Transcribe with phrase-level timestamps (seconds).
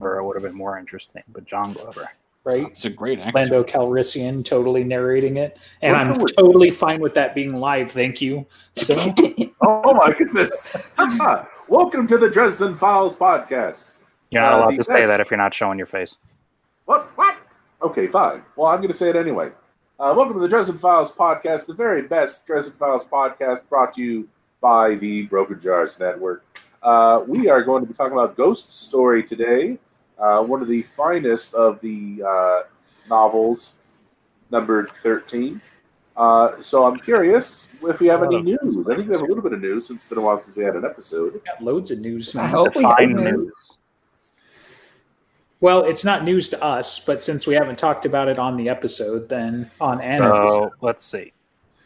[0.00, 1.22] Glover, it would have been more interesting.
[1.28, 2.08] But John Glover,
[2.44, 2.66] right?
[2.68, 3.38] It's a great actor.
[3.38, 7.92] Lando Calrissian totally narrating it, and I'm the totally fine with that being live.
[7.92, 8.44] Thank you.
[8.74, 8.94] So
[9.62, 10.74] Oh my goodness!
[11.68, 13.94] Welcome to the Dresden Files podcast.
[14.30, 16.16] you're not Uh, allowed the to say best- that if you're not showing your face.
[16.86, 17.06] What?
[17.16, 17.36] What?
[17.82, 18.42] Okay, fine.
[18.56, 19.50] Well, I'm going to say it anyway.
[20.00, 24.02] Uh, welcome to the Dresden Files podcast, the very best Dresden Files podcast brought to
[24.02, 24.28] you
[24.60, 26.44] by the Broken Jars Network.
[26.84, 29.78] Uh, we are going to be talking about Ghost Story today,
[30.18, 32.62] uh, one of the finest of the uh,
[33.08, 33.78] novels,
[34.50, 35.60] numbered 13.
[36.16, 38.86] Uh, so I'm curious if we have any news.
[38.88, 40.56] I think we have a little bit of news since it's been a while since
[40.56, 41.32] we had an episode.
[41.32, 42.36] We got loads of news.
[42.36, 43.44] I hope we have news.
[43.44, 43.78] news.
[45.60, 48.68] Well, it's not news to us, but since we haven't talked about it on the
[48.68, 50.48] episode, then on an episode.
[50.48, 51.32] So let's see.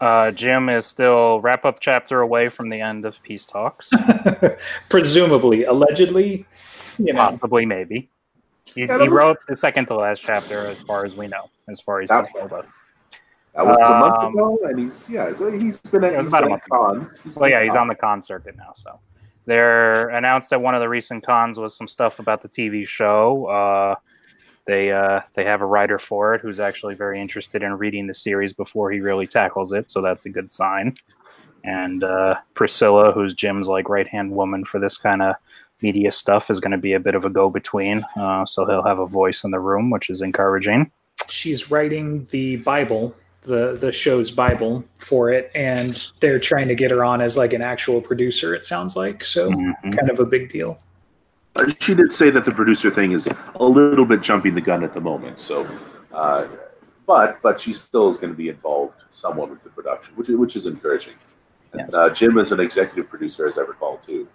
[0.00, 3.90] Uh, Jim is still wrap up chapter away from the end of peace talks.
[4.88, 6.46] presumably, allegedly,
[6.98, 7.30] you know.
[7.30, 8.08] Possibly, maybe.
[8.64, 12.00] He's, he wrote the second to last chapter, as far as we know, as far
[12.00, 12.72] as That- he's told us.
[13.54, 16.26] That was a month Um, ago, and he's yeah, so he's been at, It was
[16.26, 17.20] he's about a been month at cons.
[17.20, 18.70] He's Well, been yeah, at he's on the con circuit now.
[18.76, 19.00] So
[19.46, 23.46] they're announced at one of the recent cons was some stuff about the TV show.
[23.46, 23.96] Uh,
[24.68, 28.12] they uh, they have a writer for it who's actually very interested in reading the
[28.14, 30.94] series before he really tackles it, so that's a good sign.
[31.64, 35.36] And uh, Priscilla, who's Jim's like right hand woman for this kind of
[35.80, 38.04] media stuff, is going to be a bit of a go between.
[38.14, 40.90] Uh, so he'll have a voice in the room, which is encouraging.
[41.28, 46.90] she's writing the Bible, the the show's Bible for it, and they're trying to get
[46.90, 48.54] her on as like an actual producer.
[48.54, 49.96] It sounds like so, Mhm.
[49.96, 50.78] kind of a big deal.
[51.58, 54.82] Uh, She did say that the producer thing is a little bit jumping the gun
[54.84, 55.38] at the moment.
[55.38, 55.66] So,
[56.12, 56.46] uh,
[57.06, 60.36] but but she still is going to be involved somewhat with the production, which is-
[60.36, 61.14] which is encouraging.
[61.74, 61.92] Yes.
[61.94, 64.26] Uh, Jim is an executive producer, as I recall, too.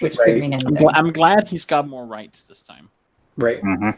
[0.00, 0.24] which Right.
[0.26, 0.76] could mean I'm, anything.
[0.86, 2.88] gl- I'm glad he's got more rights this time.
[3.36, 3.62] Right.
[3.62, 3.96] Mhm.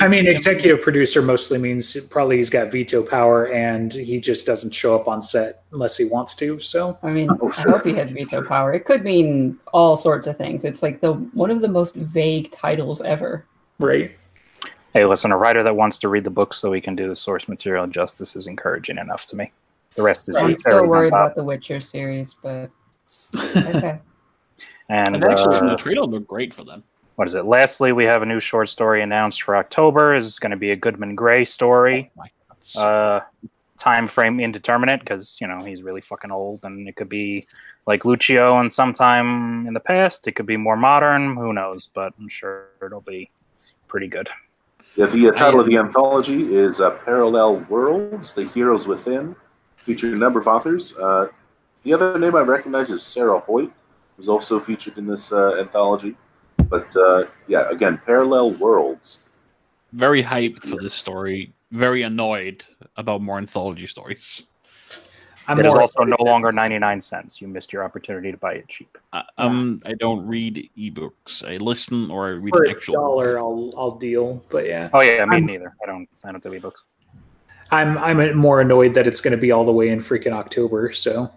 [0.00, 4.72] I mean, executive producer mostly means probably he's got veto power and he just doesn't
[4.72, 6.58] show up on set unless he wants to.
[6.60, 8.72] So, I mean, Oh, I hope he has veto power.
[8.72, 10.64] It could mean all sorts of things.
[10.64, 13.44] It's like the one of the most vague titles ever.
[13.78, 14.12] right.
[14.94, 17.14] Hey, listen, a writer that wants to read the book so he can do the
[17.14, 19.52] source material justice is encouraging enough to me.
[19.94, 22.70] The rest is I'm just still cherries worried about the Witcher series, but
[23.36, 23.98] okay.
[24.88, 26.82] And And actually, uh, the trailer looked great for them.
[27.16, 27.44] What is it?
[27.46, 30.14] Lastly, we have a new short story announced for October.
[30.14, 32.10] Is going to be a Goodman Gray story.
[32.16, 32.56] Oh my God.
[32.60, 33.20] So- Uh,
[33.78, 37.46] time frame indeterminate because you know he's really fucking old, and it could be
[37.86, 40.26] like Luccio and sometime in the past.
[40.26, 41.36] It could be more modern.
[41.36, 41.88] Who knows?
[41.94, 43.30] But I'm sure it'll be
[43.88, 44.28] pretty good.
[44.96, 49.36] Yeah, the uh, title of the anthology is uh, Parallel Worlds: The Heroes Within,
[49.76, 50.96] featuring a number of authors.
[50.98, 51.28] Uh,
[51.82, 53.70] the other name I recognize is Sarah Hoyt,
[54.16, 56.16] who's also featured in this uh, anthology.
[56.68, 59.24] But uh, yeah, again, Parallel Worlds.
[59.92, 61.52] very hyped for this story.
[61.72, 62.64] Very annoyed
[62.96, 64.44] about more anthology stories.
[65.48, 67.40] I'm it is also no excited longer 99 cents.
[67.40, 68.98] You missed your opportunity to buy it cheap.
[69.12, 71.44] Uh, um, I don't read ebooks.
[71.48, 72.94] I listen or I read for an a actual.
[72.94, 73.38] dollar.
[73.38, 74.42] I'll I'll deal.
[74.48, 75.72] But yeah, Oh yeah, me I'm- neither.
[75.82, 76.08] I don't.
[76.24, 76.82] I don't do ebooks.
[77.70, 80.92] I'm I'm more annoyed that it's going to be all the way in freaking October.
[80.92, 81.30] So,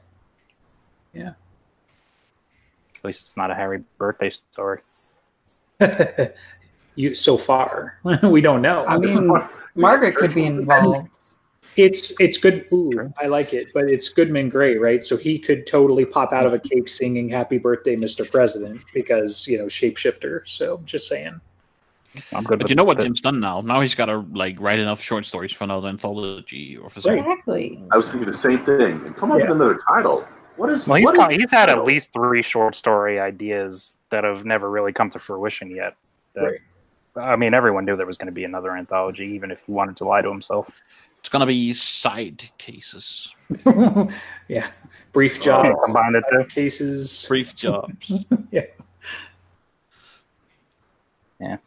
[3.00, 4.82] At least it's not a Harry birthday story.
[6.96, 8.86] you so far we don't know.
[8.86, 9.32] I mean,
[9.76, 11.10] Margaret could be involved.
[11.78, 12.66] It's it's good.
[12.74, 13.14] Ooh, True.
[13.18, 15.02] I like it, but it's Goodman Gray, right?
[15.04, 16.80] So he could totally pop out of a mm-hmm.
[16.80, 18.30] cake singing "Happy Birthday, Mr.
[18.30, 20.42] President" because you know shapeshifter.
[20.46, 21.40] So just saying.
[22.34, 22.60] I'm good.
[22.60, 23.62] But you know what the- Jim's done now?
[23.62, 27.24] Now he's got to like write enough short stories for another anthology or for something.
[27.24, 27.84] Exactly.
[27.92, 29.06] I was thinking the same thing.
[29.06, 29.46] And come up Yeah.
[29.46, 30.28] with another title.
[30.60, 30.88] What is?
[30.88, 34.44] Well, he's what got, is he's had at least three short story ideas that have
[34.46, 35.96] never really come to fruition yet.
[36.36, 36.60] That, Right.
[37.16, 39.96] I mean, everyone knew there was going to be another anthology, even if he wanted
[39.98, 40.70] to lie to himself.
[41.20, 43.36] It's gonna be side cases,
[44.48, 44.68] yeah,
[45.12, 46.46] brief Oh, jobs, combine the two.
[46.46, 47.26] cases.
[47.28, 48.14] brief jobs.
[48.52, 48.62] Yeah.
[51.42, 51.58] Yeah.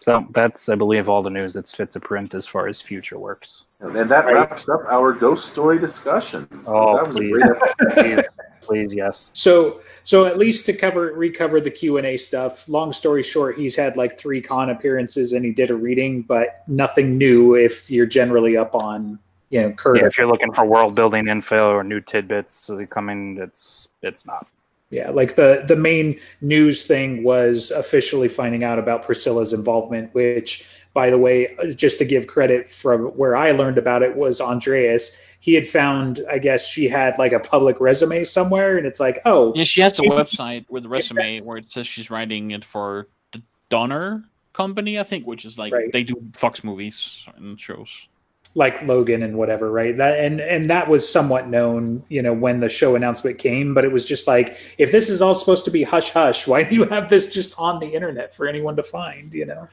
[0.00, 3.18] So that's, I believe, all the news that's fit to print as far as future
[3.18, 3.63] works.
[3.80, 4.34] And that Right.
[4.34, 6.46] wraps up our ghost story discussion.
[6.64, 7.34] So Oh, that was please.
[7.34, 7.60] a great.
[7.94, 8.24] Please,
[8.62, 9.30] please, yes.
[9.34, 12.68] So so at least to cover recover the Q and A stuff.
[12.68, 16.62] Long story short, he's had like three con appearances and he did a reading, but
[16.66, 17.54] nothing new.
[17.56, 19.18] If you're generally up on
[19.50, 20.00] you know current.
[20.00, 24.24] Yeah, if you're looking for world building info or new tidbits to coming, it's it's
[24.26, 24.46] not.
[24.94, 30.64] Yeah, like the the main news thing was officially finding out about Priscilla's involvement, which
[30.92, 34.40] by the way, uh, just to give credit from where I learned about it was
[34.40, 35.16] Andreas.
[35.40, 39.20] He had found, I guess she had like a public resume somewhere, and it's like,
[39.24, 42.64] oh, Yeah, she has a website with a resume where it says she's writing it
[42.64, 45.90] for the Donner company, I think, which is like Right.
[45.92, 48.06] they do Fox movies and shows.
[48.54, 49.96] Like Logan and whatever, right?
[49.96, 53.74] That and and that was somewhat known, you know, when the show announcement came.
[53.74, 56.62] But it was just like, if this is all supposed to be hush hush, why
[56.62, 59.32] do you have this just on the internet for anyone to find?
[59.32, 59.68] You know,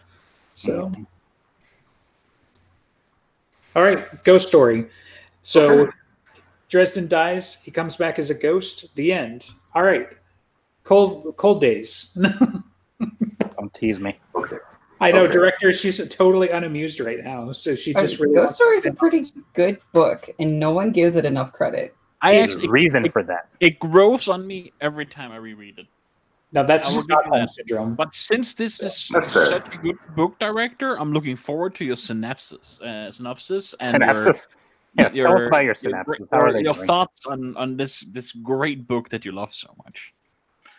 [0.53, 0.91] so.
[3.75, 4.87] All right, ghost story.
[5.41, 5.91] So Okay.
[6.71, 7.57] Dresden dies.
[7.61, 8.95] He comes back as a ghost.
[8.95, 9.45] The end.
[9.75, 10.07] All right.
[10.85, 12.17] Cold cold days.
[13.57, 14.17] Don't tease me.
[14.33, 14.55] Okay.
[15.01, 15.31] I know, Okay.
[15.33, 15.73] director.
[15.73, 19.79] She's totally unamused right now, so she just really Ghost Story is a pretty good
[19.93, 21.95] book, and no one gives it enough credit.
[22.21, 23.47] I There's actually a reason it, for that.
[23.59, 25.87] it grows on me every time I reread it.
[26.53, 27.95] Now that's I just give you Stockholm syndrome.
[27.95, 29.45] But since this is That's fair.
[29.45, 34.47] such a good book director, I'm looking forward to your synopsis, uh, synopsis, and Synapses.
[34.97, 36.27] Yes, tell us about your synapses.
[36.29, 36.85] How are they your doing?
[36.85, 40.13] thoughts on on this this great book that you love so much?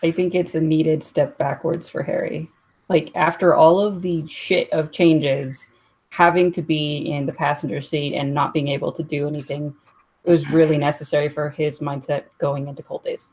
[0.04, 2.50] I think it's a needed step backwards for Harry.
[2.92, 5.58] Like after all of the shit of changes,
[6.10, 9.74] having to be in the passenger seat and not being able to do anything
[10.24, 13.30] it was really necessary for his mindset going into cold days.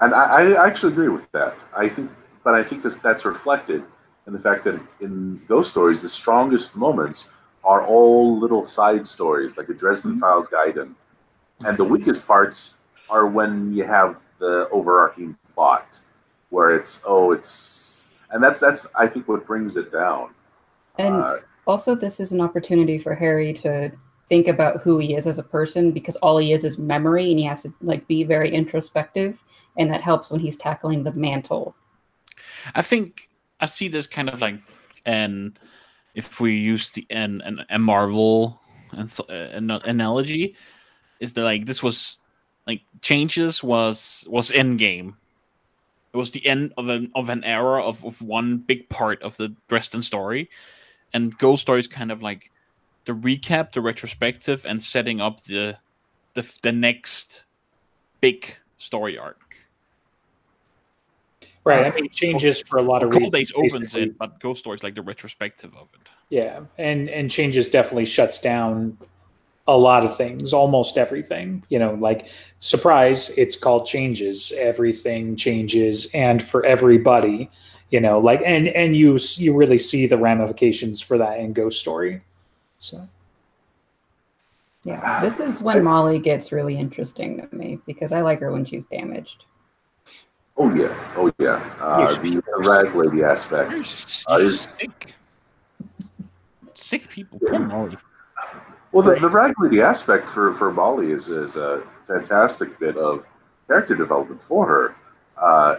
[0.00, 1.56] And I, I actually agree with that.
[1.76, 2.10] I think,
[2.44, 3.82] but I think this, that's reflected
[4.26, 7.30] in the fact that in ghost stories, the strongest moments
[7.64, 10.20] are all little side stories, like the Dresden mm-hmm.
[10.20, 10.94] Files Gaiden,
[11.64, 12.76] and the weakest parts
[13.10, 15.98] are when you have the overarching plot,
[16.50, 20.30] where it's oh, it's, and that's that's I think what brings it down.
[20.98, 23.90] And Uh, also this is an opportunity for Harry to
[24.28, 27.38] think about who he is as a person because all he is is memory and
[27.38, 29.42] he has to like be very introspective
[29.78, 31.74] and that helps when he's tackling the mantle.
[32.74, 33.30] I think
[33.60, 34.60] I see this kind of like,
[35.06, 35.58] and
[36.14, 38.60] if we use the an an a Marvel
[38.92, 40.56] and th- uh, an analogy,
[41.20, 42.18] is that like this was
[42.66, 45.16] like changes was was end game.
[46.12, 49.36] It was the end of an of an era of, of one big part of
[49.36, 50.48] the Dresden story,
[51.12, 52.50] and Ghost Story is kind of like
[53.04, 55.76] the recap, the retrospective, and setting up the
[56.34, 57.44] the the next
[58.20, 59.48] big story arc.
[61.64, 61.84] Right.
[61.84, 63.32] I um, mean, it changes for a lot of Cold reasons.
[63.32, 64.02] Days opens basically.
[64.04, 66.08] it, but Ghost Story is like the retrospective of it.
[66.30, 68.96] Yeah, and and changes definitely shuts down
[69.68, 71.62] a lot of things, almost everything.
[71.68, 72.26] You know, like
[72.58, 74.52] surprise, it's called changes.
[74.58, 77.48] Everything changes, and for everybody,
[77.90, 81.78] you know, like and and you you really see the ramifications for that in Ghost
[81.78, 82.22] Story.
[82.80, 83.06] So
[84.84, 88.64] Yeah, this is when Molly gets really interesting to me because I like her when
[88.64, 89.44] she's damaged.
[90.56, 91.62] oh yeah, oh yeah.
[91.78, 93.72] Uh, the, of the rag lady aspect.
[94.30, 95.14] Uh, is- sick.
[96.74, 97.38] Sick people.
[97.40, 97.96] Poor Molly.
[98.92, 103.26] Well, the, the aspect for, for Molly is, is a fantastic bit of
[103.66, 104.96] character development for her.
[105.36, 105.76] Uh,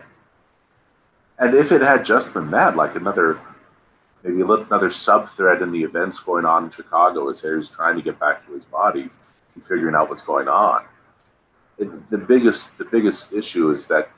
[1.40, 3.40] and if it had just been that, like another,
[4.24, 8.02] maybe another sub thread in the events going on in Chicago as Harry's trying to
[8.02, 9.10] get back to his body
[9.56, 10.86] and figuring out what's going on.
[11.78, 14.10] It, the biggest the biggest issue is that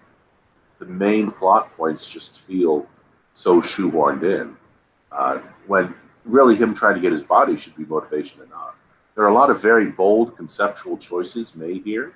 [0.79, 2.88] the main plot points just feel
[3.35, 4.57] so shoehorned in.
[5.11, 5.93] Uh, when
[6.25, 8.75] really him trying to get his body should be motivation enough.
[9.21, 12.13] There are a lot of very bold conceptual choices made here.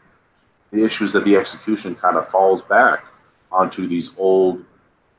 [0.72, 3.06] The issue is that the execution kind of falls back
[3.52, 4.66] onto these old,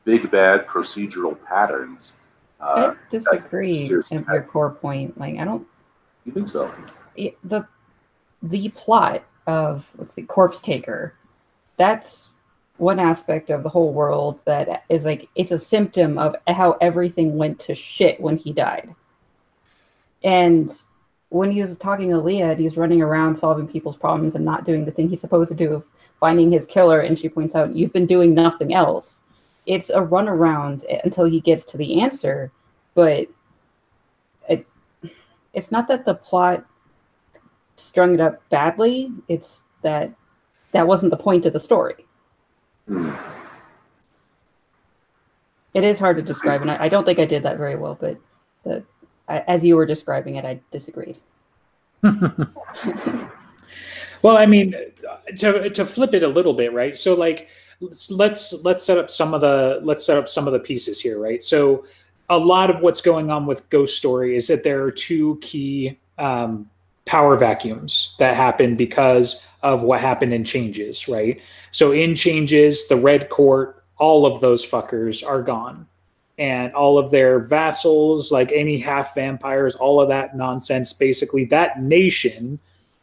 [0.02, 2.16] big bad procedural patterns.
[2.60, 5.16] Uh, I disagree at your core point.
[5.16, 5.64] Like I don't
[6.24, 6.74] you think so?
[7.14, 7.64] it- the
[8.42, 11.14] the plot of let's see corpse taker
[11.76, 12.34] that's
[12.78, 17.38] one aspect of the whole world that is like it's a symptom of how everything
[17.38, 18.92] went to shit when he died
[20.24, 20.82] and
[21.30, 24.64] when he was talking to Lea and he's running around solving people's problems and not
[24.64, 25.86] doing the thing he's supposed to do of
[26.20, 29.22] finding his killer and she points out you've been doing nothing else
[29.66, 32.50] it's a runaround until he gets to the answer
[32.94, 33.26] but
[34.48, 34.66] it,
[35.52, 36.64] it's not that the plot
[37.76, 39.12] strung it up badly.
[39.28, 40.10] It's that
[40.72, 42.06] that wasn't the point of the story.
[42.88, 43.14] Hmm.
[45.74, 47.96] It is hard to describe, and I, I don't think I did that very well.
[48.00, 48.16] But
[48.64, 48.82] the,
[49.28, 51.18] As you were describing it, I disagreed.
[54.26, 54.74] Well, I mean,
[55.38, 56.96] to to flip it a little bit, right?
[56.96, 57.48] So, like,
[57.80, 61.00] let's let's let's set up some of the let's set up some of the pieces
[61.00, 61.42] here, right?
[61.42, 61.84] So,
[62.28, 65.98] a lot of what's going on with Ghost Story is that there are two key
[66.18, 66.68] um,
[67.04, 71.40] power vacuums that happen because of what happened in Changes, right?
[71.70, 75.86] So, in Changes, the Red Court, all of those fuckers are gone.
[76.38, 81.80] And all of their vassals, like any half vampires, all of that nonsense, basically, that
[81.80, 82.58] nation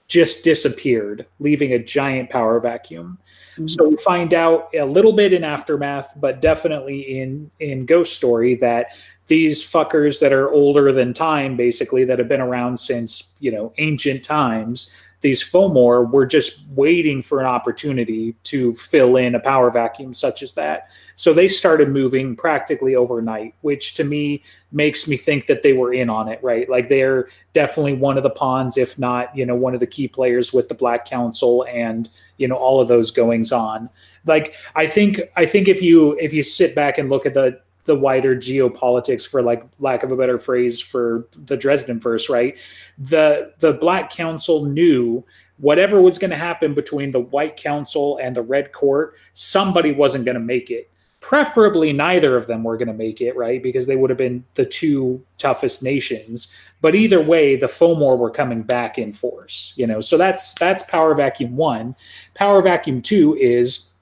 [0.07, 3.17] just disappeared, leaving a giant power vacuum.
[3.57, 3.69] Mhm.
[3.69, 8.55] So we find out a little bit in aftermath, but definitely in in Ghost Story
[8.55, 8.87] that
[9.27, 13.73] these fuckers that are older than time, basically that have been around since you know
[13.77, 14.91] ancient times,
[15.23, 20.43] these Fomor were just waiting for an opportunity to fill in a power vacuum such
[20.43, 20.89] as that.
[21.15, 25.93] So they started moving practically overnight, which to me makes me think that they were
[25.93, 26.69] in on it, right?
[26.69, 30.09] Like they're definitely one of the pawns, if not, you know, one of the key
[30.09, 33.89] players with the Black Council and you know all of those goings on.
[34.25, 37.61] Like I think I think if you if you sit back and look at the
[37.85, 42.55] the wider geopolitics for like lack of a better phrase for the Dresdenverse, right?
[42.97, 45.23] The the Black Council knew
[45.57, 50.25] whatever was going to happen between the White Council and the Red Court, somebody wasn't
[50.25, 50.89] going to make it.
[51.19, 53.63] Preferably, neither of them were going to make it, right?
[53.63, 56.51] Because they would have been the two toughest nations.
[56.81, 60.01] But either way, the Fomor were coming back in force, you know.
[60.01, 61.95] So that's that's Power Vacuum one.
[62.33, 63.92] Power Vacuum two is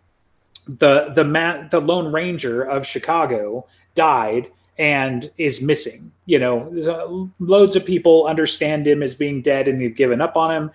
[0.77, 6.11] the the ma- the Lone Ranger of Chicago died and is missing.
[6.25, 10.51] You know, loads of people understand him as being dead and have given up on
[10.51, 10.71] him.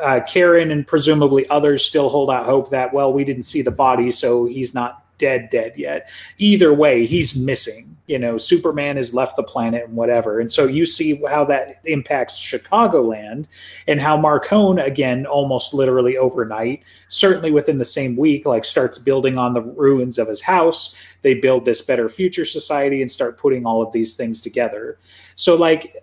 [0.00, 3.70] Uh, Karen and presumably others still hold out hope that well, we didn't see the
[3.70, 6.08] body, so he's not dead dead yet.
[6.38, 7.97] Either way, he's missing.
[8.08, 10.40] You know, Superman has left the planet and whatever.
[10.40, 13.46] And so you see how that impacts Chicagoland
[13.86, 19.38] and how Marcone, again, almost literally overnight, certainly within the same week, like starts building
[19.38, 20.96] on the ruins of his house.
[21.22, 24.98] They build this better future society and start putting all of these things together.
[25.36, 25.94] So, like,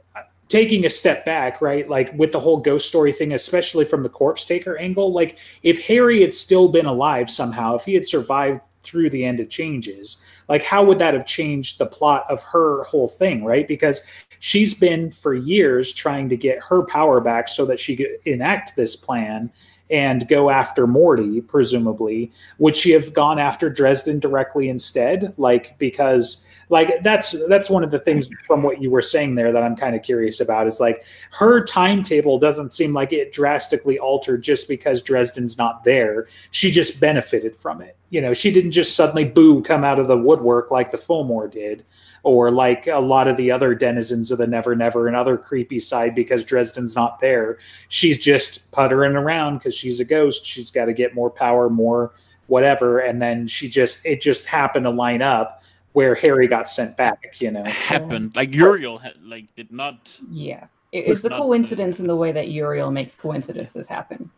[0.47, 1.89] taking a step back, right?
[1.89, 5.83] Like with the whole ghost story thing, especially from the corpse taker angle, like if
[5.85, 10.17] Harry had still been alive somehow, if he had survived through the end of changes,
[10.47, 13.67] like how would that have changed the plot of her whole thing, right?
[13.67, 14.01] Because
[14.39, 18.75] she's been for years trying to get her power back so that she could enact
[18.75, 19.51] this plan
[19.91, 22.31] and go after Morty, presumably.
[22.57, 25.33] Would she have gone after Dresden directly instead?
[25.37, 29.51] Like because like that's that's one of the things from what you were saying there
[29.51, 33.99] that I'm kind of curious about is like her timetable doesn't seem like it drastically
[33.99, 36.27] altered just because Dresden's not there.
[36.51, 37.95] She just benefited from it.
[38.09, 41.51] You know, she didn't just suddenly boo come out of the woodwork like the Fomor
[41.51, 41.85] did
[42.23, 45.77] or like a lot of the other denizens of the Never Never and other creepy
[45.77, 47.59] side because Dresden's not there.
[47.89, 50.43] She's just puttering around because she's a ghost.
[50.43, 52.13] She's got to get more power, more
[52.47, 55.61] whatever, and then she just it just happened to line up
[55.95, 57.41] where Harry got sent back.
[57.41, 60.15] You know, happened like Uriel had, like did not.
[60.29, 64.29] Yeah, it, it's the coincidence in the way that Uriel makes coincidences happen,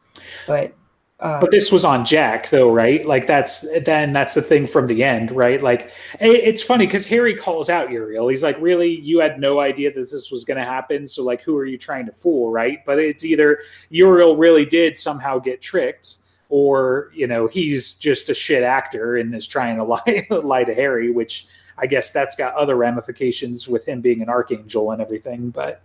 [0.48, 0.74] but.
[1.20, 3.04] Uh, But this was on Jack, though, right?
[3.04, 5.64] Like that's then that's the thing from the end, right?
[5.64, 8.28] Like it, it's funny because Harry calls out Uriel.
[8.28, 11.08] He's like, "Really, you had no idea that this was going to happen?
[11.08, 14.96] So like, who are you trying to fool, right?" But it's either Uriel really did
[14.96, 16.18] somehow get tricked,
[16.50, 20.74] or you know he's just a shit actor and is trying to lie lie to
[20.74, 25.50] Harry, which I guess that's got other ramifications with him being an archangel and everything.
[25.50, 25.82] But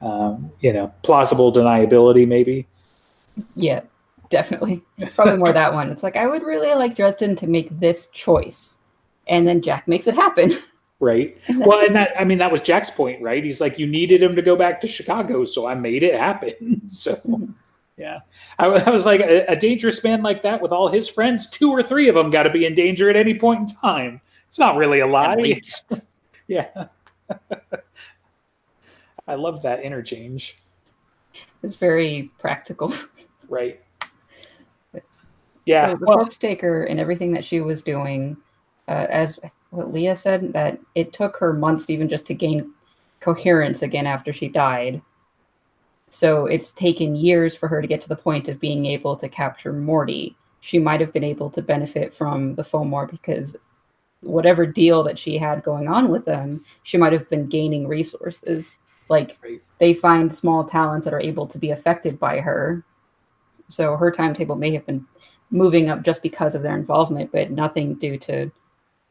[0.00, 2.66] um, you know, plausible deniability, maybe.
[3.54, 3.80] Yeah,
[4.28, 4.82] definitely.
[5.14, 5.90] Probably more that one.
[5.90, 8.78] It's like I would really like Dresden to make this choice,
[9.28, 10.58] and then Jack makes it happen.
[11.00, 11.36] right?
[11.58, 13.42] Well, and that I mean that was Jack's point, right?
[13.42, 16.82] He's like, you needed him to go back to Chicago, so I made it happen.
[16.88, 17.16] so,
[18.02, 18.18] yeah,
[18.58, 21.70] I, I was like, a, a dangerous man like that with all his friends, two
[21.70, 24.20] or three of them got to be in danger at any point in time.
[24.48, 25.60] It's not really a lie.
[26.48, 26.86] Yeah,
[29.28, 30.58] I love that interchange.
[31.62, 32.92] It's very practical.
[33.48, 33.80] Right.
[35.64, 35.92] Yeah.
[35.92, 38.36] So the well, corpse taker and everything that she was doing,
[38.88, 39.38] uh, as
[39.70, 42.74] what Lea said, that it took her months even just to gain
[43.20, 45.00] coherence again after she died.
[46.12, 49.30] So it's taken years for her to get to the point of being able to
[49.30, 50.36] capture Morty.
[50.60, 53.56] She might have been able to benefit from the Fomor because
[54.20, 58.76] whatever deal that she had going on with them, she might have been gaining resources.
[59.08, 59.38] Like
[59.78, 62.84] they find small talents that are able to be affected by her.
[63.68, 65.06] So her timetable may have been
[65.50, 68.52] moving up just because of their involvement, but nothing due to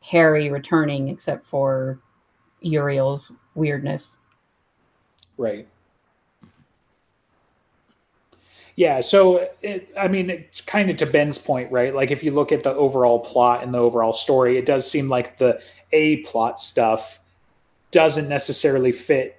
[0.01, 1.97] Harry returning except for
[2.59, 4.17] Uriel's weirdness.
[5.35, 5.67] Right.
[8.75, 11.93] Yeah, so it, I mean, it's kind of to Ben's point, right?
[11.93, 15.09] Like if you look at the overall plot and the overall story, it does seem
[15.09, 15.61] like the
[15.91, 17.19] A plot stuff
[17.91, 19.37] doesn't necessarily fit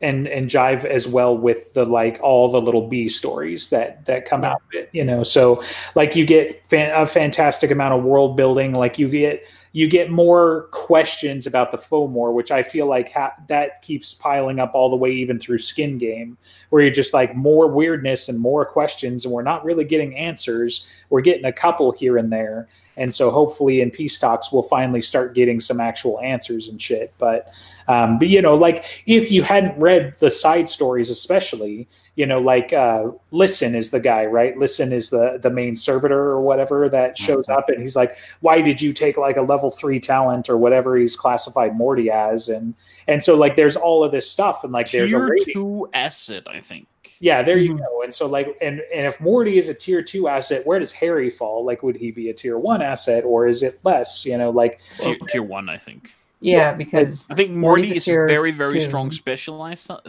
[0.00, 4.26] and and jive as well with the like all the little B stories that that
[4.26, 5.22] come out of it, you know.
[5.22, 5.62] So
[5.94, 10.10] like you get fan, a fantastic amount of world building, like you get you get
[10.10, 14.90] more questions about the Fomor, which I feel like ha- that keeps piling up all
[14.90, 16.36] the way even through Skin Game,
[16.68, 20.86] where you're just like more weirdness and more questions, and we're not really getting answers.
[21.08, 25.00] We're getting a couple here and there, and so hopefully in peace talks we'll finally
[25.00, 27.12] start getting some actual answers and shit.
[27.18, 27.52] But,
[27.88, 32.40] um, but you know, like if you hadn't read the side stories, especially, you know,
[32.40, 34.56] like uh, Listen is the guy, right?
[34.58, 38.60] Listen is the the main servitor or whatever that shows up, and he's like, "Why
[38.60, 42.74] did you take like a level three talent or whatever he's classified Morty as?" And
[43.06, 45.54] and so like there's all of this stuff, and like there's a rating.
[45.54, 46.86] two asset, I think.
[47.22, 47.78] Yeah, there you Mhm.
[47.78, 48.02] go.
[48.02, 51.30] And so like and and if Morty is a tier two asset, where does Harry
[51.30, 51.64] fall?
[51.64, 54.26] Like would he be a tier one asset or is it less?
[54.26, 56.10] You know, like Tier, tier one, I think.
[56.40, 58.88] Yeah, because I think Morty a is tier very, very two.
[58.88, 60.00] strong specialized uh,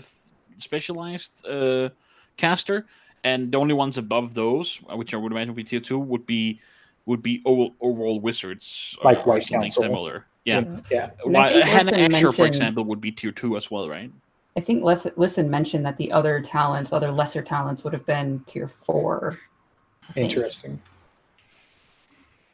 [0.58, 1.90] specialized uh,
[2.36, 2.88] caster,
[3.24, 6.00] and the only ones above those, uh, which I would imagine would be tier two,
[6.00, 6.62] would be
[7.06, 9.84] would be o- overall wizards or, Like or White something Council.
[9.84, 10.26] similar.
[10.46, 11.12] Yeah, yeah.
[11.24, 13.88] And I Why, think Hannah Listen Ascher, for example, would be tier two as well,
[13.88, 14.10] right?
[14.56, 18.42] I think Listen, Listen mentioned that the other talents, other lesser talents, would have been
[18.46, 19.38] tier four.
[20.16, 20.82] Interesting.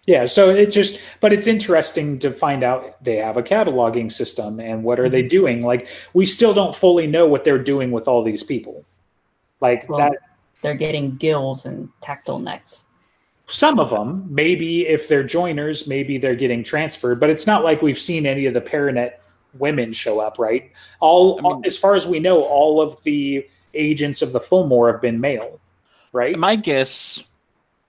[0.05, 4.59] Yeah, so it just, but it's interesting to find out they have a cataloging system
[4.59, 5.27] and what are they mm-hmm.
[5.27, 5.61] doing?
[5.65, 8.83] Like, we still don't fully know what they're doing with all these people.
[9.61, 10.13] Like Well, that,
[10.63, 12.85] They're getting gills and tactile necks.
[13.45, 17.81] some of them, maybe if they're joiners, maybe they're getting transferred, but it's not like
[17.81, 19.21] we've seen any of the Paranet
[19.57, 20.71] women show up, right?
[20.99, 24.91] All, I mean- as far as we know, all of the agents of the Fomor
[24.91, 25.59] have been male,
[26.11, 26.37] right?
[26.37, 27.23] My guess,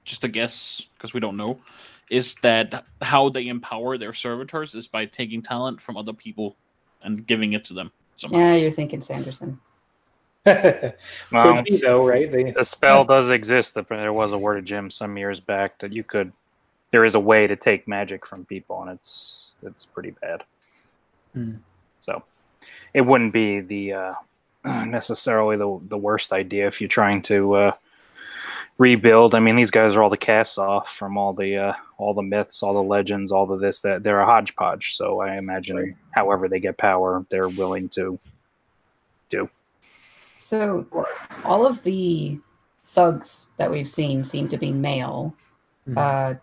[0.04, 1.58] just a guess, because we don't know,
[2.10, 6.56] is that how they empower their servitors is by taking talent from other people
[7.02, 8.38] and giving it to them somehow.
[8.38, 9.60] Yeah, you're thinking Sanderson.
[10.46, 10.94] Could
[11.30, 12.30] Well, be though, right?
[12.30, 13.74] They, the spell does exist.
[13.74, 16.32] There was a word of Jim some years back that you could.
[16.92, 20.42] There is a way to take magic from people, and it's it's pretty bad.
[21.34, 21.54] Hmm.
[22.00, 22.22] So,
[22.94, 24.14] it wouldn't be the uh,
[24.84, 27.72] necessarily the the worst idea if you're trying to uh,
[28.78, 29.34] rebuild.
[29.34, 32.22] I mean, these guys are all the casts off from all the uh, all the
[32.22, 33.80] myths, all the legends, all of this.
[33.80, 34.96] That they're a hodgepodge.
[34.96, 35.94] So I imagine, Right.
[36.12, 38.18] however they get power, they're willing to
[39.28, 39.48] do.
[40.38, 40.86] So
[41.44, 42.38] all of the
[42.84, 45.32] thugs that we've seen seem to be male,
[45.88, 45.96] Mhm.
[45.96, 46.38] uh,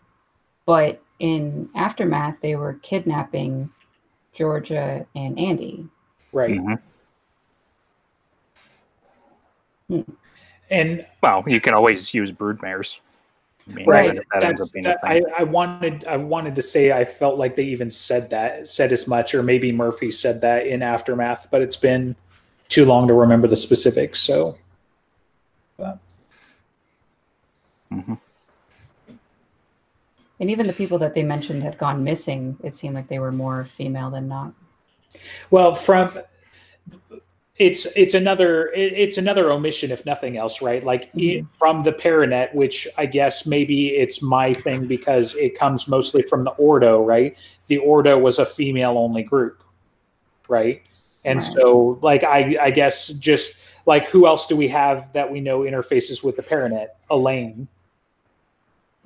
[0.65, 3.69] but in aftermath they were kidnapping
[4.37, 5.87] Georgia and Andy.
[6.31, 6.61] right.
[9.89, 10.05] Mhm.
[10.69, 12.97] And Well, you can always use broodmares.
[13.67, 14.99] I mean, right, that ends up being that.
[15.03, 18.91] I, I wanted I wanted to say I felt like they even said that said
[18.91, 22.15] as much, or maybe Murphy said that in aftermath, but it's been
[22.67, 24.19] too long to remember the specifics.
[24.19, 24.57] So
[27.91, 28.19] Mhm.
[30.39, 33.31] And even the people that they mentioned had gone missing, it seemed like they were
[33.31, 34.53] more female than not.
[35.49, 36.19] Well, from
[37.57, 40.83] it's it's another it's another omission if nothing else, right?
[40.83, 41.39] Like Mhm.
[41.39, 46.21] it, from the Paranet, which I guess maybe it's my thing because it comes mostly
[46.21, 47.35] from the Ordo, right?
[47.65, 49.63] The Ordo was a female only group,
[50.47, 50.83] right?
[51.25, 51.51] And Right.
[51.53, 55.61] so, like, I I guess just like who else do we have that we know
[55.61, 56.89] interfaces with the Paranet?
[57.09, 57.67] Elaine,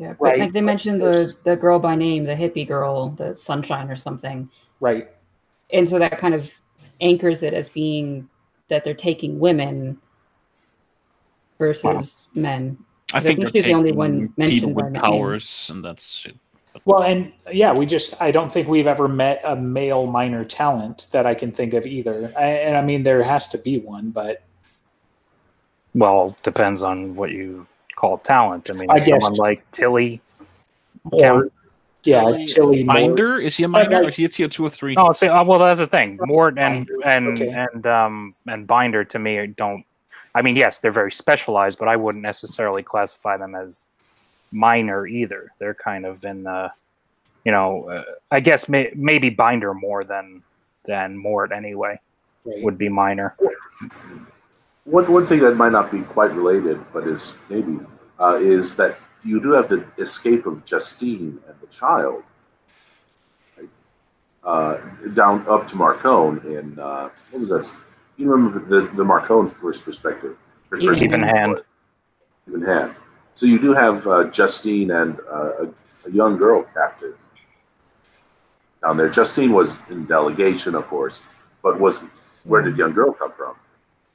[0.01, 0.39] Yeah, Right.
[0.39, 4.49] like they mentioned the the girl by name, the hippie girl, the sunshine or something.
[4.79, 5.09] right?
[5.71, 6.51] And so that kind of
[7.01, 8.27] anchors it as being
[8.69, 10.01] that they're taking women
[11.59, 12.77] versus men.
[13.13, 15.01] I I think, think they're she's the only one mentioned by with name.
[15.03, 16.35] powers, and that's it.
[16.85, 21.07] Well, and yeah, we just, I don't think we've ever met a male minor talent
[21.11, 22.31] that I can think of either.
[22.37, 24.41] I, and I mean, there has to be one, but
[25.93, 27.67] Well, depends on what you
[28.01, 28.69] call talent.
[28.69, 30.21] I mean, I someone guess- like Tilly.
[31.11, 31.49] or
[32.03, 32.95] yeah, Tilly- Tilly Moore.
[32.95, 33.97] Minder is he a minder?
[33.97, 34.95] or is he a tier two or three?
[34.97, 36.17] Oh, see, uh, well, that's the thing.
[36.25, 37.67] Mort and Binder, and okay.
[37.73, 39.85] and um and Binder to me don't.
[40.33, 43.85] I mean, yes, they're very specialized, but I wouldn't necessarily classify them as
[44.51, 45.51] minor either.
[45.59, 46.71] They're kind of in the,
[47.45, 50.41] you know, uh, I guess may, maybe Binder more than
[50.85, 51.99] than Mort anyway
[52.45, 52.63] Right.
[52.63, 53.35] would be minor.
[54.91, 57.80] One, one thing that might not be quite related, but is maybe,
[58.19, 62.23] uh, is that you do have the escape of Justine and the child
[63.58, 63.69] right?
[64.43, 64.77] uh,
[65.13, 67.73] down up to Marcone in, uh, what was that?
[68.17, 70.36] You remember the, the Marcone first perspective?
[70.69, 71.62] First Even hand.
[72.49, 72.93] Even hand.
[73.36, 75.69] So you do have uh, Justine and uh, a,
[76.06, 77.15] a young girl captive
[78.82, 79.10] down there.
[79.10, 81.21] Justine was in delegation, of course,
[81.63, 82.04] but was
[82.43, 83.56] where did the young girl come from?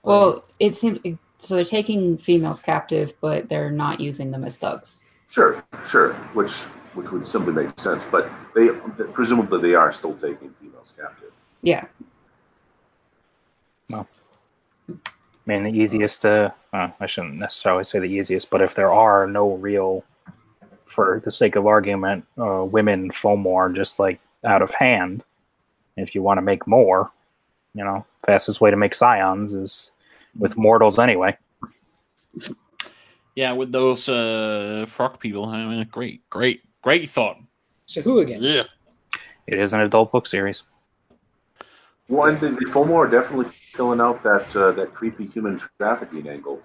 [0.06, 1.00] Well, it seems
[1.38, 5.00] so they're taking females captive, but they're not using them as thugs.
[5.28, 6.14] Sure, sure.
[6.32, 6.52] Which
[6.94, 8.68] which would simply make sense, but they
[9.12, 11.32] presumably they are still taking females captive.
[11.62, 11.84] Yeah.
[13.90, 14.06] Well,
[14.88, 14.94] I
[15.44, 19.26] mean, the easiest to, uh, I shouldn't necessarily say the easiest, but if there are
[19.26, 20.04] no real,
[20.84, 25.22] for the sake of argument, uh, women Fomor just like out of hand,
[25.96, 27.10] if you want to make more,
[27.74, 29.92] you know, fastest way to make scions is
[30.38, 31.36] with mortals anyway.
[33.34, 35.44] Yeah, with those uh, frog people.
[35.44, 37.36] I mean, great, great, great thought.
[37.84, 38.42] So who again?
[38.42, 38.64] Yeah.
[39.46, 40.62] It is an adult book series.
[42.08, 46.28] Well, and the, the Fomor are definitely filling out that uh, that creepy human trafficking
[46.28, 46.62] angle.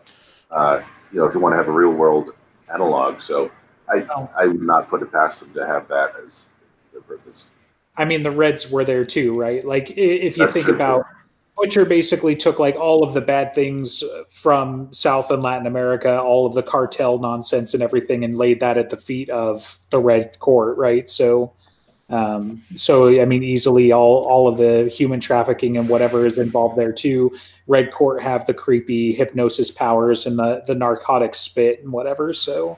[0.50, 0.82] Uh,
[1.12, 2.32] you know, if you want to have a real world
[2.74, 3.52] analog, so
[3.90, 4.30] I Oh.
[4.38, 6.50] I would not put it past them to have that as
[6.92, 7.50] their purpose.
[7.98, 9.66] I mean, the Reds were there too, right?
[9.66, 11.06] Like, if you That's think true, about
[11.58, 16.46] Butcher, basically took like all of the bad things from South and Latin America, all
[16.46, 20.40] of the cartel nonsense and everything, and laid that at the feet of the Red
[20.40, 21.08] Court, right?
[21.08, 21.54] So,
[22.10, 26.78] um, so I mean, easily all all of the human trafficking and whatever is involved
[26.78, 27.36] there too.
[27.68, 32.34] Red Court have the creepy hypnosis powers and the the narcotic spit and whatever.
[32.34, 32.78] So.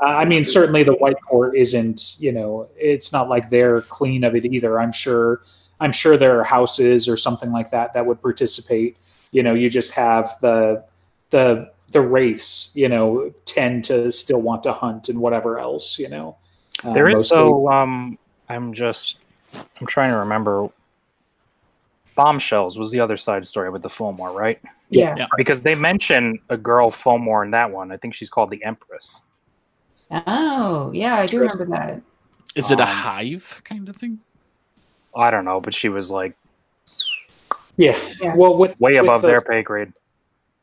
[0.00, 2.16] Uh, I mean, certainly the White Court isn't.
[2.18, 4.80] You know, it's not like they're clean of it either.
[4.80, 5.42] I'm sure.
[5.82, 8.96] I'm sure there are houses or something like that that would participate.
[9.32, 10.84] You know, you just have the
[11.30, 12.70] the the wraiths.
[12.74, 15.98] You know, tend to still want to hunt and whatever else.
[15.98, 16.36] You know,
[16.84, 18.18] Uh, There is so um
[18.48, 19.20] I'm just
[19.80, 20.68] I'm trying to remember
[22.14, 24.60] Bombshells was the other side story with the Fomor, right?
[24.90, 25.14] Yeah.
[25.16, 25.26] Yeah.
[25.36, 27.90] Because they mention a girl Fomor in that one.
[27.90, 29.20] I think she's called the Empress.
[30.26, 32.02] Oh, yeah, I do remember that.
[32.54, 34.18] Is it a Um, hive kind of thing?
[35.16, 36.34] I don't know, but she was like
[37.76, 37.98] yeah.
[38.20, 38.34] Yeah.
[38.34, 39.92] Well, with way with above the- their pay grade.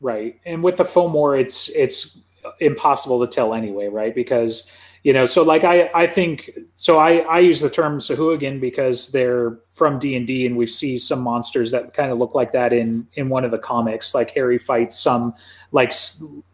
[0.00, 0.40] Right.
[0.46, 2.20] And with the Fomor, it's it's
[2.60, 4.14] impossible to tell anyway, right?
[4.14, 4.66] Because
[5.02, 9.10] you know, so like I I think so I I use the term Sahuagin because
[9.10, 12.52] they're from D and D, and we see some monsters that kind of look like
[12.52, 14.14] that in in one of the comics.
[14.14, 15.34] Like Harry fights some
[15.72, 15.92] like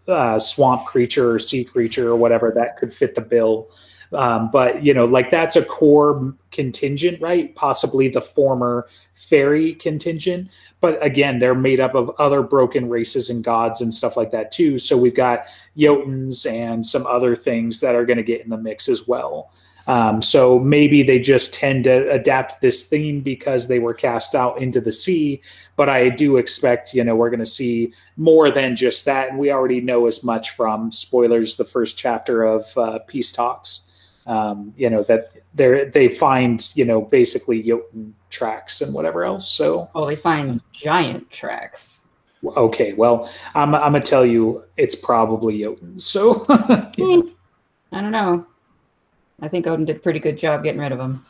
[0.08, 3.70] uh, swamp creature or sea creature or whatever that could fit the bill.
[4.12, 7.54] Um, but you know, like that's a core contingent, right?
[7.54, 10.48] Possibly the former fairy contingent
[10.80, 14.52] but again, they're made up of other broken races and gods and stuff like that
[14.52, 14.78] too.
[14.78, 18.56] So we've got Jotuns and some other things that are going to get in the
[18.56, 19.50] mix as well.
[19.88, 24.60] Um, so maybe they just tend to adapt this theme because they were cast out
[24.60, 25.40] into the sea.
[25.76, 29.38] But I do expect, you know, we're going to see more than just that, and
[29.38, 33.85] we already know as much from spoilers, the first chapter of uh, Peace Talks.
[34.26, 39.50] Um, you know that they they find you know basically Jotun tracks and whatever else.
[39.50, 42.02] So Well, they find giant tracks.
[42.44, 45.98] Okay, well, I'm, I'm gonna tell you, it's probably Jotun.
[45.98, 46.34] So,
[46.96, 47.20] Hmm.
[47.92, 48.46] I don't know.
[49.40, 51.24] I think Odin did a pretty good job getting rid of them.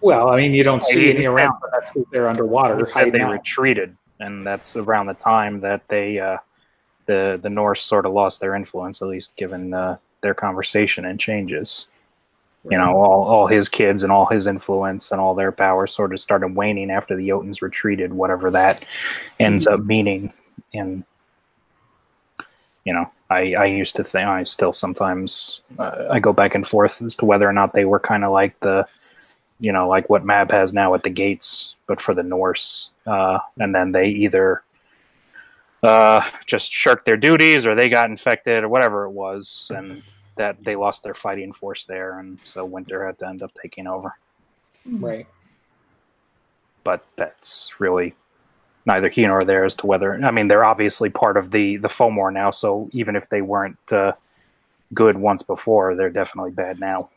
[0.00, 2.84] well, I mean, you don't see any around, but that's because they're underwater.
[2.86, 3.32] He they out.
[3.32, 6.38] retreated, and that's around the time that they uh,
[7.06, 11.18] the the Norse sort of lost their influence, at least given uh, their conversation and
[11.18, 11.86] changes.
[12.70, 16.12] You know, all, all his kids and all his influence and all their power sort
[16.12, 18.84] of started waning after the Jotuns retreated, whatever that
[19.40, 20.32] ends up meaning.
[20.74, 21.04] And
[22.84, 26.66] you know, I I used to think I still sometimes uh, I go back and
[26.66, 28.86] forth as to whether or not they were kind of like the
[29.60, 32.90] you know, like what Mab has now at the gates, but for the Norse.
[33.06, 34.62] Uh, and then they either
[35.82, 40.02] uh, just shirked their duties or they got infected or whatever it was, and
[40.38, 43.86] that they lost their fighting force there, and so Winter had to end up taking
[43.86, 44.14] over.
[44.86, 45.26] right.
[46.84, 48.14] But that's really
[48.86, 50.14] neither here nor there as to whether.
[50.14, 53.92] I mean, they're obviously part of the the Fomor now, so even if they weren't
[53.92, 54.12] uh,
[54.94, 57.10] good once before, they're definitely bad now.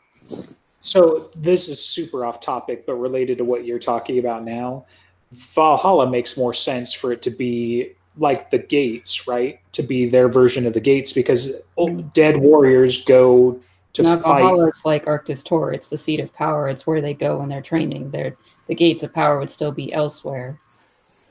[0.80, 4.84] So this is super off topic, but related to what you're talking about now.
[5.32, 9.60] Valhalla makes more sense for it to be like the gates, right?
[9.72, 11.52] To be their version of the gates because
[12.12, 13.60] dead warriors go
[13.94, 14.40] to now, fight.
[14.42, 15.72] Valhalla, it's like Arctis Tor.
[15.72, 16.68] It's the seat of power.
[16.68, 18.10] It's where they go when they're training.
[18.10, 20.58] They're, the gates of power would still be elsewhere.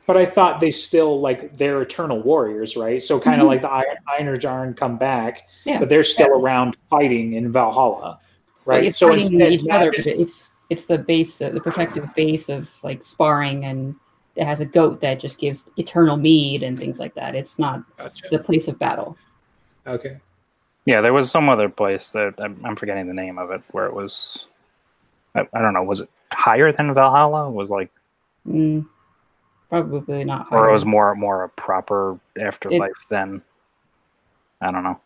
[0.08, 3.02] But I thought they still like they're eternal warriors, right?
[3.02, 3.50] So kind of Mhm.
[3.50, 5.80] like the Iron Einherjar come back, Yeah.
[5.80, 8.20] but they're still around fighting in Valhalla,
[8.65, 8.86] right?
[8.86, 9.91] it's So instead, each other.
[9.91, 13.94] Is- It's it's the base, uh, the protective base of like sparring, and
[14.36, 17.36] it has a goat that just gives eternal mead and things like that.
[17.36, 18.28] It's not Gotcha.
[18.32, 19.17] the place of battle.
[19.86, 20.17] Okay.
[20.86, 23.86] Yeah, there was some other place that I'm, I'm forgetting the name of it where
[23.86, 24.48] it was.
[25.36, 25.84] I, I don't know.
[25.84, 27.50] Was it higher than Valhalla?
[27.50, 27.91] It was like,
[28.48, 28.88] Mm,
[29.70, 30.48] probably not.
[30.52, 33.41] or it was more more a proper afterlife than.
[34.62, 35.00] I don't know.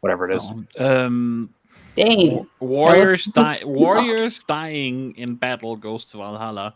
[0.00, 0.50] whatever it is.
[0.78, 1.52] Um,
[1.94, 2.46] Dang.
[2.60, 3.60] warriors die.
[3.64, 6.74] Warriors dying in battle goes to Valhalla.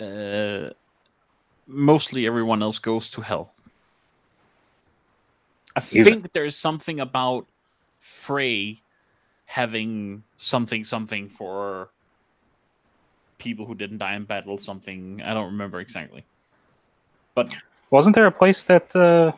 [0.00, 0.70] Uh,
[1.66, 3.52] mostly everyone else goes to hell.
[5.76, 7.46] I Even- think there's something about
[7.98, 8.80] Frey
[9.46, 11.90] having something something for
[13.38, 14.58] people who didn't die in battle.
[14.58, 16.24] Something I don't remember exactly.
[17.34, 17.48] But
[17.90, 18.94] Wasn't there a place that?
[18.94, 19.32] Uh,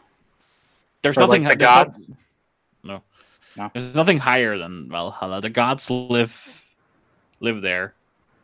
[1.03, 1.59] there's For, like, nothing.
[1.59, 1.98] the there's gods?
[2.85, 3.03] no.
[3.57, 3.70] No?
[3.75, 5.40] There's nothing higher than Valhalla.
[5.40, 6.64] The gods live
[7.40, 7.94] live there.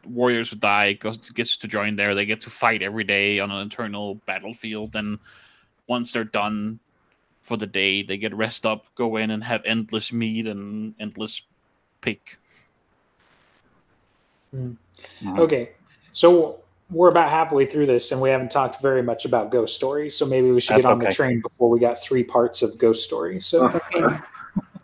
[0.05, 2.15] Warriors who die goes gets to join there.
[2.15, 4.97] They get to fight every day on an eternal battlefield.
[4.97, 5.19] And
[5.87, 6.79] once they're done
[7.43, 11.43] for the day, they get rest up, go in and have endless meat and endless
[12.01, 12.39] pick.
[14.51, 14.73] Hmm.
[15.39, 15.71] Okay,
[16.11, 20.17] so we're about halfway through this, and we haven't talked very much about ghost stories.
[20.17, 22.79] So maybe we should That's get on the train before we got three parts of
[22.79, 23.47] ghost stories.
[23.47, 24.17] So, Okay.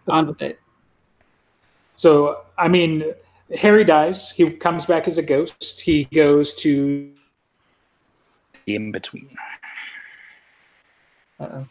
[0.09, 0.61] On with it.
[1.94, 3.14] so I mean,
[3.55, 4.31] Harry dies.
[4.31, 5.81] He comes back as a ghost.
[5.81, 7.12] He goes to
[8.67, 9.37] in between.
[11.38, 11.67] Uh-oh.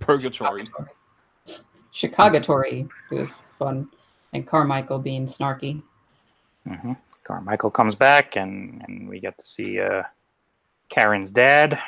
[0.00, 0.68] Purgatory.
[1.92, 3.88] Chicagotory was fun.
[4.32, 5.82] And Carmichael being snarky.
[6.66, 6.92] hmm
[7.24, 10.02] Carmichael comes back, and and we get to see uh,
[10.88, 11.78] Karen's dad.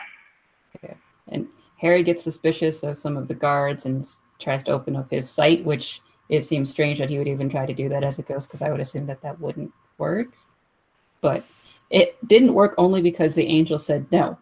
[0.76, 0.94] Okay.
[1.28, 1.46] And
[1.78, 4.06] Harry gets suspicious of some of the guards and
[4.38, 7.66] tries to open up his sight, which it seems strange that he would even try
[7.66, 10.28] to do that as a ghost because I would assume that that wouldn't work.
[11.20, 11.44] But
[11.90, 14.38] it didn't work only because the angel said no.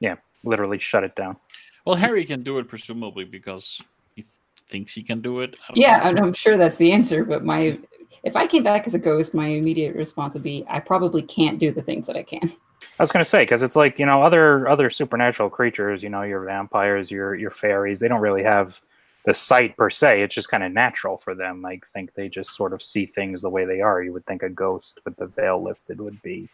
[0.00, 1.36] Yeah, literally shut it down.
[1.84, 3.82] Well, Harry can do it presumably because
[4.16, 5.58] he th- thinks he can do it.
[5.74, 6.04] Yeah, know.
[6.04, 7.22] and I'm sure that's the answer.
[7.22, 7.78] But my,
[8.22, 11.58] if I came back as a ghost, my immediate response would be, I probably can't
[11.58, 12.50] do the things that I can.
[12.98, 16.22] I was gonna say because it's like you know other other supernatural creatures, you know
[16.22, 18.80] your vampires, your your fairies, they don't really have
[19.24, 20.22] the sight per se.
[20.22, 21.64] It's just kind of natural for them.
[21.64, 24.02] I think they just sort of see things the way they are.
[24.02, 26.48] You would think a ghost with the veil lifted would be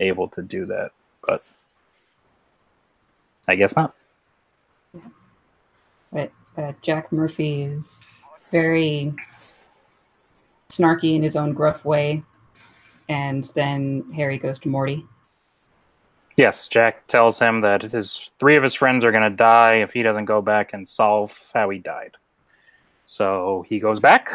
[0.00, 0.90] able to do that,
[1.26, 1.50] but
[3.48, 3.94] I guess not.
[6.12, 8.00] But uh, Jack Murphy is
[8.50, 9.14] very
[10.70, 12.22] snarky in his own gruff way.
[13.08, 15.04] And then Harry goes to Morty.
[16.36, 19.92] Yes, Jack tells him that his three of his friends are going to die if
[19.92, 22.12] he doesn't go back and solve how he died.
[23.06, 24.30] So he goes back.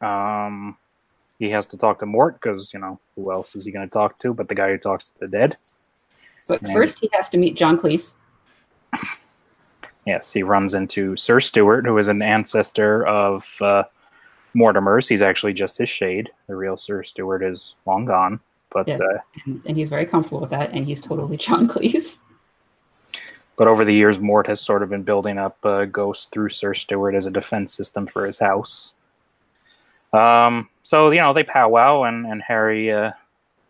[0.00, 0.76] Um,
[1.38, 3.92] he has to talk to Mort because you know who else is he going to
[3.92, 5.56] talk to but the guy who talks to the dead.
[6.48, 6.72] But Right.
[6.72, 8.14] first, he has to meet John Cleese.
[10.06, 13.84] Yes, he runs into Sir Stuart, who is an ancestor of uh,
[14.56, 15.06] Mortimer's.
[15.06, 16.30] He's actually just his shade.
[16.48, 18.40] The real Sir Stuart is long gone,
[18.72, 18.94] but Yeah.
[18.96, 20.70] uh, And, and he's very comfortable with that.
[20.72, 22.18] And he's totally John Cleese.
[23.56, 26.72] But over the years, Mort has sort of been building up uh, Ghost through Sir
[26.72, 28.94] Stuart as a defense system for his house.
[30.12, 33.12] Um, so you know they powwow, and and Harry uh,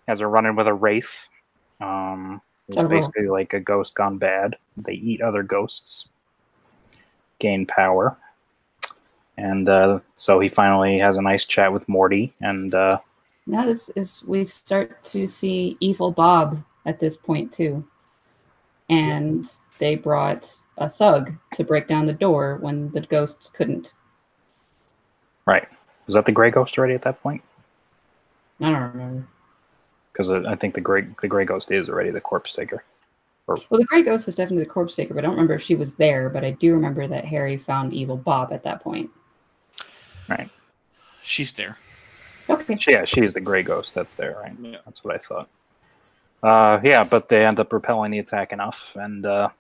[0.09, 1.29] has a run-in with a wraith.
[1.81, 2.89] Um, it's Oh.
[2.89, 4.57] basically like a ghost gone bad.
[4.77, 6.09] They eat other ghosts,
[7.41, 8.17] gain power,
[9.37, 12.99] and uh, so he finally has a nice chat with Morty, and uh,
[13.47, 17.85] Now this is we start to see evil Bob at this point too.
[18.89, 23.93] And they brought a thug to break down the door when the ghosts couldn't.
[25.47, 25.69] right.
[26.07, 27.41] Was that the Gray Ghost already at that point?
[28.61, 29.29] I don't remember.
[30.13, 32.85] Because I think the Gray the Gray Ghost is already the corpse taker.
[33.47, 35.75] Well, the Grey Ghost is definitely the corpse taker, but I don't remember if she
[35.75, 36.29] was there.
[36.29, 39.11] But I do remember that Harry found evil Bob at that point.
[40.29, 40.49] Right.
[41.23, 41.77] She's there.
[42.51, 42.79] Okay.
[42.89, 44.55] Yeah, she's the gray ghost that's there, right?
[44.61, 44.79] Yeah.
[44.85, 45.49] That's what I thought.
[46.43, 49.51] Uh, yeah, but they end up repelling the attack enough, and uh,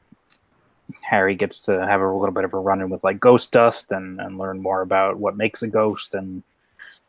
[1.02, 3.92] Harry gets to have a little bit of a run in with like ghost dust
[3.92, 6.42] and, and learn more about what makes a ghost and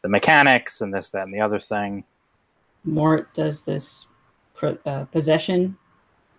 [0.01, 2.03] the mechanics and this, that, and the other thing.
[2.83, 4.07] Mort does this
[4.55, 5.77] pro- uh, possession,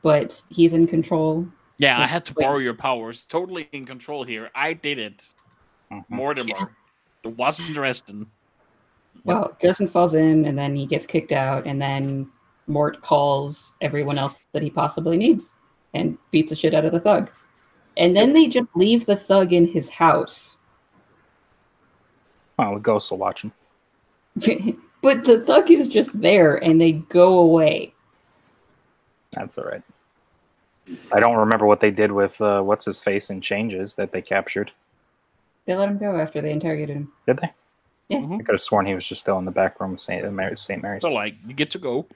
[0.03, 1.47] but he's in control.
[1.79, 3.25] Yeah, I had to borrow your powers.
[3.25, 4.51] Totally in control here.
[4.55, 5.25] I did it.
[5.91, 6.05] Mhm.
[6.11, 6.77] Mortimer.
[7.25, 8.27] It wasn't Dresden.
[9.25, 12.31] Well, Justin falls in, and then he gets kicked out, and then
[12.67, 15.53] Mort calls everyone else that he possibly needs
[15.95, 17.31] and beats the shit out of the thug.
[17.97, 20.57] And then they just leave the thug in his house.
[22.59, 23.53] Well, the ghosts will watch him.
[25.03, 27.95] but the thug is just there, and they go away.
[29.33, 29.83] That's all right.
[31.13, 34.21] I don't remember what they did with uh, what's his face and Changes that they
[34.21, 34.73] captured.
[35.67, 37.13] They let him go after they interrogated him.
[37.27, 37.53] Did they?
[38.13, 38.19] Yeah.
[38.21, 38.41] Mhm.
[38.41, 40.31] I could have sworn he was just still in the back room of St.
[40.33, 40.61] Mary's.
[40.61, 40.83] St.
[40.83, 41.03] Mary's.
[41.03, 42.07] So, like, you get to go.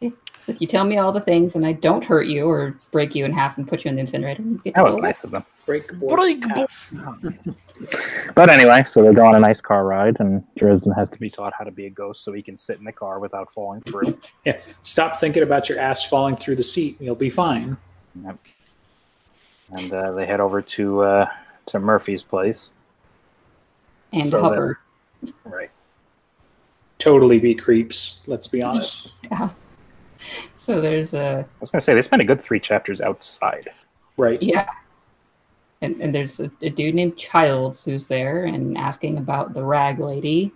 [0.00, 3.14] It's like you tell me all the things and I don't hurt you or break
[3.14, 4.42] you in half and put you in the incinerator.
[4.42, 5.44] and you get That was nice of them.
[5.64, 6.92] Break board Break half.
[8.34, 11.30] But anyway, so they go on a nice car ride, and Dresden has to be
[11.30, 13.80] taught how to be a ghost so he can sit in the car without falling
[13.82, 14.18] through.
[14.44, 14.58] yeah.
[14.82, 16.98] Stop thinking about your ass falling through the seat.
[16.98, 17.76] and You'll be fine.
[18.24, 18.38] Yep.
[19.70, 21.26] And uh, they head over to uh,
[21.66, 22.72] to Murphy's place.
[24.12, 24.76] And So Hubbard.
[25.44, 25.70] Right.
[26.98, 28.20] Totally be creeps.
[28.26, 29.14] Let's be honest.
[29.30, 29.50] Yeah.
[30.54, 33.68] So there's a I was gonna say they spent a good three chapters outside.
[34.16, 34.40] Right.
[34.40, 34.68] yeah.
[35.80, 39.98] And, and there's a, a dude named Childs who's there and asking about the rag
[39.98, 40.52] lady.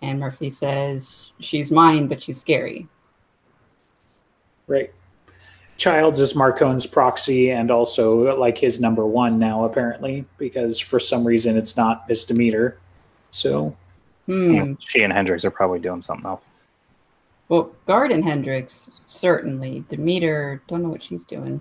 [0.00, 2.86] And Murphy says, She's mine, but she's scary.
[4.68, 4.92] Right.
[5.76, 11.26] Childs is Marcone's proxy and also like his number one now, apparently, because for some
[11.26, 12.78] reason it's not Miss Demeter.
[13.30, 13.74] So,
[14.30, 14.74] Hmm.
[14.78, 16.44] She and Hendricks are probably doing something else.
[17.48, 19.84] Well, Gard and Hendricks, certainly.
[19.88, 21.60] Demeter, don't know what she's doing.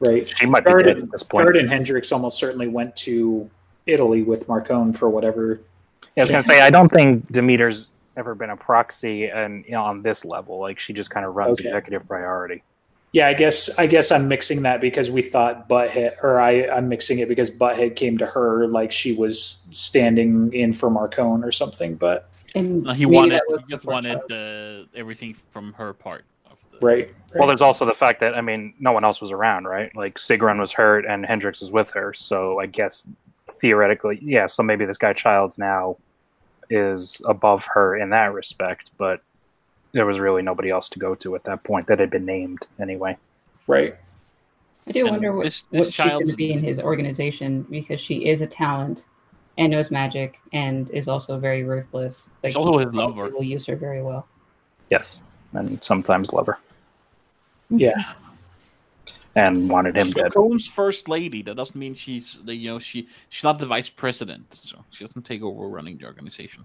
[0.00, 0.28] right.
[0.28, 1.44] She might be Garden- dead at this point.
[1.44, 3.48] Gard and Hendricks almost certainly went to
[3.86, 5.60] Italy with Marcone for whatever.
[6.16, 9.72] Yeah, I was gonna say I don't think Demeter's ever been a proxy and you
[9.72, 10.58] know on this level.
[10.58, 11.68] Like she just kind of runs Okay.
[11.68, 12.62] executive priority.
[13.12, 16.88] Yeah, I guess I guess I'm mixing that because we thought Butthead, or I I'm
[16.88, 21.50] mixing it because Butthead came to her like she was standing in for Marcone or
[21.50, 21.96] something.
[21.96, 24.32] But And he wanted he just wanted Childs.
[24.32, 28.40] uh, everything from her part of the right, Well, there's also the fact that I
[28.40, 29.94] mean no one else was around, right?
[29.96, 33.08] Like Sigrun was hurt and Hendricks was with her, so I guess
[33.48, 34.46] theoretically, yeah.
[34.46, 35.96] So maybe this guy Childs now
[36.70, 39.20] is above her in that respect, but
[39.92, 42.60] there was really nobody else to go to at that point that had been named
[42.80, 43.16] anyway.
[43.66, 43.96] right.
[44.88, 47.62] I do And wonder what, this- what this she's going to be in his organization
[47.70, 49.04] because she is a talent
[49.58, 52.30] and knows magic and is also very ruthless.
[52.44, 53.24] she's also his lover.
[53.24, 54.26] will use her very well.
[54.88, 55.20] Yes,
[55.52, 56.54] and sometimes lover,
[57.70, 57.78] mm-hmm.
[57.78, 58.14] Yeah,
[59.34, 60.22] and wanted him She's dead.
[60.34, 61.42] Marcone's first lady.
[61.42, 65.04] That doesn't mean she's the you know she she's not the vice president, so she
[65.04, 66.64] doesn't take over running the organization.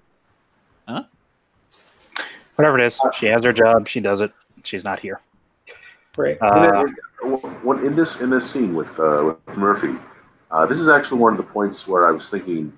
[2.56, 3.88] Whatever it is, she has her job.
[3.88, 4.32] She does it.
[4.64, 5.22] She's not here.
[6.18, 6.38] right.
[6.42, 6.86] Uh,
[7.24, 9.96] And then, in this in this scene with, uh, with Murphy,
[10.52, 12.72] uh, this is actually one of the points where I was thinking,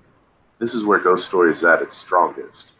[0.58, 2.72] this is where Ghost Story is at its strongest,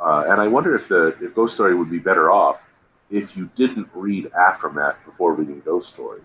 [0.00, 2.62] uh, and I wonder if the if Ghost Story would be better off
[3.10, 6.20] if you didn't read Aftermath before reading Ghost Story.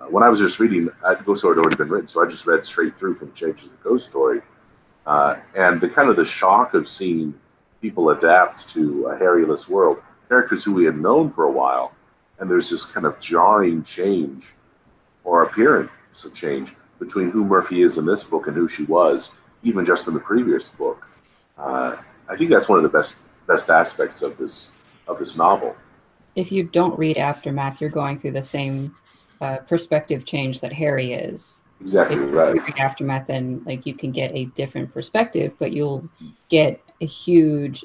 [0.00, 2.26] Uh, when I was just reading, uh, Ghost Story had already been written, so I
[2.28, 4.40] just read straight through from Changes of Ghost Story,
[5.06, 7.32] uh, and the kind of the shock of seeing
[7.80, 11.92] people adapt to a Harryless world, characters who we had known for a while
[12.38, 14.54] and there's this kind of jarring change
[15.24, 15.90] or appearance
[16.24, 20.08] of change between who Murphy is in this book and who she was, even just
[20.08, 21.06] in the previous book.
[21.58, 21.96] Uh,
[22.28, 24.72] I think that's one of the best best aspects of this
[25.08, 25.76] of this novel.
[26.34, 28.94] If you don't read Aftermath, you're going through the same
[29.40, 31.62] uh, perspective change that Harry is.
[31.80, 32.54] Exactly If you right.
[32.54, 36.08] read Aftermath, then like you can get a different perspective, but you'll
[36.48, 37.84] get a huge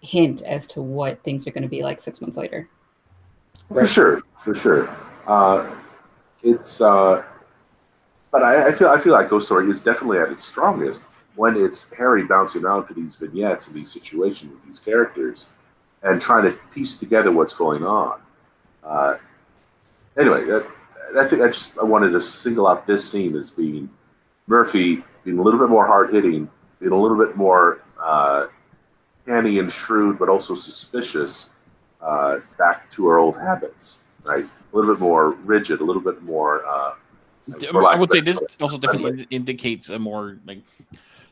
[0.00, 2.68] hint as to what things are going to be like six months later.
[3.68, 4.96] For sure, for sure.
[5.26, 5.70] Uh,
[6.42, 7.22] it's, uh,
[8.30, 11.04] but I, I feel I feel like Ghost Story is definitely at its strongest
[11.36, 15.50] when it's Harry bouncing around to these vignettes and these situations and these characters,
[16.02, 18.20] and trying to piece together what's going on.
[18.82, 19.16] Uh,
[20.18, 20.66] anyway, that,
[21.18, 23.90] I think I just I wanted to single out this scene as being
[24.46, 26.48] Murphy being a little bit more hard hitting,
[26.80, 28.46] being a little bit more uh,
[29.26, 31.50] canny and shrewd, but also suspicious
[32.00, 34.44] uh, back to our old habits, right?
[34.44, 36.64] A little bit more rigid, a little bit more.
[36.66, 36.94] Uh,
[37.86, 39.26] I would say this also definitely friendly.
[39.30, 40.60] indicates a more like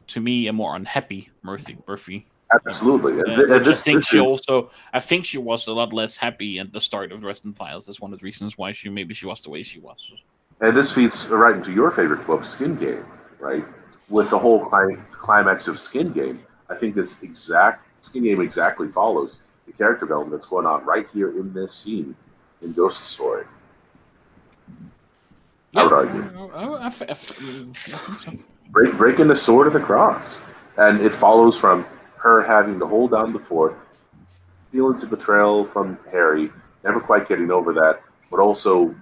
[0.09, 1.77] to me a more unhappy Murphy.
[1.87, 2.27] Murphy.
[2.67, 5.67] Absolutely, and, Uh, th- and this, I think she is, also I think she was
[5.67, 7.85] a lot less happy at the start of the Dresden Files.
[7.85, 10.11] That's one of the reasons why she maybe she was the way she was.
[10.63, 13.05] and this feeds right into your favorite book, Skin Game,
[13.39, 13.65] right?
[14.09, 18.89] With the whole cli- climax of Skin Game, I think this exact Skin Game exactly
[18.89, 22.15] follows the character development that's going on right here in this scene
[22.63, 23.45] in Ghost Story.
[25.75, 26.51] I would argue.
[26.55, 28.39] I- I- I-
[28.71, 30.41] break, breaking the sword of the cross.
[30.77, 31.85] And it follows from
[32.17, 33.77] her having to hold down the fort,
[34.73, 36.53] feelings of betrayal from Harry,
[36.85, 38.01] never quite getting over that,
[38.31, 38.95] but also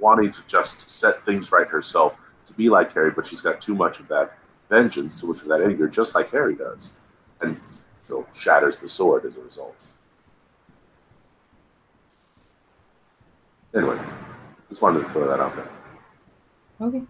[0.00, 3.74] wanting to just set things right herself to be like Harry, but she's got too
[3.74, 4.36] much of that
[4.68, 6.92] vengeance, too much of that anger, just like Harry does,
[7.42, 7.60] and
[8.08, 9.76] you know, shatters the sword as a result.
[13.74, 13.98] Anyway,
[14.68, 15.68] just wanted to throw that out there.
[16.80, 17.02] Okay.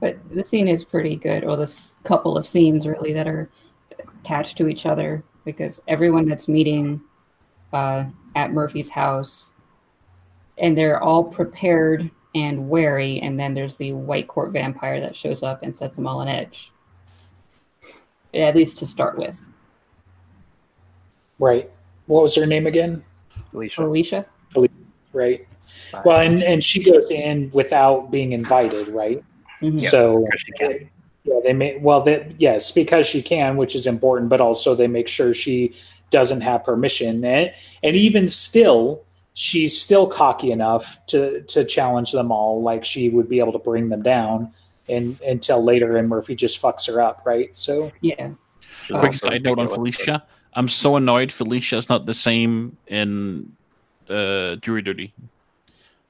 [0.00, 3.50] But the scene is pretty good, or this couple of scenes really that are
[4.22, 7.00] attached to each other because everyone that's meeting
[7.72, 8.04] uh,
[8.36, 9.52] at Murphy's house,
[10.58, 13.20] and they're all prepared and wary.
[13.20, 16.28] And then there's the White Court vampire that shows up and sets them all on
[16.28, 16.72] edge.
[18.32, 19.44] At least to start with,
[21.40, 21.70] Right.
[22.06, 23.02] What was her name again?
[23.52, 23.82] Alicia.
[23.84, 24.26] Alicia.
[24.54, 24.74] Alicia.
[25.12, 25.48] Right.
[26.04, 29.24] Well, and, and she goes in without being invited, right?
[29.62, 29.80] Mhm.
[29.80, 30.90] so because she can.
[31.24, 34.86] yeah, they may well that yes, because she can, which is important, but also they
[34.86, 35.74] make sure she
[36.10, 37.24] doesn't have permission.
[37.24, 37.52] And,
[37.82, 39.02] and even still,
[39.34, 43.58] she's still cocky enough to to challenge them all, like she would be able to
[43.58, 44.52] bring them down
[44.90, 47.54] and until later and Murphy just fucks her up, right?
[47.56, 48.30] So Yeah.
[48.88, 50.24] Quick also side note on Felicia.
[50.54, 53.52] I'm so annoyed Felicia is not the same in
[54.08, 55.14] uh, Jury Duty.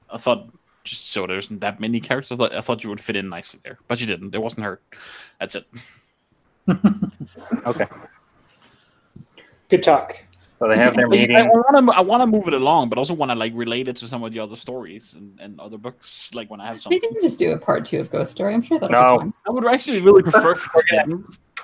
[0.09, 0.49] I thought
[0.83, 2.31] just so there isn't that many characters.
[2.31, 4.33] I thought, I thought you would fit in nicely there, but you didn't.
[4.33, 4.81] It wasn't her.
[5.39, 5.65] That's it.
[7.65, 7.85] Okay.
[9.69, 10.15] good talk.
[10.61, 13.15] So they have their I want to I want to move it along, but also
[13.15, 16.29] want to like relate it to some of the other stories and, and other books.
[16.35, 18.53] Like when I have We something, can just do a part two of Ghost Story.
[18.53, 19.17] I'm sure that'll No.
[19.17, 19.33] be fun.
[19.47, 20.53] I would actually really prefer.
[20.53, 21.23] for this to.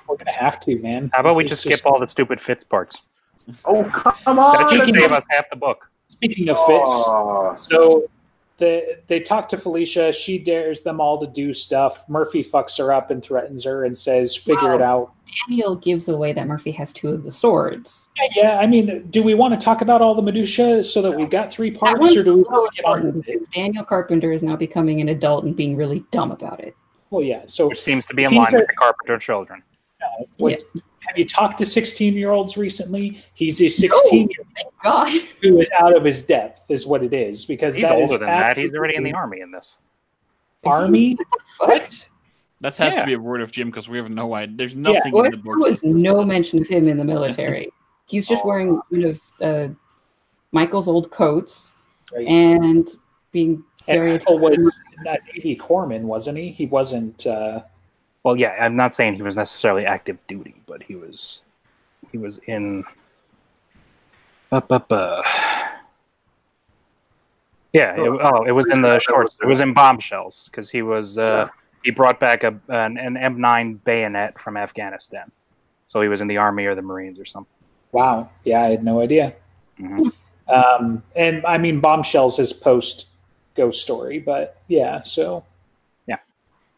[0.10, 1.12] We're gonna have to, man.
[1.14, 2.98] How about we It's just skip all the stupid Fitz parts?
[3.66, 4.52] Oh, come on.
[4.54, 5.92] That should Speaking save us half the book.
[6.08, 8.10] Speaking of Fitz, Oh, So
[8.58, 10.12] they they talk to Felicia.
[10.12, 12.08] She dares them all to do stuff.
[12.10, 15.14] Murphy fucks her up and threatens her and says, "Figure it out."
[15.48, 18.10] Daniel gives away that Murphy has two of the swords.
[18.18, 18.60] Yeah, yeah.
[18.60, 21.52] I mean, do we want to talk about all the minutia so that we've got
[21.52, 23.50] three parts, or do we want to get on with it?
[23.52, 26.76] Daniel Carpenter is now becoming an adult and being really dumb about it.
[27.10, 27.44] Well, yeah.
[27.46, 29.62] So, Which seems to be in line a- with the Carpenter children.
[30.38, 30.60] what,
[31.06, 33.24] have you talked to sixteen-year-olds recently?
[33.34, 37.46] He's a sixteen-year-old who is out of his depth, is what it is.
[37.46, 38.58] Because He's that older is than that.
[38.58, 39.78] He's already in the army in this.
[40.66, 41.18] army.
[41.60, 42.10] What?
[42.62, 43.02] That has Yeah.
[43.02, 44.56] to be a word of Jim because we have no idea.
[44.58, 45.34] There's nothing What?
[45.34, 47.70] in the There was no mention of him in the military.
[48.08, 48.48] He's just Oh.
[48.48, 49.68] wearing one of uh,
[50.52, 51.74] Michael's old coats
[52.14, 52.28] Right.
[52.28, 52.90] and
[53.32, 54.58] being And very Michael was
[55.06, 56.50] a Navy corpsman, wasn't he?
[56.50, 57.26] He wasn't.
[57.28, 57.62] Uh,
[58.24, 61.44] Well, yeah, I'm not saying he was necessarily active duty, but he was
[62.12, 62.84] he was in.
[67.74, 69.38] Yeah, it, oh, it was in the shorts.
[69.42, 71.48] It was in bombshells because he was uh,
[71.84, 75.32] he brought back a an, an M9 bayonet from Afghanistan,
[75.86, 77.58] so he was in the army or the Marines or something.
[77.92, 78.30] wow.
[78.44, 79.36] Yeah, I had no idea.
[79.80, 80.12] Mhm.
[80.48, 83.08] Um, and I mean, bombshells is post
[83.56, 85.44] ghost story, but yeah, so.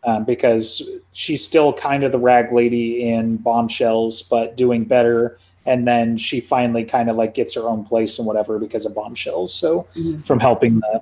[0.06, 0.82] Um, because
[1.12, 5.38] she's still kind of the rag lady in bombshells, but doing better.
[5.66, 8.96] And then she finally kind of like gets her own place and whatever because of
[8.96, 9.54] bombshells.
[9.54, 10.26] So Mhm.
[10.26, 11.02] from helping the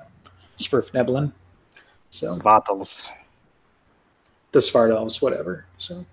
[0.58, 1.32] Svirfneblin,
[2.10, 3.12] so Svatals.
[4.52, 5.66] the Svartalves, whatever.
[5.78, 6.04] So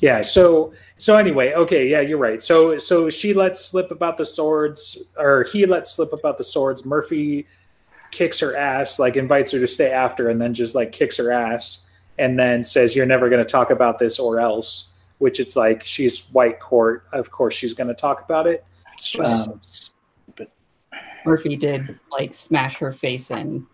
[0.00, 2.42] yeah, so so anyway, okay, yeah, you're right.
[2.42, 6.84] So so she lets slip about the swords, or he lets slip about the swords.
[6.84, 7.46] Murphy
[8.10, 11.30] kicks her ass, like invites her to stay after, and then just like kicks her
[11.32, 11.86] ass,
[12.18, 15.82] and then says, "You're never going to talk about this, or else." Which it's like
[15.84, 17.06] she's white court.
[17.12, 18.64] Of course, she's going to talk about it.
[18.94, 19.60] It's just Um,
[21.24, 23.66] Murphy did like smash her face in.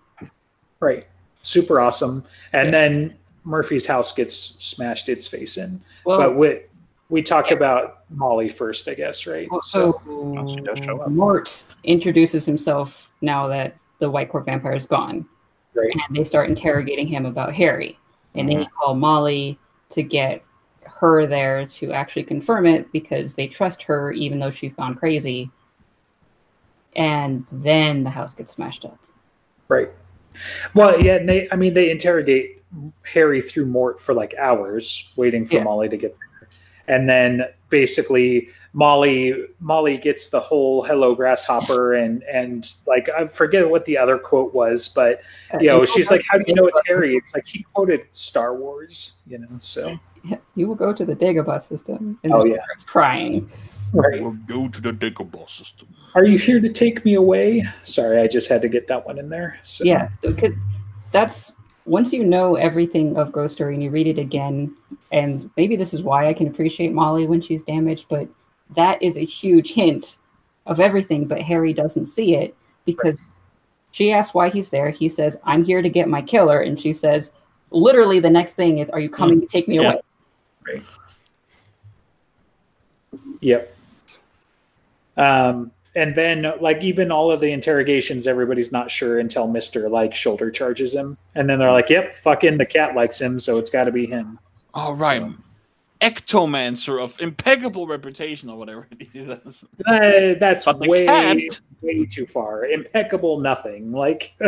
[0.81, 1.07] Right,
[1.43, 2.25] super awesome.
[2.53, 2.71] And Yeah.
[2.73, 5.81] then Murphy's house gets smashed its face in.
[6.05, 6.61] Well, but we
[7.11, 9.47] we talk about Molly first, I guess, right?
[9.51, 10.01] Well, so
[10.49, 11.11] she does show up.
[11.11, 15.27] Mort introduces himself now that the White Court vampire is gone,
[15.75, 15.91] Right.
[16.09, 17.99] and they start interrogating him about Harry,
[18.35, 19.59] and they call Molly
[19.91, 20.43] to get
[20.85, 25.51] her there to actually confirm it because they trust her even though she's gone crazy.
[26.97, 28.99] And then the house gets smashed up.
[29.69, 29.91] Right.
[30.75, 32.63] Well, yeah, and they I mean they interrogate
[33.03, 35.65] Harry through Mort for like hours, waiting for Yeah.
[35.65, 36.49] Molly to get there.
[36.87, 43.71] And then basically Molly Molly gets the whole hello grasshopper and and like I forget
[43.71, 45.21] what the other quote was, but
[45.61, 47.15] you know, she's like, How do you know it's Harry?
[47.17, 49.99] It's like he quoted Star Wars, you know, so
[50.57, 52.57] You will go to the Dagobah system, and Oh, yeah.
[52.65, 53.49] starts crying.
[53.93, 54.21] right.
[54.21, 55.87] We'll go to the Dagobah system.
[56.17, 57.63] Are you here to take me away?
[57.85, 59.57] Sorry, I just had to get that one in there.
[59.63, 60.53] So Yeah, because
[61.13, 61.53] that's
[61.87, 64.75] once you know everything of Ghost Story and you read it again,
[65.13, 68.27] and maybe this is why I can appreciate Molly when she's damaged, but
[68.75, 70.19] that is a huge hint
[70.67, 73.19] of everything, but Harry doesn't see it because
[73.91, 74.91] she asks why he's there.
[74.91, 76.61] He says, I'm here to get my killer.
[76.61, 77.33] And she says,
[77.71, 79.93] literally, the next thing is, Are you coming to take me Yeah.
[80.67, 80.83] away?
[83.41, 83.77] Yep.
[85.17, 90.15] Um, and then like even all of the interrogations, everybody's not sure until Mister like
[90.15, 93.71] shoulder charges him, and then they're like, "Yep, fucking the cat likes him, so it's
[93.71, 94.39] got to be him."
[94.73, 95.21] All right.
[95.23, 95.35] So-
[96.05, 99.65] ectomancer of impeccable reputation or whatever it is.
[99.87, 102.67] Uh, that's way cat- way too far.
[102.67, 103.93] Impeccable, nothing.
[103.93, 104.35] Like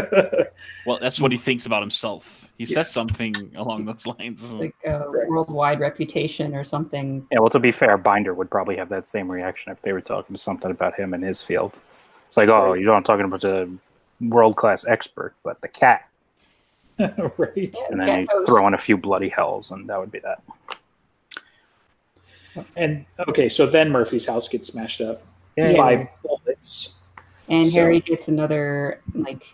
[0.86, 2.48] Well, that's what he thinks about himself.
[2.58, 4.42] He says something along those lines.
[4.42, 5.28] It's like a Right.
[5.28, 7.26] worldwide reputation or something.
[7.30, 10.00] Yeah, well, to be fair, Binder would probably have that same reaction if they were
[10.00, 11.80] talking to something about him in his field.
[11.88, 13.70] It's like, oh, you know, I'm talking about the
[14.22, 16.08] world class expert, but the cat.
[16.98, 17.76] right.
[17.90, 20.42] And then Cat you throw in a few bloody hells, and that would be that.
[22.76, 25.22] And okay, so then Murphy's house gets smashed up
[25.56, 25.76] Yeah.
[25.76, 26.94] by bullets.
[27.48, 29.44] And So- Harry gets another like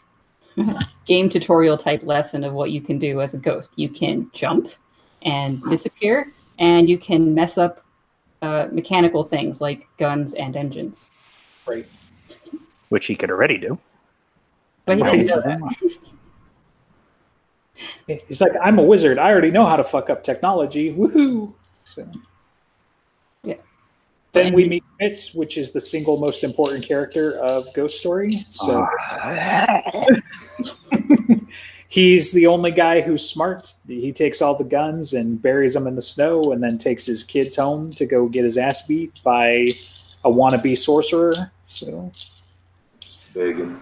[1.07, 3.71] game tutorial type lesson of what you can do as a ghost.
[3.77, 4.69] You can jump
[5.23, 7.85] and disappear, and you can mess up
[8.43, 11.09] uh, mechanical things like guns and engines.
[11.67, 11.87] Right.
[12.89, 13.79] Which he could already do.
[14.85, 15.27] But he Right.
[15.27, 15.63] doesn't.
[18.29, 19.19] He's like, I'm a wizard.
[19.19, 20.93] I already know how to fuck up technology.
[20.95, 21.53] Woohoo!
[21.85, 22.21] So, Yeah.
[24.33, 28.45] Then we meet Fitz, which is the single most important character of Ghost Story.
[28.49, 29.83] So Ah.
[31.89, 33.75] he's the only guy who's smart.
[33.87, 37.23] He takes all the guns and buries them in the snow, and then takes his
[37.23, 39.69] kids home to go get his ass beat by
[40.25, 41.51] a wannabe sorcerer.
[41.67, 42.11] So
[43.35, 43.81] Big and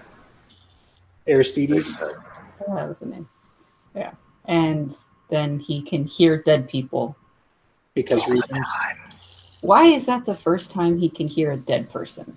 [1.28, 1.96] Aristedes.
[2.66, 3.28] Oh, that was the name.
[3.94, 4.12] Yeah.
[4.46, 4.90] And
[5.28, 7.16] then he can hear dead people.
[7.94, 8.66] because reasons.
[9.62, 12.36] Why is that the first time he can hear a dead person?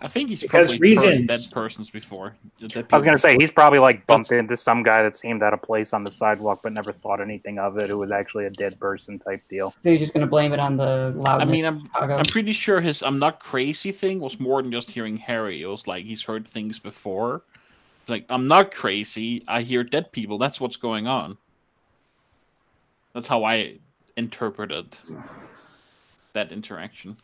[0.00, 1.28] I think he's Because probably heard reasons.
[1.28, 2.36] dead persons before.
[2.60, 5.42] Dead I was gonna say he's probably like bumped That's- into some guy that seemed
[5.42, 7.88] out of place on the sidewalk, but never thought anything of it.
[7.88, 9.74] Who was actually a dead person type deal.
[9.82, 11.40] They're just going to blame it on the loud.
[11.40, 12.16] I mean, I'm Chicago.
[12.16, 15.62] I'm pretty sure his "I'm not crazy" thing was more than just hearing Harry.
[15.62, 17.42] It was like he's heard things before.
[18.02, 19.42] It's like I'm not crazy.
[19.48, 20.38] I hear dead people.
[20.38, 21.36] That's what's going on.
[23.14, 23.78] That's how I
[24.16, 24.96] interpreted
[26.32, 27.16] that interaction.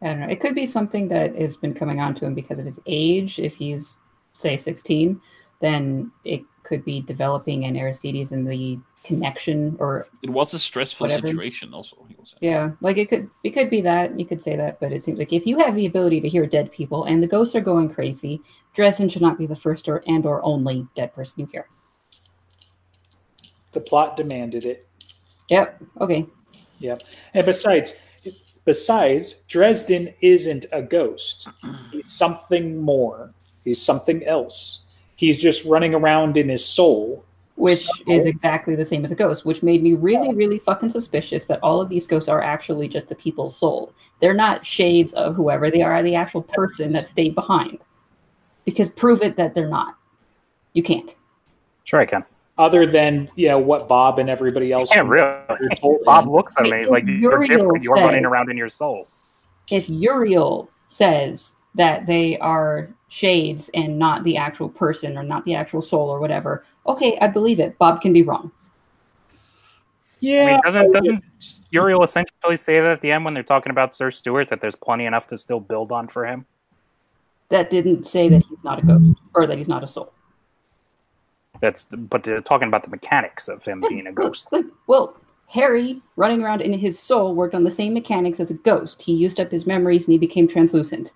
[0.00, 0.28] I don't know.
[0.28, 3.40] It could be something that has been coming on to him because of his age.
[3.40, 3.98] If he's,
[4.32, 5.20] say, 16,
[5.60, 11.06] then it could be developing an Aristedes in the connection or It was a stressful
[11.06, 11.26] Whatever.
[11.26, 11.72] situation.
[11.74, 12.34] Also, he was.
[12.40, 15.18] yeah, like it could it could be that you could say that, but it seems
[15.18, 17.88] like if you have the ability to hear dead people and the ghosts are going
[17.92, 18.40] crazy,
[18.74, 21.68] Dresden should not be the first or and or only dead person you hear.
[23.72, 24.86] The plot demanded it.
[25.50, 25.82] Yep.
[26.02, 26.26] Okay.
[26.82, 27.94] And besides,
[28.64, 31.48] besides, Dresden isn't a ghost.
[31.92, 33.32] He's something more.
[33.64, 34.86] He's something else.
[35.16, 37.24] He's just running around in his soul.
[37.56, 40.90] Which So- is exactly the same as a ghost, which made me really, really fucking
[40.90, 43.92] suspicious that all of these ghosts are actually just the people's soul.
[44.20, 47.78] They're not shades of whoever they are, the actual person that stayed behind.
[48.64, 49.96] Because prove it that they're not.
[50.72, 51.16] You can't.
[51.82, 52.24] Sure, I can.
[52.58, 54.90] Other than you know what Bob and everybody else.
[54.90, 55.32] Can't really.
[55.76, 56.32] told Bob him.
[56.32, 56.78] looks at me.
[56.78, 57.82] He's like, "You're Uriel different.
[57.84, 59.06] You're running around in your soul."
[59.70, 65.54] If Uriel says that they are shades and not the actual person or not the
[65.54, 67.78] actual soul or whatever, okay, I believe it.
[67.78, 68.50] Bob can be wrong.
[69.30, 69.34] I
[70.20, 70.46] Yeah.
[70.46, 71.24] mean, doesn't doesn't
[71.70, 74.74] Uriel essentially say that at the end when they're talking about Sir Stuart that there's
[74.74, 76.44] plenty enough to still build on for him?
[77.50, 80.12] That didn't say that he's not a ghost or that he's not a soul.
[81.60, 84.48] That's but they're talking about the mechanics of him being a ghost.
[84.52, 85.16] Well, well,
[85.48, 89.02] Harry running around in his soul worked on the same mechanics as a ghost.
[89.02, 91.12] He used up his memories and he became translucent.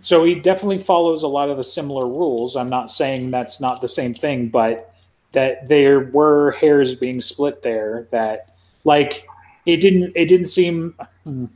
[0.00, 2.56] So he definitely follows a lot of the similar rules.
[2.56, 4.92] I'm not saying that's not the same thing, but
[5.30, 9.26] that there were hairs being split there that like
[9.64, 10.94] it didn't it didn't seem
[11.24, 11.46] hmm.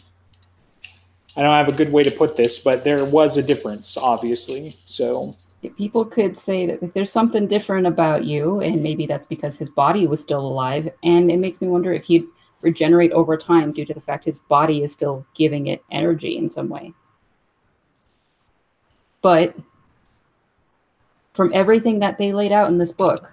[1.36, 4.74] I don't have a good way to put this, but there was a difference, obviously.
[4.84, 5.36] So
[5.76, 10.06] People could say that there's something different about you, and maybe that's because his body
[10.06, 10.88] was still alive.
[11.02, 12.24] And it makes me wonder if he'd
[12.62, 16.48] regenerate over time due to the fact his body is still giving it energy in
[16.48, 16.92] some way.
[19.22, 19.56] But
[21.34, 23.32] from everything that they laid out in this book,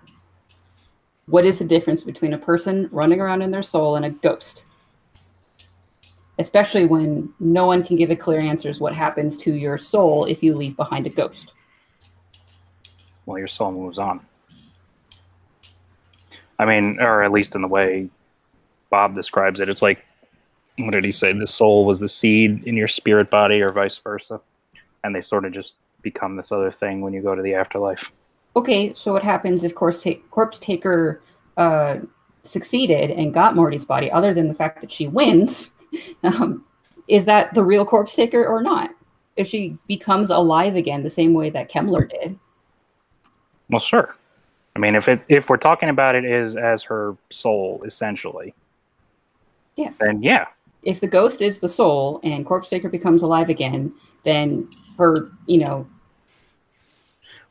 [1.28, 4.66] what is the difference between a person running around in their soul and a ghost?
[6.40, 10.26] Especially when no one can give a clear answer as what happens to your soul
[10.26, 11.54] if you leave behind a ghost.
[13.26, 14.20] Well, your soul moves on.
[16.60, 18.10] I mean, or at least in the way
[18.90, 20.04] Bob describes it, it's like,
[20.78, 21.34] what did he say?
[21.34, 24.42] The soul was the seed in your spirit body, or vice versa,
[25.04, 28.12] and they sort of just become this other thing when you go to the afterlife.
[28.56, 31.22] okay, so what happens if Corpse, Ta- Corpse Taker
[31.58, 31.98] uh,
[32.44, 35.72] succeeded and got Morty's body, other than the fact that she wins?
[36.24, 36.66] Um,
[37.08, 38.92] is that the real Corpse Taker or not?
[39.36, 42.38] If she becomes alive again the same way that Kemmler did,
[43.70, 44.16] Well, sure.
[44.76, 48.54] I mean, if it if we're talking about it is as her soul essentially,
[49.76, 49.92] Yeah.
[50.00, 50.48] then yeah,
[50.84, 55.60] If the ghost is the soul and Corpse Taker becomes alive again, then her, you
[55.60, 55.88] know,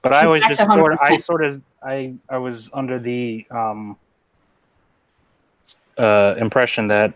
[0.03, 3.97] But I was just sort of, I sort of I I was under the um
[5.99, 7.14] uh impression that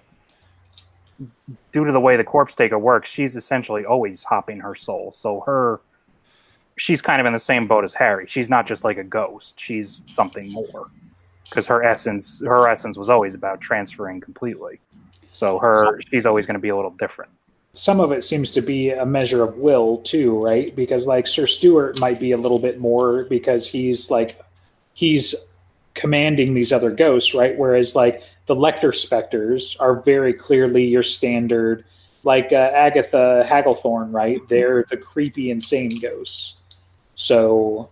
[1.72, 5.12] due to the way the corpse taker works, she's essentially always hopping her soul.
[5.12, 5.80] So her
[6.76, 8.26] she's kind of in the same boat as Harry.
[8.28, 9.58] She's not just like a ghost.
[9.58, 10.90] She's something more.
[11.48, 14.80] Because her essence her essence was always about transferring completely.
[15.32, 17.30] So her she's always going to be a little different.
[17.76, 20.74] some of it seems to be a measure of will too, right?
[20.74, 24.40] Because like Sir Stuart might be a little bit more because he's like
[24.94, 25.34] he's
[25.94, 27.56] commanding these other ghosts, right?
[27.56, 31.84] Whereas like the Lecter specters are very clearly your standard,
[32.22, 34.40] like uh, Agatha Hagglethorn, right?
[34.48, 36.56] They're the creepy, insane ghosts.
[37.14, 37.90] So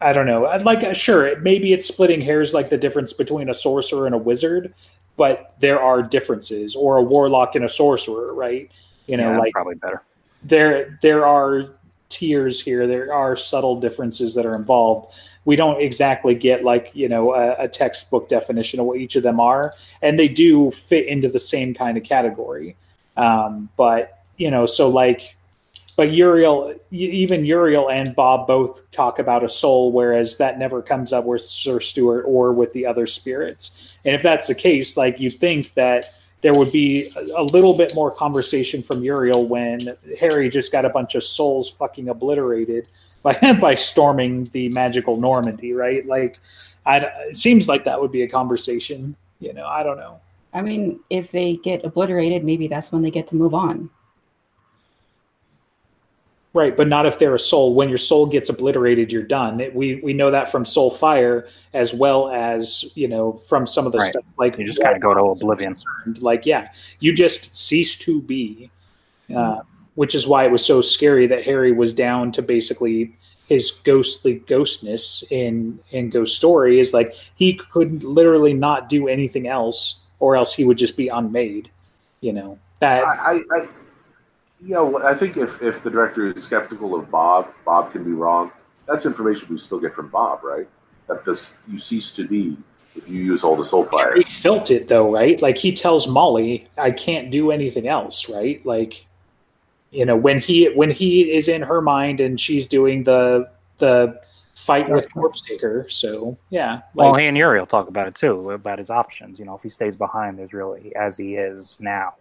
[0.00, 0.46] I don't know.
[0.46, 4.18] I'd like sure maybe it's splitting hairs like the difference between a sorcerer and a
[4.18, 4.74] wizard,
[5.16, 8.70] but there are differences, or a warlock and a sorcerer, right?
[9.06, 10.02] You know, Yeah, like probably better.
[10.42, 11.70] there there are
[12.10, 15.12] tiers here there are subtle differences that are involved
[15.44, 19.22] we don't exactly get like you know a, a textbook definition of what each of
[19.22, 22.76] them are and they do fit into the same kind of category.
[23.16, 25.36] Um, but you know so like
[25.96, 31.12] but uriel even uriel and bob both talk about a soul whereas that never comes
[31.12, 33.92] up with sir stuart or with the other spirits.
[34.04, 36.14] And if that's the case like you think that
[36.44, 40.84] there would be a, a little bit more conversation from Uriel when Harry just got
[40.84, 42.86] a bunch of souls fucking obliterated
[43.24, 46.06] by by storming the magical Normandy, right?
[46.06, 46.38] Like,
[46.86, 49.16] I, it seems like that would be a conversation.
[49.40, 50.20] You know, I don't know.
[50.52, 53.90] I mean, if they get obliterated, maybe that's when they get to move on.
[56.52, 57.74] Right, but not if they're a soul.
[57.74, 59.58] When your soul gets obliterated, you're done.
[59.58, 63.86] It, we we know that from Soul Fire as well as you know from some
[63.86, 64.10] of the Right.
[64.10, 65.74] stuff like You just kind of go to oblivion.
[66.20, 66.68] like yeah
[67.00, 68.70] you just cease to be
[69.34, 69.62] uh,
[69.94, 73.16] which is why it was so scary that harry was down to basically
[73.46, 79.46] his ghostly ghostness in in ghost story is like he could literally not do anything
[79.46, 81.70] else or else he would just be unmade
[82.20, 83.68] you know that I, I, I
[84.64, 88.12] you know, I think if, if the director is skeptical of Bob, Bob can be
[88.12, 88.50] wrong.
[88.86, 90.66] That's information we still get from Bob, right?
[91.06, 92.56] That this you cease to be
[92.96, 94.16] if you use all the soul fire.
[94.16, 98.64] He felt it though right like he tells molly i can't do anything else right
[98.64, 99.04] like
[99.94, 104.20] you know when he when he is in her mind and she's doing the the
[104.54, 108.50] fight with corpse taker so yeah like well, he and Uriel talk about it too,
[108.52, 109.38] about his options.
[109.38, 112.14] You know, if he stays behind, there's really as he is now,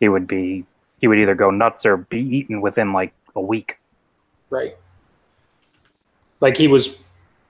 [0.00, 0.64] he would be
[1.00, 3.78] he would either go nuts or be eaten within like a week.
[4.50, 4.76] right
[6.40, 6.96] like he was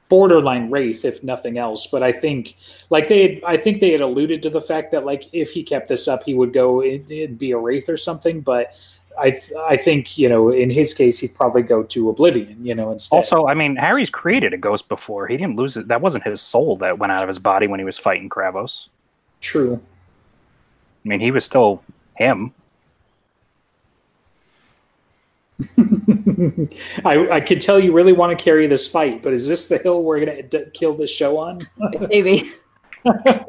[0.09, 2.57] borderline wraith if nothing else but i think
[2.91, 5.63] like they had i think they had alluded to the fact that like if he
[5.63, 8.75] kept this up he would go it, it'd be a wraith or something but
[9.21, 12.75] i th- i think you know in his case he'd probably go to oblivion you
[12.75, 15.27] know instead Also, I mean, Harry's created a ghost before.
[15.29, 15.89] He didn't lose it.
[15.89, 18.89] That wasn't his soul that went out of his body when he was fighting Kravos.
[19.41, 19.81] true
[21.05, 21.83] I mean, he was still
[22.17, 22.53] him.
[27.05, 29.79] I, I can tell you really want to carry this fight, but is this the
[29.79, 31.61] hill we're going to d- kill this show on?
[32.09, 32.53] Maybe.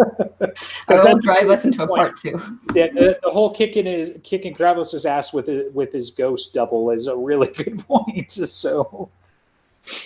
[0.87, 2.31] Or um, Is it'll drive us into a part two.
[2.73, 6.89] Yeah, the, the whole kicking his kicking Kravos' ass with his, with his ghost double
[6.89, 8.31] is a really good point.
[8.31, 9.09] So,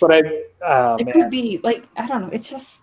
[0.00, 0.22] but I,
[0.62, 2.30] oh it man, could be like I don't know.
[2.32, 2.82] It's just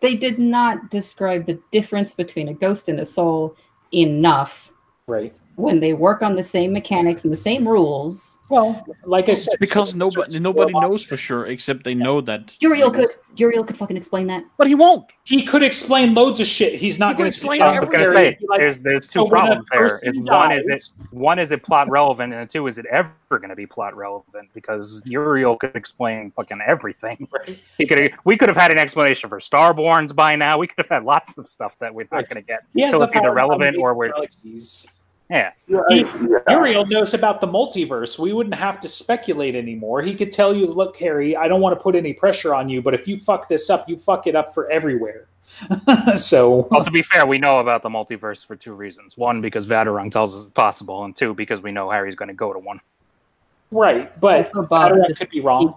[0.00, 3.56] they did not describe the difference between a ghost and a soul
[3.92, 4.70] enough
[5.08, 5.34] right.
[5.58, 8.38] When they work on the same mechanics and the same rules.
[8.48, 12.56] Well, like I said, because so- nobody nobody knows for sure except they know that
[12.60, 14.44] Uriel could Uriel could fucking explain that.
[14.56, 16.74] but he won't He could explain loads of shit.
[16.74, 18.36] He's not He going to explain I was going to everything.
[18.40, 19.84] say there's there's two so problems there.
[19.86, 23.10] Is person one is it one is it plot relevant, and two is it ever
[23.30, 24.48] going to be plot relevant?
[24.54, 27.28] Because Uriel could explain fucking everything.
[27.38, 27.58] Right.
[27.76, 30.56] He could we could have had an explanation for Starborns by now.
[30.56, 32.60] We could have had lots of stuff that we're not going to get.
[32.72, 34.86] He has So the it's either relevant or we're galaxies.
[35.30, 35.50] Yeah.
[35.66, 36.38] Yeah, He- yeah.
[36.48, 38.18] Uriel knows about the multiverse.
[38.18, 40.00] We wouldn't have to speculate anymore.
[40.00, 42.80] He could tell you, look, Harry, I don't want to put any pressure on you,
[42.80, 45.26] but if you fuck this up, you fuck it up for everywhere.
[46.16, 49.16] so, Well, to be fair, we know about the multiverse for two reasons.
[49.18, 52.34] One, because Vadderung tells us it's possible, and two, because we know Harry's going to
[52.34, 52.80] go to one.
[53.70, 55.74] right, but Also, Bob, Vadderung just- could be wrong.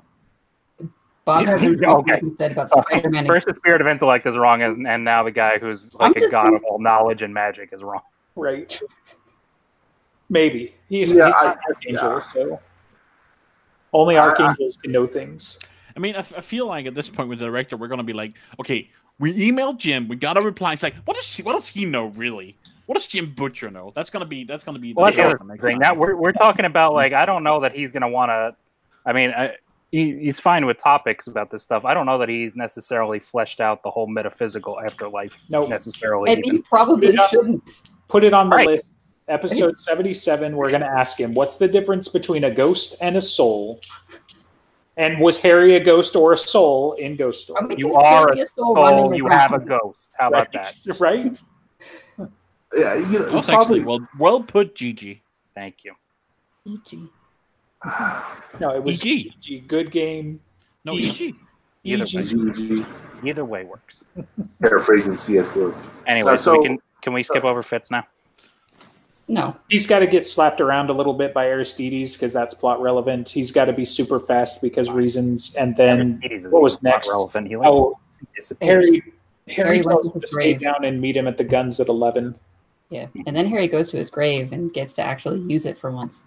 [1.25, 1.85] Bob has Okay.
[1.85, 2.21] okay.
[2.37, 3.27] said about uh, Spider-Man.
[3.27, 6.29] First, the spirit of intellect is wrong, and now the guy who's like I'm a
[6.29, 8.01] god saying- of all knowledge and magic is wrong.
[8.35, 8.79] Right.
[10.31, 10.73] Maybe.
[10.89, 12.19] He's, Yeah, he's I- Archangel, yeah.
[12.19, 12.59] so
[13.93, 15.59] only I- I- Archangels can know things.
[15.95, 18.03] I mean, I, f- I feel like at this point with the director, we're gonna
[18.03, 20.73] be like, okay, we emailed Jim, we got a reply.
[20.73, 22.57] It's like, what does he, what does he know really?
[22.85, 23.91] What does Jim Butcher know?
[23.93, 24.93] That's gonna be that's gonna be.
[24.93, 25.71] Well, that's the show other thing.
[25.71, 25.79] time.
[25.79, 28.55] Now we're we're talking about like I don't know that he's gonna want to.
[29.05, 29.55] I mean, I,
[29.91, 31.83] he, he's fine with topics about this stuff.
[31.85, 35.65] I don't know that he's necessarily fleshed out the whole metaphysical afterlife No.
[35.67, 36.31] necessarily.
[36.31, 36.57] And even.
[36.57, 37.81] he probably Put it on- shouldn't.
[38.07, 38.67] Put it on the Right.
[38.67, 38.87] list.
[39.31, 43.21] Episode 77, we're going to ask him what's the difference between a ghost and a
[43.21, 43.79] soul?
[44.97, 47.61] And was Harry a ghost or a soul in Ghost Story?
[47.71, 49.15] I You are a soul soul.
[49.15, 50.11] You have a ghost.
[50.19, 50.73] How about that?
[50.99, 51.41] Right?
[52.73, 55.21] Yeah, you know, That probably, actually well well put, Gigi.
[55.55, 55.93] Thank you.
[56.65, 57.07] E.G.
[58.59, 59.33] No, it was EG.
[59.41, 59.67] GG.
[59.67, 60.39] Good game.
[60.85, 61.35] No, EG.
[61.83, 62.05] Either way.
[62.05, 62.85] GG,
[63.25, 64.03] Either way works.
[64.61, 65.55] paraphrasing C.S.
[65.55, 65.83] Lewis.
[66.07, 68.05] Anyway, Uh, so, so- we can can we skip over Fitz now?
[69.31, 69.55] No.
[69.69, 73.29] He's got to get slapped around a little bit by Aristedes because that's plot relevant.
[73.29, 75.55] He's got to be super fast because reasons.
[75.55, 77.09] And then, Aristedes what was next?
[77.09, 77.47] relevant?
[77.47, 77.99] He like oh,
[78.35, 78.85] disappears.
[78.85, 79.03] Harry.
[79.47, 80.59] Harry Harry tells to him to his stay grave.
[80.59, 82.35] down and meet him at the guns at 11.
[82.89, 83.07] Yeah.
[83.25, 86.23] And then Harry goes to his grave and gets to actually use it for once.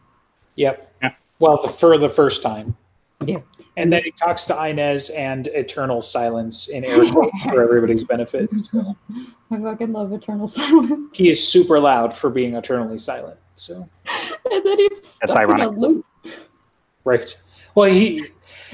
[0.57, 0.95] Yep.
[1.03, 1.11] Yeah.
[1.39, 2.77] Well, the, for the first time.
[3.25, 3.39] Yeah.
[3.77, 8.49] And then he talks to Inez and Eternal Silence in air quotes for everybody's benefit.
[9.51, 11.17] I fucking love Eternal Silence.
[11.17, 13.39] He is super loud for being eternally silent.
[13.57, 13.89] So,
[14.51, 15.79] And then he's stuck in a ironic.
[15.79, 16.07] loop.
[17.05, 17.37] right.
[17.75, 18.25] Well, he.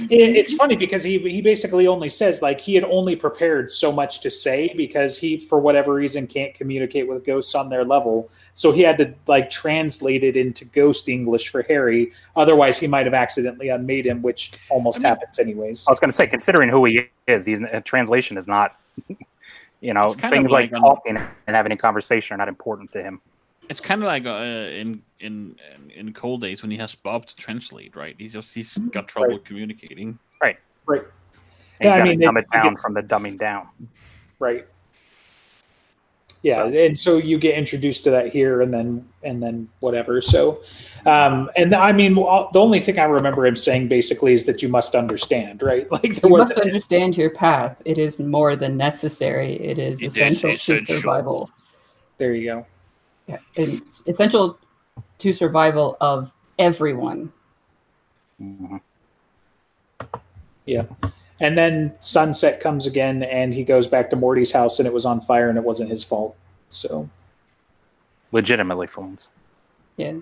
[0.09, 3.92] It, it's funny because he he basically only says like he had only prepared so
[3.92, 8.30] much to say because he for whatever reason can't communicate with ghosts on their level.
[8.55, 12.12] So he had to like translate it into ghost english for harry.
[12.36, 15.86] Otherwise he might have accidentally unmade him which almost I mean- happens anyways.
[15.86, 18.76] I was going to say, considering who he is, he's a translation is not,
[19.80, 23.03] you know, things like, like um, talking and having a conversation are not important to
[23.03, 23.20] him.
[23.71, 25.55] It's kind of like uh, in in
[25.95, 28.16] in cold days when he has Bob to translate, right?
[28.18, 29.45] He's just he's got trouble Right.
[29.45, 30.18] communicating.
[30.43, 30.57] right
[30.89, 30.99] He's
[31.81, 33.68] Yeah, I mean, dumb it- it down it's- from the dumbing down.
[34.41, 34.66] right
[36.43, 40.62] yeah and so you get introduced to that here and then and then whatever so
[41.05, 44.62] um and i mean well, the only thing i remember him saying basically is that
[44.62, 47.83] you must understand right like there You was must understand your path.
[47.85, 49.61] It is more than necessary.
[49.61, 50.87] It is It is essential, essential.
[50.87, 51.51] to survival.
[52.16, 52.64] there you go Yeah.
[53.55, 54.59] It's essential
[55.18, 57.33] to survival of everyone.
[58.41, 58.81] Mhm.
[61.41, 65.05] and then sunset comes again and he goes back to morty's house and it was
[65.05, 66.37] on fire and it wasn't his fault
[66.68, 67.09] so
[68.33, 69.28] Legitimately for once.
[69.97, 70.14] Yeah.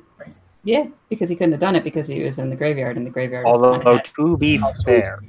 [0.65, 3.11] Yeah, because he couldn't have done it because he was in the graveyard and the
[3.11, 5.21] graveyard Although, kinda to be fair,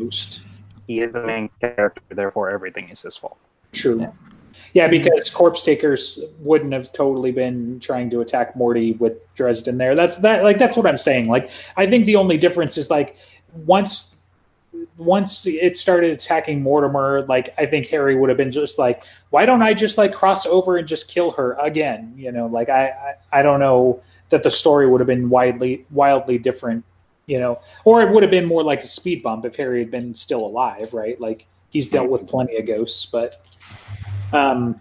[0.88, 3.38] he is the main character, therefore everything is his fault.
[3.73, 3.99] True.
[3.99, 4.11] Yeah.
[4.73, 4.87] Yeah.
[4.87, 9.95] because corpse takers wouldn't have totally been trying to attack Morty with Dresden there.
[9.95, 11.27] That's that like that's what I'm saying.
[11.27, 13.15] Like I think the only difference is like
[13.65, 14.17] once
[14.97, 19.45] once it started attacking Mortimer, like I think Harry would have been just like, why
[19.45, 22.13] don't I just like cross over and just kill her again?
[22.15, 25.85] You know, like I I, I don't know that the story would have been widely
[25.91, 26.83] wildly different,
[27.25, 29.91] you know, or it would have been more like a speed bump if Harry had
[29.91, 31.19] been still alive, right?
[31.19, 33.41] Like he's dealt with plenty of ghosts, but
[34.34, 34.80] um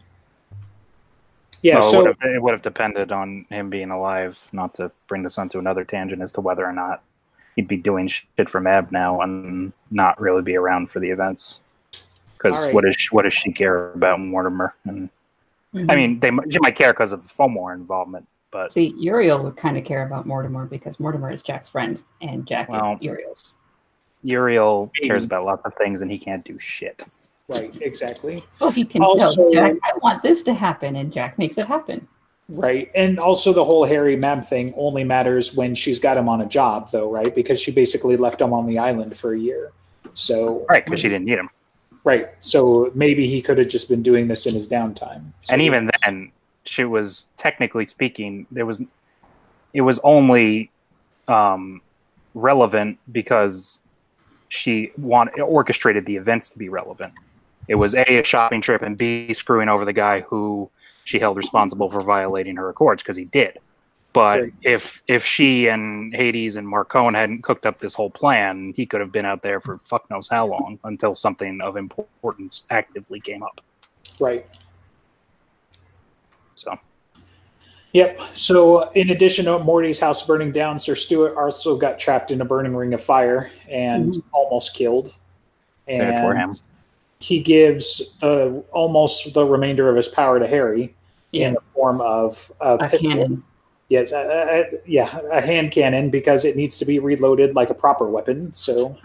[1.63, 4.75] yeah, Well, it, so would have, it would have depended on him being alive, not
[4.75, 7.03] to bring this onto another tangent as to whether or not
[7.57, 11.59] he'd be doing shit for Mab now and not really be around for the events.
[12.37, 12.75] Because All right.
[12.75, 14.75] what does she, what does she care about Mortimer?
[14.85, 15.11] And
[15.75, 15.91] Mhm.
[15.91, 19.57] I mean, they she might care because of the Fomor involvement, but See, Uriel would
[19.57, 23.53] kind of care about Mortimer because Mortimer is Jack's friend and Jack Well, is Uriel's.
[24.23, 27.03] Uriel cares about lots of things and he can't do shit.
[27.49, 28.45] Right, exactly.
[28.61, 31.67] Well, he can Also- tell Jack, I want this to happen, and Jack makes it
[31.67, 32.07] happen.
[32.51, 32.91] Right.
[32.95, 36.47] And also the whole Harry Mab thing only matters when she's got him on a
[36.47, 37.35] job though, right?
[37.35, 39.73] Because she basically left him on the island for a year.
[40.15, 41.51] So Right, because she didn't need him.
[42.05, 42.29] right.
[42.39, 45.25] So maybe he could have just been doing this in his downtime.
[45.41, 46.33] So- and even then
[46.65, 48.81] she was technically speaking there was
[49.75, 50.71] it was only
[51.29, 51.83] um
[52.33, 53.79] relevant because
[54.49, 57.13] she wanted orchestrated the events to be relevant
[57.69, 60.69] it was a a shopping trip and b screwing over the guy who
[61.05, 63.59] she held responsible for violating her accords because he did
[64.13, 64.53] but Right.
[64.63, 69.01] if if she and hades and marcone hadn't cooked up this whole plan he could
[69.01, 73.43] have been out there for fuck knows how long until something of importance actively came
[73.43, 73.61] up
[74.21, 74.47] right.
[76.55, 76.79] so
[77.93, 78.21] Yep.
[78.35, 82.41] So, uh, in addition to Morty's house burning down, Sir Stuart also got trapped in
[82.41, 84.29] a burning ring of fire and mm-hmm.
[84.33, 85.15] almost killed.
[85.87, 86.53] And Sad for him.
[87.21, 90.95] He gives uh, almost the remainder of his power to Harry
[91.33, 93.43] Yeah, in the form of a, a cannon.
[93.89, 97.75] Yes, a, a, yeah, a hand cannon because it needs to be reloaded like a
[97.75, 98.53] proper weapon.
[98.53, 98.97] So,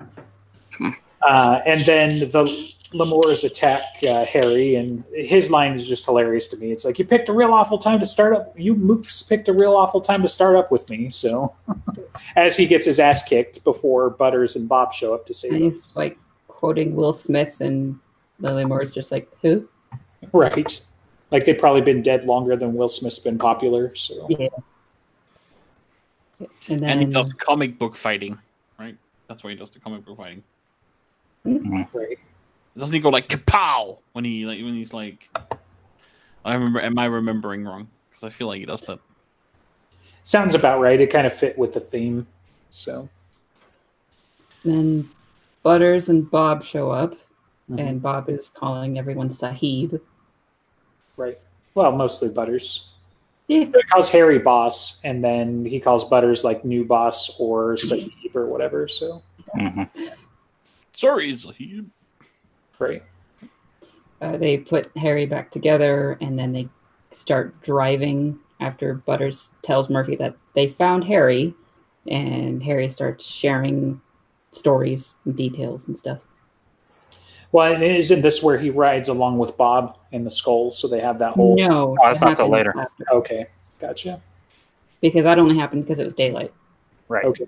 [1.22, 6.58] Uh, and then the Lemurs attack uh, Harry, and his line is just hilarious to
[6.58, 6.72] me.
[6.72, 8.54] It's like you picked a real awful time to start up.
[8.58, 11.10] You moops picked a real awful time to start up with me.
[11.10, 11.56] So,
[12.36, 15.76] as he gets his ass kicked before Butters and Bob show up to save him,
[15.96, 16.18] like
[16.64, 18.00] quoting Will Smith, and
[18.40, 19.68] Lily Moore's just like, "Who?"
[20.32, 20.82] right?
[21.30, 23.94] Like they've probably been dead longer than Will Smith's been popular.
[23.98, 24.48] So, Yeah.
[26.70, 28.40] And then And he does comic book fighting,
[28.80, 28.96] right?
[29.28, 30.42] That's why he does the comic book fighting.
[31.46, 31.80] Mm-hmm.
[31.80, 31.98] Mm-hmm.
[31.98, 32.18] right.
[32.78, 35.28] Doesn't he go like kapow when he like when he's like?
[36.46, 36.80] I remember.
[36.80, 37.90] Am I remembering wrong?
[38.10, 39.00] Because I feel like he does that.
[40.24, 41.02] Sounds about right.
[41.02, 42.26] It kind of fit with the theme.
[42.70, 43.10] So,
[44.64, 45.10] then
[45.64, 47.16] Butters and Bob show up,
[47.70, 47.80] mhm.
[47.80, 50.02] and Bob is calling everyone Sahib.
[51.18, 51.40] right.
[51.76, 52.90] Well, mostly Butters.
[53.48, 53.66] Yeah.
[53.66, 58.46] He calls Harry boss, and then he calls Butters like new boss or Sahib or
[58.46, 58.88] whatever.
[58.88, 59.22] So,
[59.58, 59.90] Mhm.
[60.94, 61.90] Sorry, Zahid.
[62.80, 63.02] right.
[64.22, 66.70] Uh, they put Harry back together, and then they
[67.12, 71.54] start driving after Butters tells Murphy that they found Harry,
[72.08, 74.00] and Harry starts sharing
[74.54, 76.20] stories and details and stuff.
[77.52, 80.78] Well, and isn't this where he rides along with Bob in the skulls?
[80.78, 81.56] So they have that whole.
[81.56, 82.74] No, Oh, that's not till later.
[82.78, 83.04] after.
[83.12, 83.48] Okay,
[83.80, 84.20] gotcha.
[85.02, 86.52] because that only happened because it was daylight.
[87.10, 87.26] Right.
[87.26, 87.46] Okay.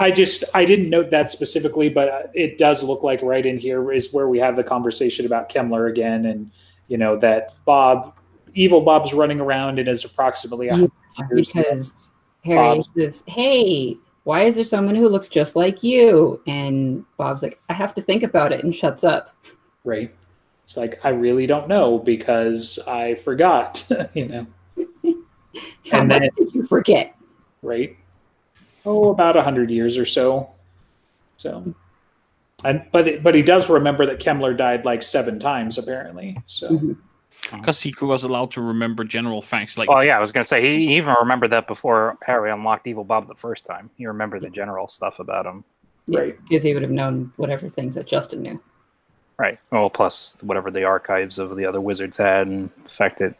[0.00, 3.58] I just I didn't note that specifically, but uh, it does look like right in
[3.58, 6.50] here is where we have the conversation about Kemmler again, and
[6.88, 8.14] you know that Bob,
[8.54, 10.86] evil Bob's running around and is approximately a Yeah,
[11.16, 11.64] hundred years old.
[11.64, 12.10] because
[12.44, 17.42] Harry Bob's- says, "Hey, why is there someone who looks just like you?" And Bob's
[17.42, 19.34] like, "I have to think about it," and shuts up.
[19.84, 20.14] right.
[20.64, 24.46] It's like I really don't know because I forgot, you know,
[25.90, 27.14] How And much then- did you forget?
[27.62, 27.96] right?
[28.86, 30.50] Oh, about a hundred years or so.
[31.36, 31.74] So,
[32.64, 36.38] and but but he does remember that Kemmler died like seven times apparently.
[36.46, 36.68] So.
[36.70, 36.96] Mhm.
[37.50, 40.62] Because he was allowed to remember general facts like Oh yeah, I was gonna say
[40.62, 43.90] he even remembered that before Harry unlocked Evil Bob the first time.
[43.96, 45.64] He remembered the general stuff about him.
[46.06, 46.42] Yeah, Right.
[46.42, 48.60] because he would have known whatever things that Justin knew.
[49.38, 49.60] Right.
[49.70, 53.36] Well, plus whatever the archives of the other wizards had, and the fact that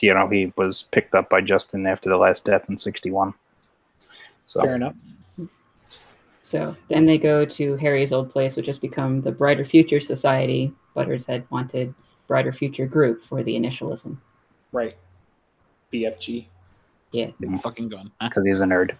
[0.00, 3.34] you know he was picked up by Justin after the last death in '61.
[4.46, 4.94] So Fair enough.
[6.42, 10.72] So then they go to Harry's old place, which has become the Brighter Future Society.
[10.94, 11.92] Butters had wanted
[12.26, 14.18] Brighter Future Group for the initialism.
[14.72, 14.96] Right.
[15.92, 16.46] BFG.
[17.12, 17.30] Yeah.
[17.38, 18.10] big fucking gun.
[18.20, 18.96] Because he's a nerd.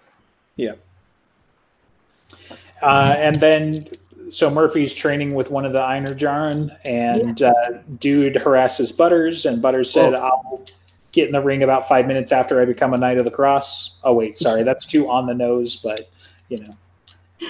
[2.82, 3.88] Uh, and then,
[4.28, 7.54] so Murphy's training with one of the Einherjaren, and uh,
[7.98, 10.18] dude harasses Butters, and Butters said, Oh.
[10.18, 10.64] I'll
[11.12, 13.98] get in the ring about five minutes after I become a Knight of the Cross.
[14.04, 16.10] Oh, wait, sorry, that's too on the nose, but,
[16.48, 16.70] you know,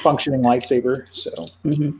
[0.02, 1.06] functioning lightsaber.
[1.10, 1.98] So, hmm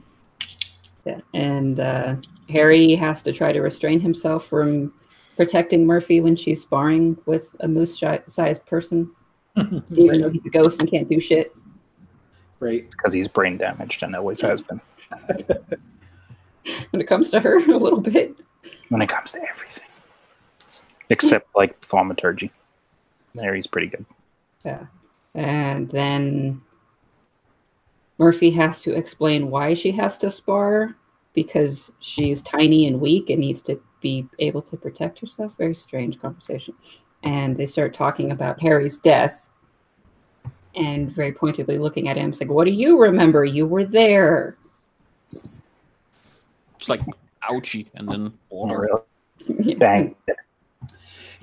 [1.05, 1.21] Yeah.
[1.35, 2.17] And uh,
[2.49, 4.93] Harry has to try to restrain himself from
[5.37, 9.11] protecting Murphy when she's sparring with a moose sized person,
[9.57, 11.55] even though he's a ghost and can't do shit.
[12.61, 12.89] right.
[12.91, 14.81] because he's brain damaged and always has been
[16.91, 18.35] When it comes to her, a little bit.
[18.89, 19.83] when it comes to everything,
[21.11, 22.51] except like thaumaturgy.
[23.35, 24.07] There, he's pretty good.
[24.65, 24.87] Yeah.
[25.35, 26.63] And then
[28.19, 30.97] Murphy has to explain why she has to spar
[31.35, 35.53] because she's tiny and weak and needs to be able to protect herself.
[35.59, 36.75] Very strange conversation.
[37.23, 39.49] And they start talking about Harry's death
[40.75, 42.31] and very pointedly looking at him.
[42.31, 43.45] It's like, what do you remember?
[43.45, 44.57] You were there.
[45.27, 47.01] It's like
[47.49, 49.75] ouchie, and then Oh, really?
[49.75, 50.15] Dang.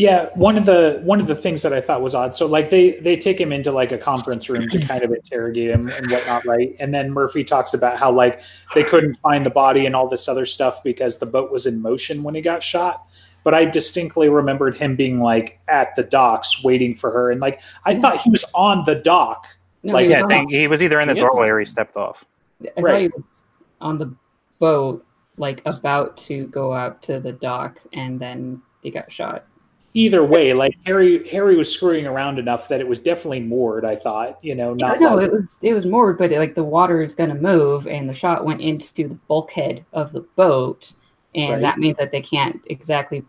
[0.01, 2.33] Yeah, one of the one of the things that I thought was odd.
[2.33, 5.69] So like they they take him into like a conference room to kind of interrogate
[5.69, 6.75] him and whatnot, right?
[6.79, 8.41] And then Murphy talks about how like
[8.73, 11.83] they couldn't find the body and all this other stuff because the boat was in
[11.83, 13.05] motion when he got shot.
[13.43, 17.61] But I distinctly remembered him being like at the docks waiting for her, and like
[17.85, 19.45] I thought he was on the dock.
[19.83, 21.25] No, Like, he was Yeah, on- he was either in the Yeah.
[21.25, 22.25] doorway or he stepped off.
[22.63, 23.01] I thought Right.
[23.01, 23.43] he was
[23.79, 24.11] on the
[24.59, 25.05] boat,
[25.37, 29.45] like about to go out to the dock, and then he got shot.
[29.93, 33.83] Either way, like Harry Harry was screwing around enough that it was definitely moored.
[33.83, 36.63] I thought, you know, not no, like, it was it was moored, but like the
[36.63, 40.93] water is going to move, and the shot went into the bulkhead of the boat,
[41.35, 41.61] and Right.
[41.61, 43.25] that means that they can't exactly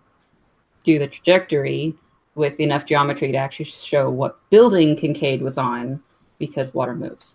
[0.84, 1.94] do the trajectory
[2.36, 6.00] with enough geometry to actually show what building Kincaid was on
[6.38, 7.34] because water moves.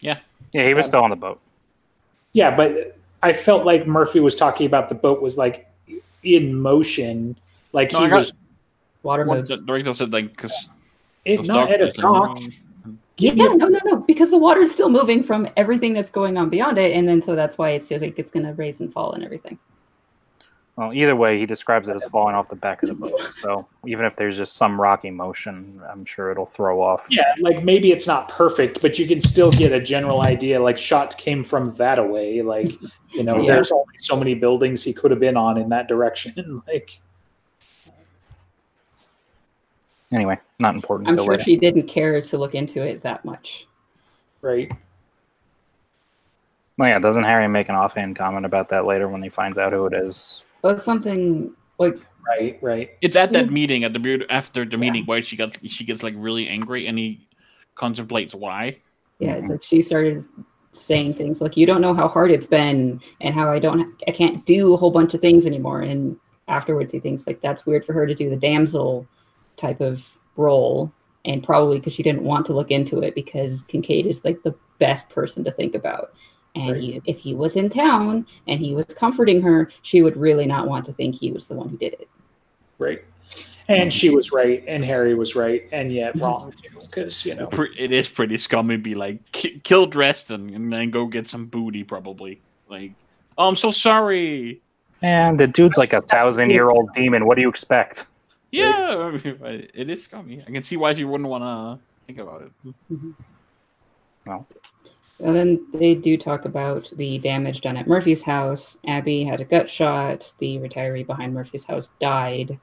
[0.00, 0.18] Yeah,
[0.52, 1.40] yeah, he was Um, still on the boat.
[2.32, 5.66] Yeah, but I felt like Murphy was talking about the boat was like
[6.22, 7.36] in motion,
[7.72, 8.32] like No, he got- was
[9.02, 9.48] Water What moves.
[9.50, 10.68] the director said, like, because
[11.24, 12.38] it, not at a dock.
[12.38, 12.92] Oh.
[13.16, 16.48] Yeah, no, no, no, because the water is still moving from everything that's going on
[16.50, 18.92] beyond it, and then so that's why it's just like it's going to raise and
[18.92, 19.58] fall and everything.
[20.80, 23.12] Well, either way, he describes it as falling off the back of the boat.
[23.42, 27.06] So even if there's just some rocky motion, I'm sure it'll throw off.
[27.10, 30.58] Yeah, like maybe it's not perfect, but you can still get a general idea.
[30.58, 32.40] Like shots came from that away.
[32.40, 32.80] Like
[33.12, 33.56] you know, Yeah.
[33.56, 36.62] there's only so many buildings he could have been on in that direction.
[36.66, 36.98] Like
[40.10, 41.10] Anyway, not important.
[41.10, 41.42] I'm sure later.
[41.44, 43.66] she didn't care to look into it that much.
[44.40, 44.72] right.
[46.78, 49.74] Well, yeah, doesn't Harry make an offhand comment about that later when he finds out
[49.74, 50.40] who it is?
[50.62, 51.96] But something like
[52.28, 52.90] Right, right.
[53.00, 53.50] It's at that Mm.
[53.50, 56.98] meeting at the after the meeting where she gets she gets like really angry and
[56.98, 57.26] he
[57.74, 58.76] contemplates why.
[59.18, 60.24] yeah, it's like she started
[60.72, 64.12] saying things like you don't know how hard it's been and how I don't I
[64.12, 67.84] can't do a whole bunch of things anymore and afterwards he thinks like that's weird
[67.84, 69.06] for her to do the damsel
[69.56, 70.92] type of role
[71.24, 74.54] and probably because she didn't want to look into it because Kincaid is like the
[74.78, 76.12] best person to think about
[76.54, 76.82] and Right.
[76.82, 80.68] he, if he was in town and he was comforting her she would really not
[80.68, 82.08] want to think he was the one who did it
[82.80, 83.04] Right.
[83.68, 83.88] And mm-hmm.
[83.90, 86.24] she was right, and Harry was right, and yet mm-hmm.
[86.24, 87.48] wrong too, because you know.
[87.78, 88.76] It is pretty scummy.
[88.78, 92.40] Be like kill Dresden and then go get some booty probably.
[92.68, 92.92] Like
[93.38, 94.60] oh I'm so sorry.
[95.02, 97.26] And the dude's like a thousand year old demon.
[97.26, 98.06] What do you expect?
[98.50, 100.42] Yeah, it is scummy.
[100.46, 102.52] I can see why she wouldn't want to think about it.
[102.90, 103.10] Mm-hmm.
[105.22, 108.78] And then they do talk about the damage done at Murphy's house.
[108.86, 110.34] Abby had a gut shot.
[110.38, 112.58] The retiree behind Murphy's house died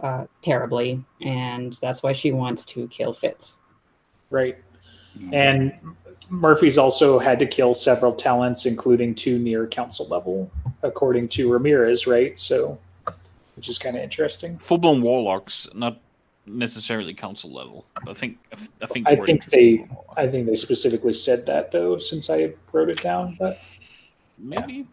[0.00, 3.58] uh, terribly, and that's why she wants to kill Fitz.
[4.30, 4.56] Right.
[5.32, 5.72] And
[6.30, 10.50] Murphy's also had to kill several talents, including two near council level,
[10.82, 12.38] according to Ramirez, right?
[12.38, 12.78] So,
[13.56, 14.58] which is kind of interesting.
[14.58, 16.00] Full blown warlocks, not
[16.48, 17.86] necessarily council level.
[18.06, 18.38] I think
[18.82, 19.86] I think I think they-
[20.16, 23.36] I think they specifically said that though, since I wrote it down.
[23.38, 23.58] But
[24.38, 24.86] maybe.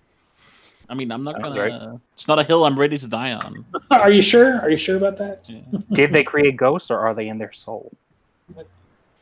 [0.87, 1.99] I mean, I'm not Sounds gonna.
[2.13, 3.65] It's not a hill I'm ready to die on.
[3.91, 4.59] are you sure?
[4.61, 5.49] Are you sure about that?
[5.49, 5.61] Yeah.
[5.93, 7.91] Did they create ghosts or are they in their soul?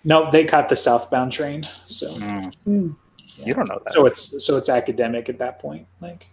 [0.03, 2.95] No, they caught the southbound train, so Mm, Mm.
[3.37, 3.93] You don't know that.
[3.93, 5.87] so it's so it's academic at that point.
[6.01, 6.27] Like,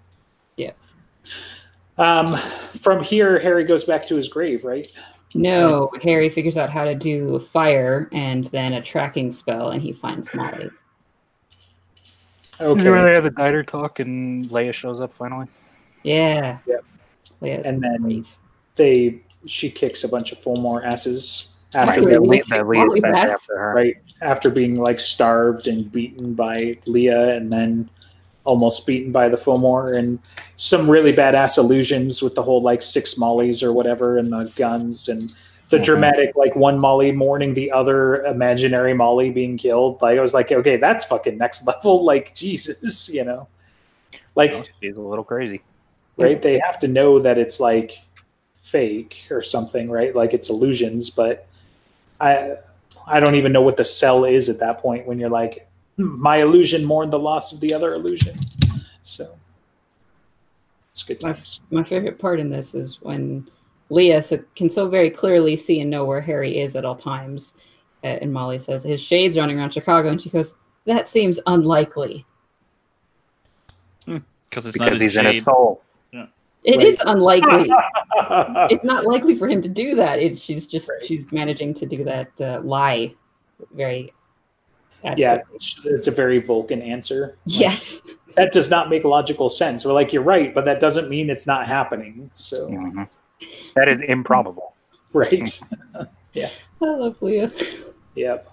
[0.57, 0.73] Yeah.
[1.97, 2.37] Um,
[2.81, 4.89] from here, Harry goes back to his grave, right?
[5.35, 9.93] No, Harry figures out how to do fire and then a tracking spell, and he
[9.93, 10.65] finds Molly.
[10.65, 10.71] Is
[12.59, 13.03] it where Okay.
[13.09, 15.47] they have a diner talk and Lea shows up finally?
[16.03, 16.59] Yeah.
[16.67, 16.85] Yep.
[17.41, 18.39] Lea And then agrees.
[18.77, 22.07] They she kicks a bunch of Fomor asses after Right.
[22.09, 23.31] they that Lea Lea, Lea Molly sent back.
[23.31, 23.73] after her.
[23.75, 27.89] right after being like starved and beaten by Lea and then
[28.45, 30.19] almost beaten by the Fomor, and
[30.57, 35.09] some really badass illusions with the whole like six mollies or whatever and the guns
[35.09, 35.33] and
[35.71, 35.85] the Mhm.
[35.85, 40.01] dramatic like one molly mourning the other imaginary molly being killed.
[40.03, 42.05] Like i was like okay that's fucking next level.
[42.05, 43.47] Like jesus you know?
[44.35, 45.61] Like She's a little crazy.
[46.17, 46.41] right?
[46.41, 47.99] They have to know that it's like
[48.63, 50.15] fake or something right?
[50.15, 51.47] Like it's illusions but
[52.21, 52.55] i
[53.07, 55.70] i don't even know what the cell is at that point when you're like "Hmm,
[56.01, 58.39] my illusion mourned the loss of the other illusion
[59.03, 59.35] so
[60.91, 63.49] it's good My- times My favorite part in this is when
[63.91, 67.55] Lea so, can so very clearly see and know where Harry is at all times.
[68.05, 70.11] Uh, and Molly says, His shade's running around Chicago.
[70.11, 72.25] And she goes, That seems unlikely.
[74.07, 75.45] because it's Because his he's in his shade.
[75.45, 75.83] soul.
[76.63, 76.87] It Right.
[76.87, 77.69] is unlikely.
[78.71, 80.19] it's not likely for him to do that.
[80.21, 81.05] It's, she's just, Right.
[81.05, 83.15] she's managing to do that uh, lie
[83.75, 84.13] very.
[85.17, 88.03] Yeah it's, it's a very vulcan answer Yes.
[88.37, 91.47] that does not make logical sense we're like you're right but that doesn't mean it's
[91.47, 93.09] not happening so Mhm.
[93.75, 94.75] That is improbable.
[95.15, 95.61] right
[96.35, 96.51] yeah.
[96.83, 97.49] I love Lea.
[98.15, 98.47] Yep.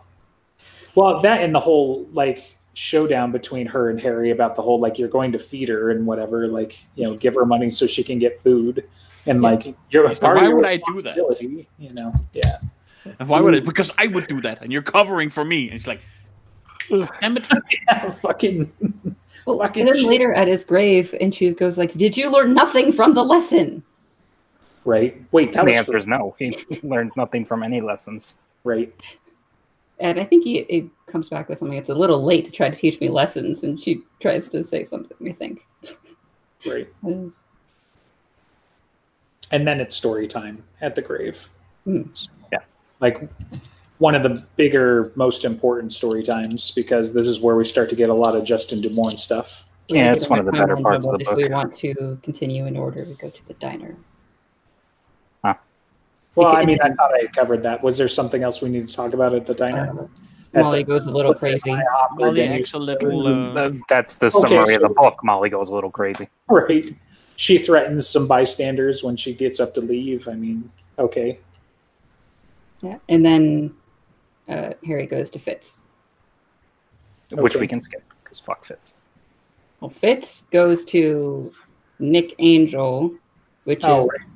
[0.95, 4.97] Well, that and the whole like showdown between her and Harry about the whole like
[4.97, 8.01] you're going to feed her and whatever, like you know, give her money so she
[8.03, 8.87] can get food,
[9.25, 9.49] and Yeah.
[9.49, 11.17] like you're He's like, part of "Why your would I do that?"
[11.77, 12.57] You know, yeah,
[13.19, 13.65] And why would it?
[13.65, 15.65] Because I would do that, and you're covering for me.
[15.65, 15.99] And it's like,
[17.21, 17.45] damn it!
[17.87, 18.71] yeah, fucking
[19.45, 20.09] Well, Fucking and then shit.
[20.09, 23.83] later at his grave, and she goes like, "Did you learn nothing from the lesson?"
[24.83, 25.21] right.
[25.31, 26.35] Wait, that the was answer for- is no.
[26.39, 28.35] He learns nothing from any lessons.
[28.63, 28.93] right.
[29.99, 31.77] And I think he it comes back with something.
[31.77, 34.83] It's a little late to try to teach me lessons, and she tries to say
[34.83, 35.17] something.
[35.27, 35.65] I think.
[36.65, 36.87] Right.
[37.07, 37.29] Uh,
[39.51, 41.47] And then it's story time at the grave.
[41.87, 42.09] Mm.
[42.15, 42.59] So, Yeah.
[42.99, 43.21] Like
[43.99, 47.95] one of the bigger, most important story times because this is where we start to
[47.95, 49.65] get a lot of Justin DuMorne stuff.
[49.89, 52.19] we're Yeah, it's one of the better parts of jumbled the If we want to
[52.21, 53.95] continue in order, we go to the diner.
[56.35, 57.81] Well, I mean, I thought I covered that.
[57.81, 59.89] Was there something else we need to talk about at the diner?
[59.89, 60.07] Uh,
[60.53, 61.75] At Molly the- goes a little crazy.
[62.15, 63.25] Molly acts a little.
[63.27, 65.17] Uh, Uh, That's the Okay, summary of the book.
[65.23, 66.29] Molly goes a little crazy.
[66.47, 66.93] Right.
[67.37, 70.27] She threatens some bystanders when she gets up to leave.
[70.27, 70.69] I mean,
[70.99, 71.39] okay.
[72.81, 72.99] Yeah.
[73.09, 73.73] And then
[74.49, 75.83] uh, Harry goes to Fitz.
[77.31, 79.01] Which we can skip because fuck Fitz.
[79.81, 81.51] Well, Fitz goes to
[81.99, 83.13] Nick Angel,
[83.65, 84.27] which Oh, is right.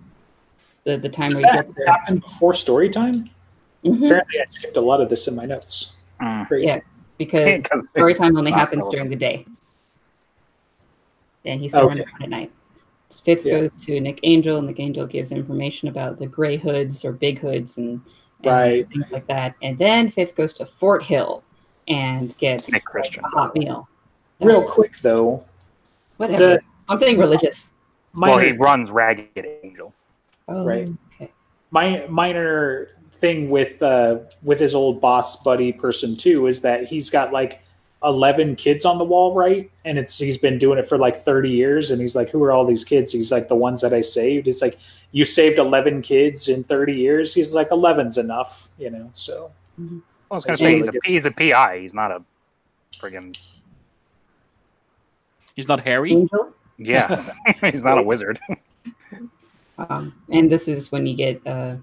[0.83, 1.85] the, the time Does where he that gets there.
[1.87, 3.29] happen before story time?
[3.85, 3.95] Mhm.
[4.05, 5.95] Apparently, I skipped a lot of this in my notes.
[6.21, 6.47] Mm.
[6.63, 6.79] Yeah.
[7.17, 8.91] because 'Cause story time only happens relevant.
[8.91, 9.45] during the day.
[11.45, 11.99] And he's still Okay.
[12.01, 12.51] around at night.
[13.23, 13.61] Fitz Yeah.
[13.61, 14.57] goes to Nick Angel.
[14.57, 18.01] And Nick Angel gives information about the gray hoods or big hoods and, and
[18.49, 18.87] Right.
[18.89, 19.55] things like that.
[19.61, 21.43] And then Fitz goes to Forthill
[21.87, 23.23] and gets Nick like, Christian.
[23.25, 23.87] a hot meal.
[24.39, 25.43] Real quick though,
[26.17, 26.37] Whatever.
[26.45, 27.71] the Something religious.
[28.15, 29.93] Well, he runs Ragged Angel.
[30.47, 30.89] Oh, Right.
[31.15, 31.31] Okay.
[31.71, 37.09] my minor thing with uh, with his old boss buddy person too is that he's
[37.09, 37.61] got like
[38.03, 41.49] 11 kids on the wall right and it's he's been doing it for like 30
[41.49, 44.01] years and he's like who are all these kids he's like the ones that i
[44.01, 44.79] saved he's like
[45.11, 49.51] you saved 11 kids in 30 years he's like 11's enough you know so
[50.31, 51.79] I was gonna say he's really a, he's a PI.
[51.79, 52.23] He's not a
[52.97, 53.37] friggin'
[55.55, 56.13] he's not Harry.
[56.13, 56.53] Angel.
[56.77, 57.33] yeah.
[57.71, 58.39] he's not a wizard.
[59.89, 61.75] Um, and this is when you get uh,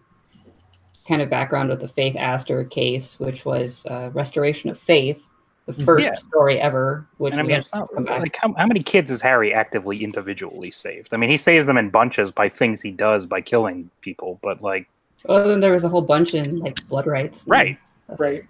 [1.08, 5.27] kind of background with the Faith Astor case, which was uh, restoration of faith,
[5.76, 6.14] the first Yeah.
[6.14, 7.06] story ever.
[7.18, 8.20] Which And I mean, it's not, come back.
[8.20, 11.12] like how, how many kids has Harry actively individually saved?
[11.12, 14.62] I mean, he saves them in bunches by things he does by killing people, but
[14.62, 14.88] like,
[15.26, 17.42] Well, then there was a whole bunch in like Blood Rites.
[17.42, 17.78] and- right?
[18.18, 18.44] right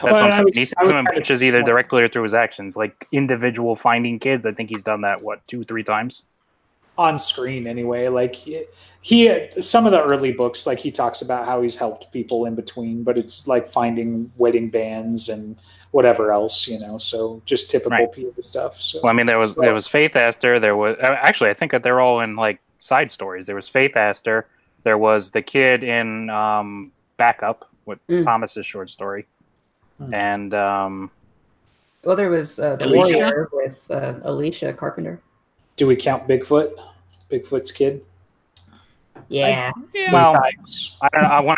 [0.00, 0.44] That's Well, what I'm saying.
[0.46, 2.76] was- he I saves them in kind bunches either directly or through his actions.
[2.76, 6.24] Like individual finding kids, I think he's done that what two, three times.
[6.98, 8.64] On screen anyway like he,
[9.02, 12.54] he some of the early books like he talks about how he's helped people in
[12.54, 15.56] between but it's like finding wedding bands and
[15.90, 18.12] whatever else you know so just typical Right.
[18.12, 20.58] PO stuff so Well, I mean, there was there was Faith Astor.
[20.60, 23.46] There was uh, actually, I think that they're all in like side stories.
[23.46, 24.46] There was Faith Astor.
[24.82, 28.24] There was the kid in um, Backup with Mm.
[28.24, 29.26] Thomas's short story,
[29.98, 30.12] Hmm.
[30.14, 31.10] and um,
[32.04, 33.18] Well, there was uh, the Alicia?
[33.18, 35.20] warrior with uh, Alicia Carpenter.
[35.76, 36.72] Do we count bigfoot
[37.30, 38.02] bigfoot's kid
[39.28, 39.70] Yeah.
[40.12, 40.98] well, Sometimes.
[41.02, 41.28] I don't know.
[41.28, 41.56] I- When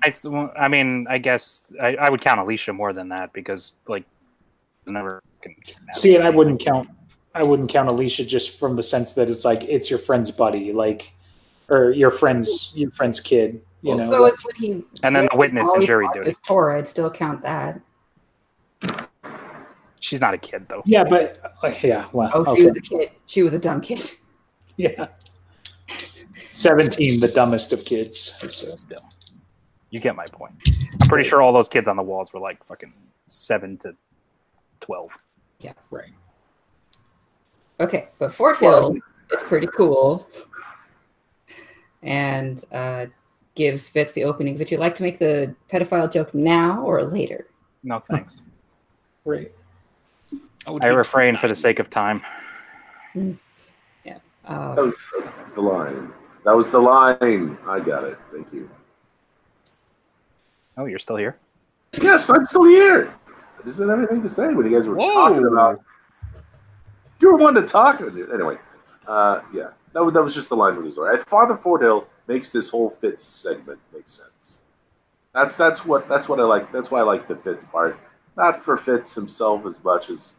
[0.56, 4.04] I, I mean, I guess I, I would count Alicia more than that because like
[4.86, 5.22] never.
[5.42, 5.54] can
[5.92, 6.88] see and i wouldn't count
[7.34, 10.72] i wouldn't count alicia just from the sense that it's like it's your friend's buddy
[10.72, 11.12] like
[11.68, 15.28] or your friend's your friend's kid you Well, know so is when he And then
[15.30, 16.28] the witness and Molly jury fought duty.
[16.30, 17.78] his Torah, I'd still count that.
[20.00, 20.82] She's not a kid though.
[20.86, 22.64] yeah but uh, yeah well Oh, she okay.
[22.66, 23.10] was a kid.
[23.26, 24.02] She was a dumb kid.
[24.76, 25.06] yeah
[26.50, 28.74] 17 the dumbest of kids so.
[28.74, 29.02] Still,
[29.90, 30.52] you get my point.
[31.00, 32.92] I'm pretty sure all those kids on the walls were like fucking
[33.28, 33.94] seven to
[34.80, 35.16] twelve.
[35.60, 35.72] Yeah.
[35.90, 36.10] right
[37.80, 38.98] Okay, but Forthill
[39.32, 40.26] is pretty cool,
[42.02, 43.06] and uh,
[43.54, 44.58] gives Fitz the opening.
[44.58, 47.46] Would you like to make the pedophile joke now or later?
[47.84, 48.36] No thanks.
[49.24, 49.52] right
[50.72, 52.24] would I refrain for the sake of time.
[54.48, 55.12] Uh, That was
[55.54, 56.12] the line.
[56.44, 57.58] That was the line.
[57.66, 58.18] I got it.
[58.32, 58.70] Thank you.
[60.76, 61.36] Oh, you're still here.
[62.00, 63.12] Yes, I'm still here.
[63.28, 65.12] I just didn't have anything to say when you guys were Whoa.
[65.12, 65.82] talking about.
[67.20, 68.00] You were one to talk.
[68.00, 68.56] Anyway,
[69.06, 71.18] uh, yeah, that was, that was just the line from the story.
[71.26, 74.60] Father Forthill makes this whole Fitz segment make sense.
[75.34, 76.72] That's that's what that's what I like.
[76.72, 77.98] That's why I like the Fitz part.
[78.36, 80.36] Not for Fitz himself as much as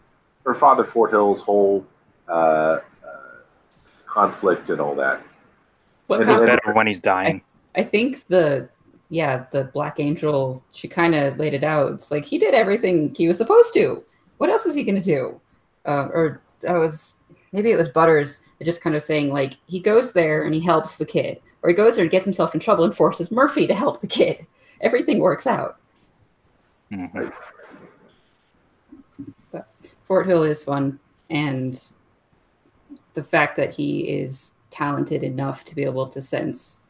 [0.49, 1.85] for Father Forthill's whole
[2.27, 2.79] uh, uh,
[4.07, 5.21] conflict and all that.
[6.07, 7.41] what And It's happened- better when he's dying.
[7.75, 8.67] I think the
[9.09, 10.63] yeah the Black Angel.
[10.71, 11.91] She kind of laid it out.
[11.93, 14.03] It's like he did everything he was supposed to.
[14.39, 15.39] What else is he gonna do?
[15.85, 17.17] Uh, or that was
[17.51, 20.97] maybe it was Butters just kind of saying like he goes there and he helps
[20.97, 23.75] the kid, or he goes there and gets himself in trouble and forces Murphy to
[23.75, 24.47] help the kid.
[24.81, 25.77] Everything works out.
[26.91, 27.31] Mhm.
[30.09, 30.99] Forthill is fun,
[31.29, 31.81] and
[33.13, 36.81] the fact that he is talented enough to be able to sense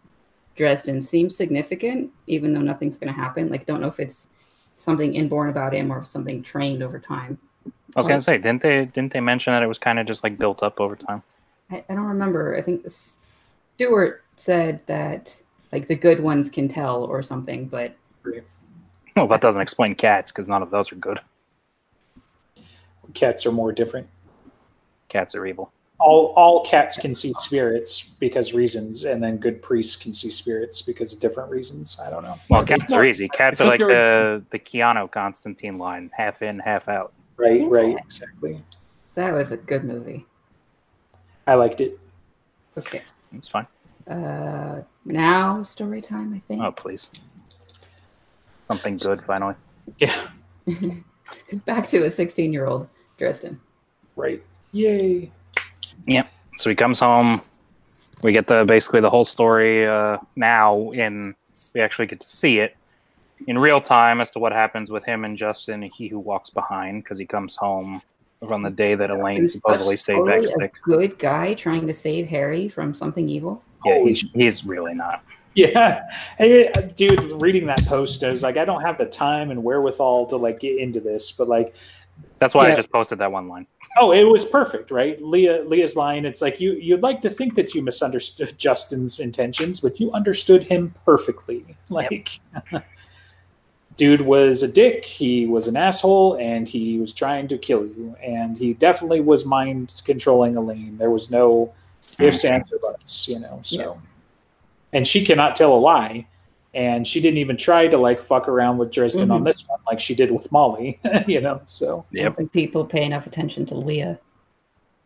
[0.56, 3.50] Dresden seems significant, even though nothing's going to happen.
[3.50, 4.28] Like, don't know if it's
[4.76, 7.38] something inborn about him or something trained over time.
[7.96, 10.24] I was gonna say, didn't they didn't they mention that it was kind of just
[10.24, 11.24] like built up over time?
[11.72, 12.56] I, I don't remember.
[12.56, 15.42] I think Stuart said that
[15.72, 17.96] like the good ones can tell or something, but
[19.16, 21.20] Well, that doesn't explain cats because none of those are good.
[23.14, 24.08] Cats are more different
[25.10, 25.72] Cats are evil.
[26.00, 30.82] all all cats can see spirits because reasons, and then good priests can see spirits
[30.84, 32.00] because of different reasons.
[32.06, 32.36] I don't know.
[32.50, 33.28] Well, cats are easy.
[33.30, 37.12] Cats are like the the Keanu Constantine line, half in, half out.
[37.38, 37.68] Right, Yeah.
[37.72, 38.62] right, exactly.
[39.16, 40.26] That was a good movie.
[41.48, 41.98] I liked it.
[42.78, 43.02] Okay.
[43.34, 43.66] It's fine.
[44.08, 46.34] Uh, now story time.
[46.36, 46.62] I think.
[46.62, 47.10] Oh, please.
[48.68, 49.56] Something good, finally.
[49.98, 50.28] Yeah,
[51.66, 52.88] Back to a 16 year old
[53.20, 53.60] Dresden.
[54.16, 54.42] right.
[54.72, 55.32] Yay.
[56.08, 56.28] Yep.
[56.58, 57.40] So he comes home.
[58.24, 60.92] We get the basically the whole story uh, now.
[60.92, 61.36] In
[61.76, 62.76] we actually get to see it
[63.48, 67.04] in real time as to what happens with him and Justin, he who walks behind,
[67.04, 68.02] because he comes home
[68.48, 70.74] from the day that Elaine He's supposedly stayed totally back a sick.
[70.84, 73.62] good guy trying to save Harry from something evil.
[73.86, 75.24] Yeah, he's, he's really not.
[75.56, 77.42] Yeah, hey, dude.
[77.42, 80.60] Reading that post, I was like, I don't have the time and wherewithal to like
[80.60, 81.74] get into this, but like,
[82.40, 82.74] That's why Yeah.
[82.74, 83.68] I just posted that one line.
[83.98, 85.22] oh, it was perfect, right?
[85.22, 86.26] Lea, Lea's line.
[86.26, 90.64] It's like you, you'd like to think that you misunderstood Justin's intentions, but you understood
[90.64, 91.66] him perfectly.
[91.92, 92.40] Like,
[93.98, 95.04] dude was a dick.
[95.04, 98.16] He was an asshole, and he was trying to kill you.
[98.24, 100.98] And he definitely was mind controlling Elaine.
[101.00, 101.74] There was no
[102.20, 102.52] ifs, mm.
[102.52, 103.60] ands, or buts, you know.
[103.64, 104.00] So,
[104.94, 106.28] and she cannot tell a lie.
[106.76, 109.46] And she didn't even try to like fuck around with Dresden on Mhm.
[109.46, 111.62] this one, like she did with Molly, you know.
[111.66, 112.38] So, I Yep.
[112.38, 114.16] don't people pay enough attention to Lea.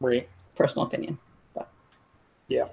[0.01, 0.27] right.
[0.55, 1.17] Personal opinion.
[1.55, 1.69] But.
[2.49, 2.65] Yeah,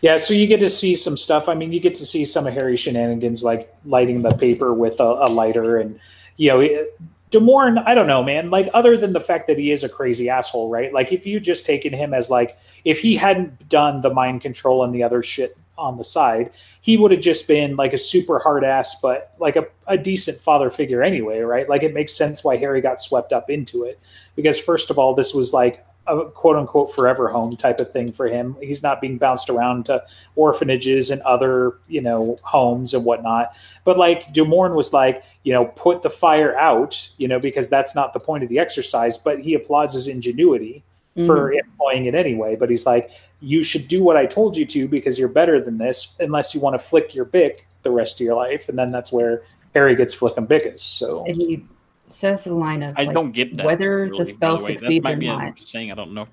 [0.00, 1.48] Yeah, so you get to see some stuff.
[1.48, 5.00] I mean, you get to see some of Harry's shenanigans, like lighting the paper with
[5.00, 5.98] a, a lighter, and
[6.36, 6.98] you know, it-
[7.30, 7.82] DuMorne.
[7.84, 8.48] I don't know, man.
[8.50, 10.92] Like, other than the fact that he is a crazy asshole, right?
[10.92, 14.84] Like, if you just taken him as like, if he hadn't done the mind control
[14.84, 18.38] and the other shit on the side, he would have just been like a super
[18.38, 21.68] hard ass, but like a, a decent father figure anyway, right?
[21.68, 23.98] Like, it makes sense why Harry got swept up into it
[24.36, 28.12] because first of all, this was like a quote unquote forever home type of thing
[28.12, 28.56] for him.
[28.60, 30.04] He's not being bounced around to
[30.36, 33.54] orphanages and other, you know, homes and whatnot.
[33.84, 37.94] But like DuMorne was like, you know, put the fire out, you know, because that's
[37.94, 39.16] not the point of the exercise.
[39.16, 40.84] But he applauds his ingenuity
[41.24, 41.60] for Mhm.
[41.60, 42.56] employing it anyway.
[42.56, 43.10] But he's like,
[43.44, 46.60] you should do what I told you to because you're better than this, unless you
[46.60, 48.68] want to flick your Bic the rest of your life.
[48.68, 49.42] And then that's where
[49.74, 50.80] Harry gets flicking bickus.
[50.80, 51.64] So And he
[52.08, 53.66] says the line of I like, don't get that.
[53.66, 54.72] whether the really, by spell way.
[54.72, 55.58] That succeeds might or be not.
[55.58, 56.26] a saying I don't know.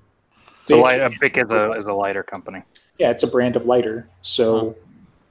[0.65, 2.61] So Bic- light, a Bic is a is a lighter company.
[2.99, 4.07] yeah, it's a brand of lighter.
[4.21, 4.75] So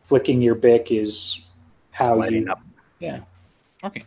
[0.02, 1.46] flicking your Bic is
[1.92, 2.62] how Lighting you up.
[3.84, 4.04] Okay.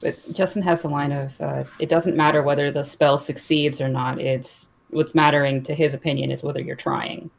[0.00, 3.88] But Justin has the line of uh, it doesn't matter whether the spell succeeds or
[3.88, 4.20] not.
[4.20, 7.30] It's what's mattering to his opinion is whether you're trying.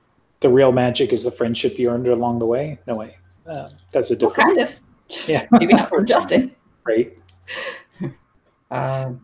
[0.42, 2.80] the real magic is the friendship you earned along the way.
[2.88, 3.16] No way.
[3.46, 4.76] Uh, that's a Well, different kind of.
[5.28, 5.46] Yeah.
[5.52, 6.56] Maybe not from Justin.
[6.86, 7.18] right.
[8.72, 9.14] Uh,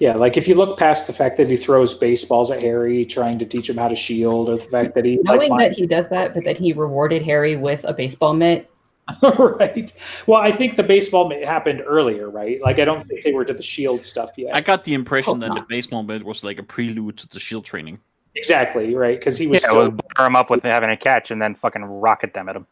[0.00, 3.36] Yeah, like if you look past the fact that he throws baseballs at Harry, trying
[3.40, 5.88] to teach him how to shield, or the fact that he knowing like, that he
[5.88, 8.70] does that, but that he rewarded Harry with a baseball mitt.
[9.38, 9.92] right.
[10.26, 12.60] Well, I think the baseball ma- happened earlier, right?
[12.60, 14.54] Like I don't think they were to the shield stuff yet.
[14.54, 17.40] I got the impression Hope that the baseball bit was like a prelude to the
[17.40, 18.00] shield training.
[18.34, 21.40] exactly right because he was Yeah, still butter him up with having a catch and
[21.40, 22.66] then fucking rocket them at him.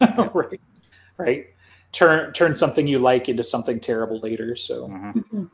[0.34, 0.60] right,
[1.18, 1.46] right.
[1.92, 4.56] Turn turn something you like into something terrible later.
[4.56, 5.50] So Mhm.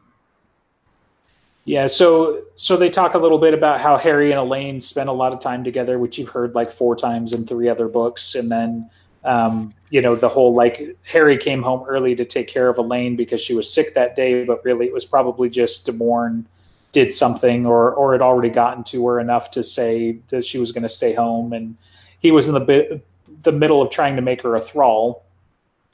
[1.65, 5.13] Yeah, so so they talk a little bit about how Harry and Elaine spent a
[5.13, 8.51] lot of time together, which you've heard like four times in three other books, and
[8.51, 8.89] then
[9.27, 13.17] um, you know the whole like Harry came home early to take care of Elaine
[13.17, 16.45] because she was sick that day, but really it was probably just DuMorne
[16.93, 20.73] did something or or had already gotten to her enough to say that she was
[20.73, 21.77] going to stay home, and
[22.21, 23.05] he was in the bit
[23.43, 25.25] the middle of trying to make her a thrall.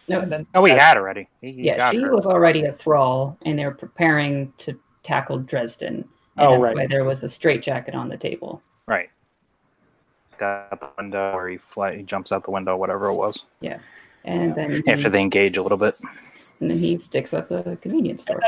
[0.09, 0.21] No.
[0.21, 1.29] And then Oh, he had already.
[1.41, 2.15] He, he Yeah, got she her.
[2.15, 6.09] was already a thrall, and they're preparing to tackle Dresden.
[6.37, 6.75] And Oh, right.
[6.75, 8.63] why there was a straitjacket on the table.
[8.87, 9.11] right.
[10.43, 13.45] Got the window, or he fly, he jumps out the window, whatever it was.
[13.61, 13.79] Yeah,
[14.25, 16.01] and then he, After they engage a little bit.
[16.59, 18.41] and then he sticks up a convenience store.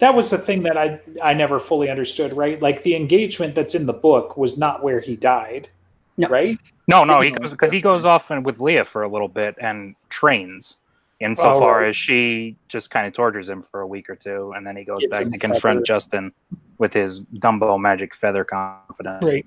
[0.00, 2.60] that was the thing that I I never fully understood, right?
[2.60, 5.68] Like the engagement that's in the book was not where he died,
[6.16, 6.26] No.
[6.26, 6.58] right?
[6.88, 9.54] No, no, he goes because he goes off and with Lea for a little bit
[9.60, 10.78] and trains.
[11.20, 11.88] Insofar right.
[11.90, 14.82] as she just kind of tortures him for a week or two, and then he
[14.84, 15.84] goes Gives back him to confront feather.
[15.84, 16.32] Justin
[16.78, 19.24] with his Dumbo magic feather confidence.
[19.24, 19.44] Right.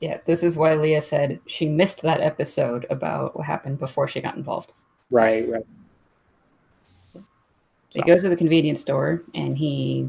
[0.00, 4.20] Yeah, this is why Lea said she missed that episode about what happened before she
[4.20, 4.72] got involved.
[5.10, 5.66] Right, right.
[7.90, 10.08] He goes to the convenience store and he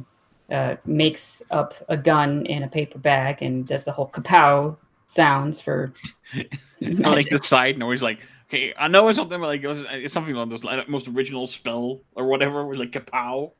[0.51, 4.75] uh, makes up a gun in a paper bag and does the whole kapow
[5.07, 5.93] sounds for
[6.79, 10.13] Kinda like the side noise, like okay, I know it's something like it was, it's
[10.13, 13.51] something like this like, most original spell or whatever, was like kapow.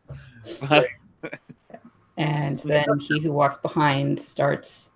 [0.67, 0.87] But
[2.17, 4.89] And then he who walks behind starts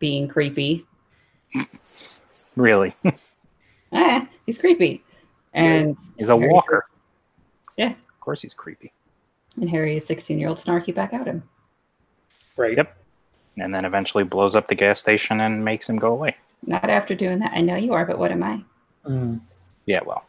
[0.00, 0.84] being creepy.
[2.56, 2.96] Really,
[3.92, 5.02] Eh, he's creepy.
[5.54, 6.82] And he's a Harry walker.
[7.68, 7.90] says- Yeah.
[7.90, 8.92] Of course, he's creepy.
[9.60, 11.42] and Harry is 16 year old snarky back at him.
[12.56, 12.76] Right.
[12.76, 12.96] Yep.
[13.58, 16.36] And then eventually blows up the gas station and makes him go away.
[16.66, 17.52] Not after doing that.
[17.52, 18.62] I know you are, but what am I?
[19.04, 19.40] Mm.
[19.86, 20.24] Yeah, well,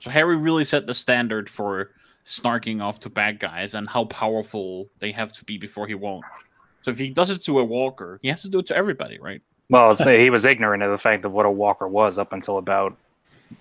[0.00, 1.90] So Harry really set the standard for
[2.24, 6.24] snarking off to bad guys and how powerful they have to be before he won't.
[6.86, 9.18] So if he does it to a walker, he has to do it to everybody,
[9.18, 9.42] right?
[9.68, 12.58] well, say he was ignorant of the fact of what a walker was up until
[12.58, 12.96] about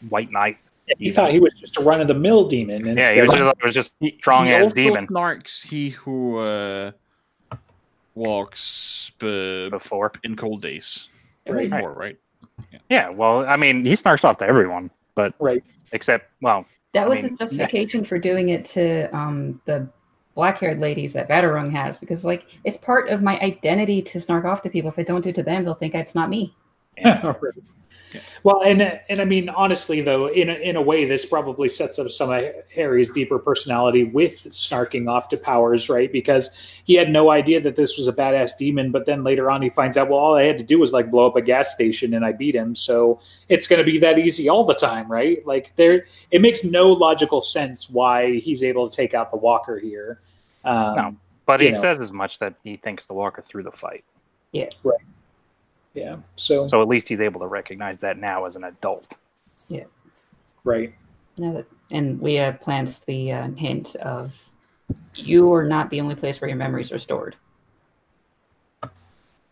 [0.10, 0.60] White Knight.
[0.99, 2.85] He thought he was just a run of the mill demon.
[2.85, 5.89] Yeah, he was just, it was just He, strong he ass also demon Snarks he
[5.89, 6.91] who uh,
[8.14, 10.11] walks uh, before.
[10.23, 11.10] in cold days.
[11.49, 11.68] Right.
[11.68, 12.19] Before, right?
[12.91, 15.64] Yeah, well, I mean, he snarks off to everyone, but right.
[15.93, 19.89] except, well, That I was mean, his justification for doing it to um, the
[20.36, 24.45] black haired ladies that Vadderung has, because, like, it's part of my identity to snark
[24.45, 24.90] off to people.
[24.90, 26.56] If I don't do it to them, they'll think it's not me.
[27.03, 27.36] Right.
[28.44, 31.99] Well, and and I mean, honestly, though, in a, in a way, this probably sets
[31.99, 32.44] up some of
[32.74, 36.12] Harry's deeper personality with snarking off to Powers, right?
[36.12, 36.52] Because
[36.84, 39.70] he had no idea that this was a badass demon, but then later on, he
[39.70, 42.14] finds out, well, all I had to do was like blow up a gas station,
[42.14, 42.76] and I beat him.
[42.76, 45.45] So it's going to be that easy all the time, right?
[45.45, 49.80] Like there, it makes no logical sense why he's able to take out the Walker
[49.80, 50.22] here.
[50.66, 51.16] Um, No.
[51.46, 51.80] but he know.
[51.80, 54.04] says as much that he thinks the walker threw the fight.
[54.52, 54.70] Yeah.
[54.84, 55.00] Right.
[55.94, 56.18] Yeah.
[56.36, 59.14] So, So at least he's able to recognize that now as an adult.
[59.70, 59.86] Yeah.
[60.64, 60.94] Right.
[61.38, 64.38] Now that, and Lea plants the uh, hint of
[65.14, 67.36] you are not the only place where your memories are stored.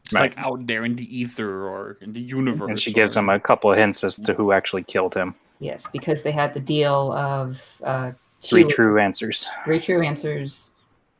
[0.05, 2.69] It's like out there in the ether or in the universe.
[2.69, 5.33] And she gives him a couple of hints as to who actually killed him.
[5.59, 8.11] Yes, because they had the deal of uh,
[8.41, 9.47] Three true answers.
[9.63, 10.71] three true answers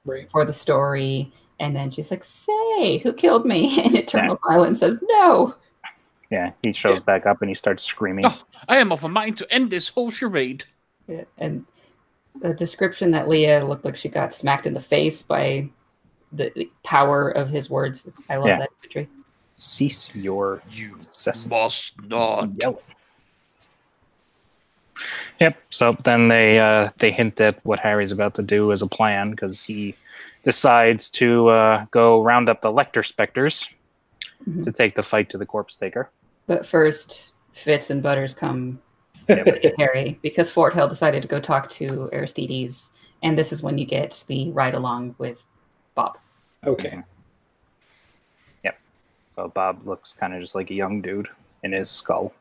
[0.05, 0.29] Right.
[0.31, 1.31] for the story.
[1.59, 5.55] And then she's like, "Say, who killed me?" And Eternal Silence says, "No."
[6.31, 8.25] Yeah, he shows back up and he starts screaming.
[8.25, 10.63] Oh, I am of a mind to end this whole charade.
[11.07, 11.63] Yeah, And
[12.41, 15.69] the description that Lea looked like she got smacked in the face by
[16.31, 18.03] the, the power of his words.
[18.29, 18.57] I love Yeah.
[18.59, 19.07] that imagery.
[19.57, 22.49] Cease your You incessant must not.
[22.59, 22.77] yelling.
[25.39, 25.57] Yep.
[25.69, 29.31] So then they uh, they hint at what Harry's about to do as a plan
[29.31, 29.95] because he
[30.43, 33.69] decides to uh, go round up the Lecter Spectres
[34.47, 34.63] Mhm.
[34.63, 36.07] to take the fight to the Corpsetaker.
[36.47, 38.77] But first, Fitz and Butters come
[39.29, 42.89] to Harry because Forthill decided to go talk to Aristedes.
[43.23, 45.45] And this is when you get the ride along with
[45.95, 46.17] Bob.
[46.65, 47.01] okay.
[48.65, 48.77] Yep.
[49.35, 51.29] So Bob looks kind of just like a young dude
[51.63, 52.33] in his skull.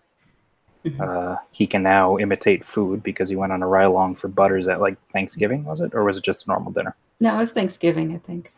[0.85, 1.01] Mhm.
[1.01, 4.67] Uh, he can now imitate food because he went on a ride along for Butters
[4.67, 6.97] at like Thanksgiving, was it, or was it just a normal dinner?
[7.21, 8.49] No, it was Thanksgiving, I think.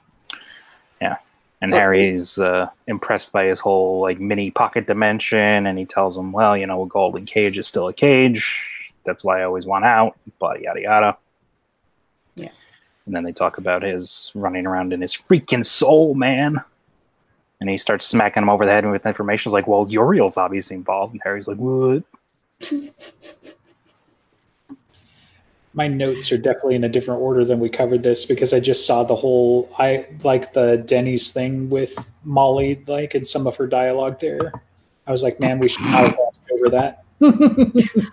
[1.02, 1.16] Yeah,
[1.60, 6.16] and Well- Harry's uh, impressed by his whole like mini pocket dimension, and he tells
[6.16, 8.92] him, "Well, you know, a golden cage is still a cage.
[9.05, 11.16] That's why I always want out." Blah yada yada.
[12.36, 12.48] Yeah.
[13.05, 16.62] And then they talk about his running around in his freaking soul, man.
[17.60, 19.51] And he starts smacking him over the head with information.
[19.51, 22.02] He's like, "Well, Uriel's obviously involved." And Harry's like, "What?"
[25.74, 28.86] my notes are definitely in a different order than we covered this because I just
[28.86, 33.66] saw the whole I like the Denny's thing with Molly like in some of her
[33.66, 34.52] dialogue there.
[35.06, 36.16] I was like, man, we should not
[36.52, 37.05] over that.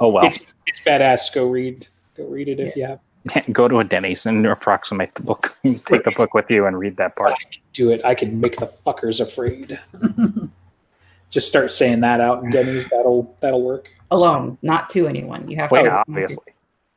[0.00, 1.32] Oh well, It's it's badass.
[1.32, 2.98] Go read go read it if you have.
[3.52, 5.56] go to a Denny's and approximate the book.
[5.64, 7.32] Take the book with you and read that part.
[7.32, 8.04] I can do it.
[8.04, 9.78] I can make the fuckers afraid.
[11.30, 12.86] just start saying that out in Denny's.
[12.88, 13.88] That'll that'll work.
[14.10, 15.48] Alone, not to anyone.
[15.50, 16.52] You have Well, to yeah, obviously.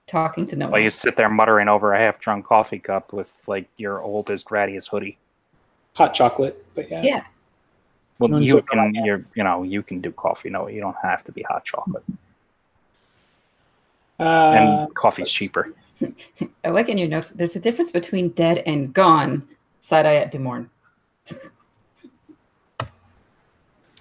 [0.06, 0.84] talking to no While one.
[0.84, 4.90] you sit there muttering over a half drunk coffee cup with like your oldest, rattiest
[4.90, 5.18] hoodie.
[5.94, 7.02] Hot chocolate, but yeah.
[7.02, 7.24] Yeah.
[8.20, 10.50] Well, None you can, you're, you know, you can do coffee.
[10.50, 12.04] No, you don't have to be hot chocolate.
[14.20, 14.24] Uh,
[14.88, 15.72] And coffee's cheaper.
[16.64, 17.30] I like in your notes.
[17.30, 19.48] There's a difference between dead and gone.
[19.80, 20.70] Side eye at DuMorne.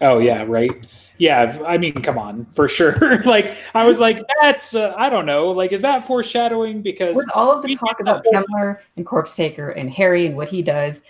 [0.00, 0.70] Oh yeah, right.
[1.18, 3.22] Yeah, I mean, come on, for sure.
[3.24, 5.46] like I was like, that's uh, I don't know.
[5.48, 6.82] Like, is that foreshadowing?
[6.82, 10.48] Because With all of the talk about whole- Kemmler and Corpsetaker and Harry and what
[10.48, 11.02] he does,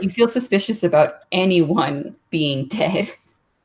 [0.00, 3.10] you feel suspicious about anyone being dead.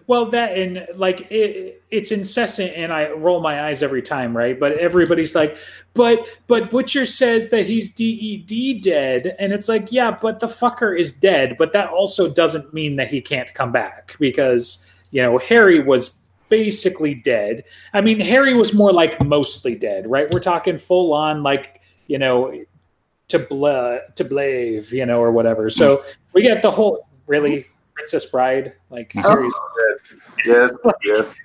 [0.07, 4.57] Well, that and like it, it's incessant, and I roll my eyes every time, right?
[4.57, 5.57] But everybody's like,
[5.93, 10.97] but but Butcher says that he's DED dead, and it's like, yeah, but the fucker
[10.97, 11.57] is dead.
[11.57, 16.17] But that also doesn't mean that he can't come back because you know Harry was
[16.47, 17.65] basically dead.
[17.93, 20.31] I mean, Harry was more like mostly dead, right?
[20.33, 22.63] We're talking full on, like you know,
[23.27, 25.69] to bla to blave, you know, or whatever.
[25.69, 26.03] So
[26.33, 27.67] we get the whole really
[27.97, 29.21] Princess Bride like Oh.
[29.21, 29.53] series,
[29.89, 30.15] Yes,
[30.45, 30.71] yes,
[31.03, 31.35] yes,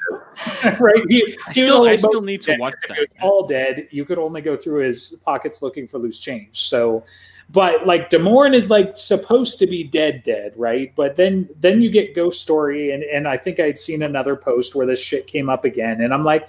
[0.63, 0.81] yes.
[0.81, 1.03] right?
[1.09, 3.09] He, I he was still, I still most need to watch that.
[3.23, 3.89] all dead.
[3.91, 6.61] You could only go through his pockets looking for loose change.
[6.61, 7.05] So,
[7.51, 10.93] but like DuMorne is like supposed to be dead, dead, right?
[10.95, 14.75] But then then you get Ghost Story, and and I think I'd seen another post
[14.75, 16.49] where this shit came up again, and I'm like.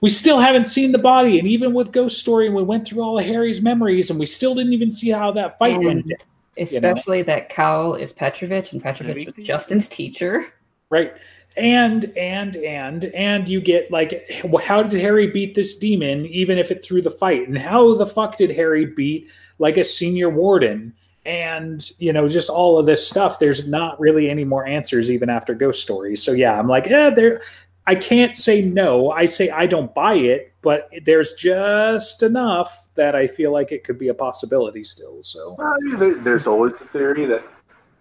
[0.00, 3.02] We still haven't seen the body, and even with Ghost Story, and we went through
[3.02, 5.86] all of Harry's memories, and we still didn't even see how that fight mm.
[5.86, 6.12] went.
[6.58, 10.44] Especially that Cal is Petrovich, and Petrovich was Justin's teacher.
[10.90, 11.14] right.
[11.56, 14.30] And and and and you get like
[14.62, 17.48] how did harry beat this demon even if it threw the fight?
[17.48, 19.28] And how the fuck did harry beat
[19.58, 20.94] like a senior warden?
[21.24, 25.30] And you know just all of this stuff there's not really any more answers even
[25.30, 26.22] after ghost stories.
[26.22, 27.42] So yeah i'm like yeah there
[27.86, 29.10] i can't say no.
[29.10, 33.82] I say i don't buy it but there's just enough that i feel like it
[33.84, 37.42] could be a possibility still so Well, I mean, there, there's always the theory that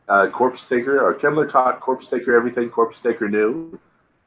[0.10, 3.78] uh, Corpsetaker or Kemmler taught Corpsetaker everything Corpsetaker knew.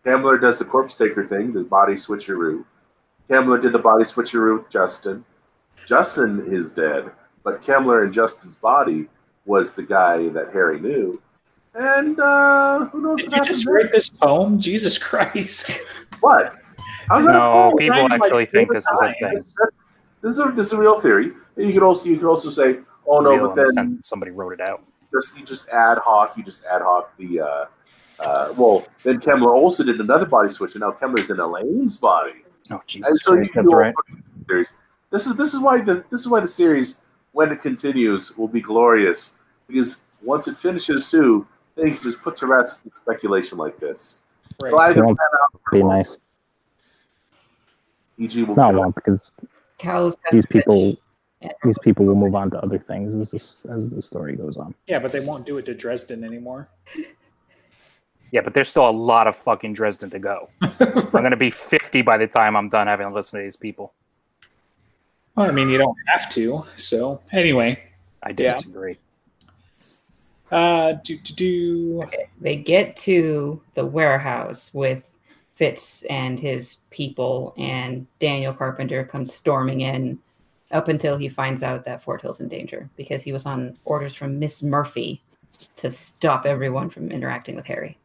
[0.04, 2.64] Kemmler does the Corpsetaker thing, the body switcheroo.
[3.30, 5.24] Kemmler did the body switcheroo with Justin.
[5.86, 7.10] Justin is dead,
[7.44, 9.08] but Kemmler and Justin's body
[9.46, 11.20] was the guy that Harry knew.
[11.74, 15.78] And uh, who knows did what you just happened write this poem jesus christ?
[16.20, 16.56] What?
[17.08, 17.40] How's that No,
[17.72, 17.76] poem?
[17.78, 19.14] people Like, actually think this is a thing.
[19.22, 19.76] That's- that's-
[20.22, 21.32] This is a, this is a real theory.
[21.56, 24.60] You could also you could also say, oh no, Real but then somebody wrote it
[24.60, 24.84] out.
[25.12, 27.64] just you just ad hoc, you just ad hoc the uh,
[28.20, 28.86] uh, well.
[29.02, 32.82] Then Kemmler also did another body switch, and now Kemmler's in Elaine's body, Oh and
[32.86, 33.94] Jesus so Christ, can that's do all right.
[34.48, 34.72] theories.
[35.10, 37.00] This is this is why the this is why the series,
[37.32, 39.36] when it continues, will be glorious
[39.66, 43.78] because once it finishes too, then you can just put to rest the speculation like
[43.80, 44.20] this.
[44.62, 44.68] right.
[44.68, 46.18] It'll either Won't out Be nice.
[48.18, 48.42] E.g.
[48.44, 49.32] will No, it won't because
[49.80, 50.96] Cal these people
[51.40, 51.52] Yeah.
[51.64, 54.74] these people will move on to other things as this, as the story goes on.
[54.86, 56.68] Yeah, but they won't do it to Dresden anymore.
[58.32, 60.48] Yeah, but there's still a lot of fucking Dresden to go.
[60.62, 63.92] I'm gonna be 50 by the time I'm done having to listen to these people.
[65.34, 66.64] Well, I mean, you don't have to.
[66.76, 67.82] So anyway,
[68.22, 68.54] I Yeah.
[68.58, 68.98] disagree.
[70.52, 72.04] uh, do do do.
[72.40, 75.10] They get to the warehouse with
[75.60, 80.18] Fitz and his people, and Daniel Carpenter comes storming in
[80.70, 84.38] up until he finds out that Forthill's in danger because he was on orders from
[84.38, 85.20] Miss Murphy
[85.76, 87.98] to stop everyone from interacting with Harry.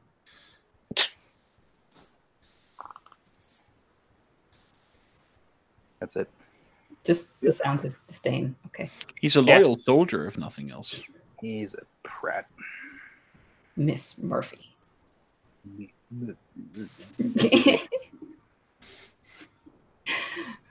[6.02, 6.30] That's it.
[7.06, 8.53] Just the sounds of disdain.
[8.65, 8.90] Okay.
[9.22, 9.60] He's a Yeah.
[9.60, 11.02] loyal soldier, if nothing else.
[11.40, 12.49] He's a prat.
[13.77, 14.73] Miss Murphy.
[15.65, 15.86] Mm-hmm.
[16.11, 16.22] Are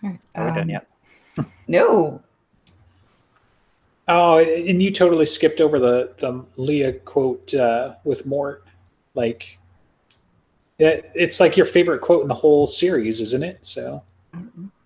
[0.03, 0.87] we Um, done yet?
[1.67, 2.23] No.
[4.07, 8.65] Oh, and you totally skipped over the the Lea quote uh, with Mort.
[9.15, 9.59] Like,
[10.79, 13.59] it, it's like your favorite quote in the whole series, isn't it?
[13.63, 14.03] So,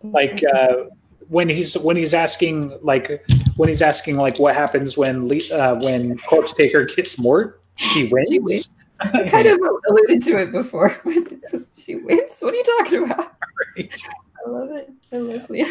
[0.02, 0.84] like uh,
[1.28, 3.24] when he's when he's asking like
[3.56, 8.68] when he's asking like what happens when Le- uh, when Corpsetaker gets Mort, she wins.
[9.02, 9.26] She wins.
[9.26, 11.00] I kind of alluded to it before.
[11.74, 12.40] she wins.
[12.40, 13.34] What are you talking about?
[13.78, 14.90] I love it.
[15.12, 15.66] I love Lea.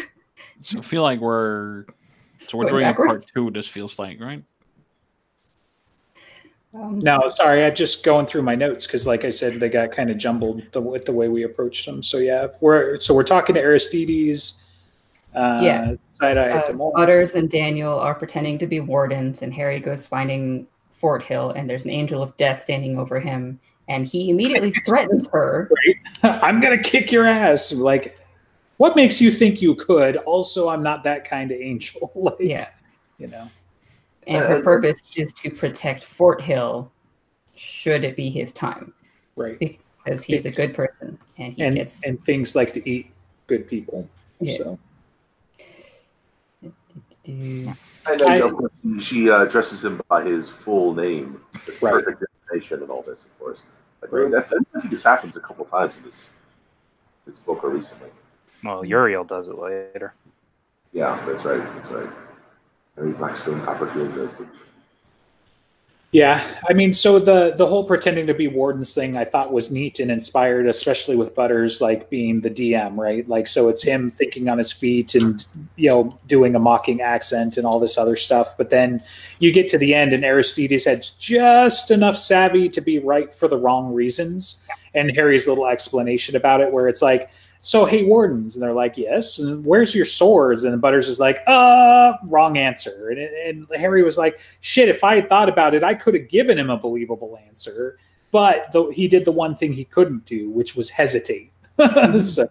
[0.60, 1.84] So I feel like we're
[2.40, 3.50] so we're Going doing a part two.
[3.50, 4.42] This feels like right.
[6.74, 9.90] Um, No, sorry, I'm just going through my notes because, like I said, they got
[9.90, 12.02] kind of jumbled the, with the way we approached them.
[12.02, 14.62] So yeah, we're so we're talking to Aristedes.
[15.34, 15.92] Uh, Yeah.
[16.12, 16.94] Side-eye uh, to Mort.
[16.94, 20.66] Butters and Daniel are pretending to be wardens, and Harry goes finding
[21.00, 23.58] Forthill, and there's an angel of death standing over him,
[23.88, 25.70] and he immediately threatens her.
[26.22, 27.72] I'm gonna kick your ass.
[27.72, 28.18] Like,
[28.78, 30.16] what makes you think you could?
[30.18, 32.10] Also, I'm not that kind of angel.
[32.16, 32.68] like, Yeah,
[33.18, 33.48] you know.
[34.26, 36.88] and her uh, purpose is to protect Forthill,
[37.56, 38.92] should it be his time,
[39.36, 39.58] Right.
[39.58, 42.04] because he's a good person, and he And gets.
[42.04, 43.10] and things like to eat
[43.46, 44.08] good people.
[44.40, 44.56] Yeah.
[44.58, 44.78] So
[47.24, 47.72] Do-
[48.10, 51.92] And then, I- of course, she uh, addresses him by his full name, the Right.
[51.92, 53.62] perfect information, and all this, of course.
[54.02, 54.34] Like, Right.
[54.34, 56.34] I, think, I think this happens a couple times in this
[57.26, 58.08] this book or recently.
[58.64, 60.14] Well, Uriel does it later.
[60.94, 61.58] Yeah, that's right.
[61.74, 62.08] That's right.
[62.96, 64.46] Harry Blackstone Copperfield does it.
[66.10, 69.70] Yeah, I mean, so the the whole pretending to be wardens thing I thought was
[69.70, 73.28] neat and inspired, especially with Butters like being the DM, right?
[73.28, 75.44] Like, so it's him thinking on his feet and
[75.76, 78.56] you know doing a mocking accent and all this other stuff.
[78.56, 79.02] But then
[79.38, 83.46] you get to the end, and Aristedes has just enough savvy to be right for
[83.46, 84.64] the wrong reasons.
[84.94, 87.28] And Harry's little explanation about it, where it's like,
[87.68, 88.56] so hey wardens.
[88.56, 89.38] And they're like yes.
[89.38, 90.64] And where's your swords?
[90.64, 93.10] And the butters is like uh wrong answer.
[93.10, 96.28] And, and harry was like shit if i had thought about it i could have
[96.28, 97.98] given him a believable answer
[98.30, 101.52] but the, he did the one thing he couldn't do which was hesitate.
[102.20, 102.48] So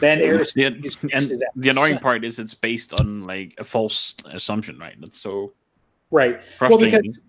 [0.00, 4.94] then the, and the annoying part is it's based on like a false assumption, right?
[5.00, 5.54] That's so
[6.10, 6.34] right.
[6.60, 7.00] Well frustrating.
[7.00, 7.20] because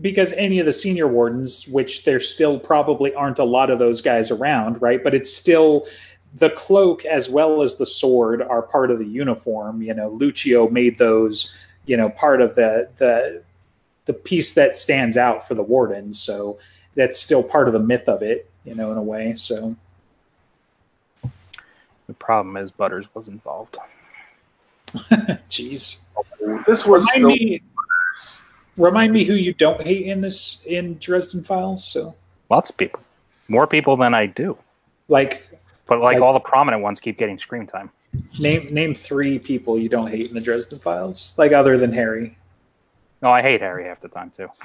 [0.00, 4.02] because any of the senior wardens which there still probably aren't a lot of those
[4.02, 5.02] guys around right?
[5.02, 5.86] But it's still
[6.34, 9.82] the cloak as well as the sword are part of the uniform.
[9.82, 11.54] You know Luccio made those
[11.86, 13.42] you know part of the the
[14.04, 16.20] the piece that stands out for the wardens.
[16.20, 16.58] So
[16.94, 19.34] that's still part of the myth of it you know in a way.
[19.34, 19.74] So
[21.22, 23.78] The problem is Butters was involved.
[25.48, 26.08] jeez.
[26.66, 27.62] This was remind still me
[28.76, 32.14] remind me who you don't hate in this in dresden files so
[32.50, 33.00] Lots of people,
[33.48, 34.56] more people than I do.
[35.08, 35.48] like
[35.86, 37.90] But like Like- all the prominent ones keep getting screen time.
[38.38, 42.36] Name name three people you don't hate in the Dresden Files, like other than Harry.
[43.22, 44.48] No, I hate Harry half the time too.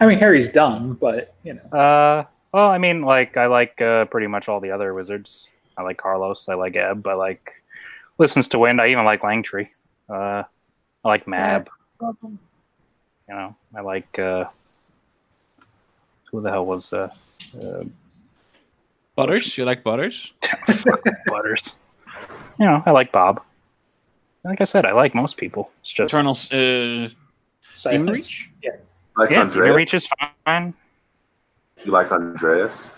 [0.00, 4.04] I mean, Harry's dumb, but you know, Uh, well, I mean, like I like uh,
[4.04, 5.50] pretty much all the other wizards.
[5.76, 6.48] I like Carlos.
[6.48, 7.06] I like Ebb.
[7.08, 7.50] I like
[8.18, 8.80] listens to wind.
[8.80, 9.68] I even like Langtry.
[10.08, 10.42] Uh,
[11.04, 11.68] I like Mab.
[13.28, 14.46] You know, I like uh,
[16.30, 17.10] who the hell was uh,
[17.62, 17.84] uh,
[19.14, 20.32] Butters, you like Butters?
[21.26, 21.76] Butters?
[22.58, 23.42] You know, I like Bob.
[24.44, 25.70] Like I said, I like most people.
[25.80, 27.16] It's just Eternal uh, Demon
[27.74, 28.10] silence.
[28.10, 28.50] Reach?
[29.16, 29.76] like yeah, Andreas.
[29.76, 30.08] Reach is
[30.46, 30.72] fine.
[31.84, 32.94] You like Andreas?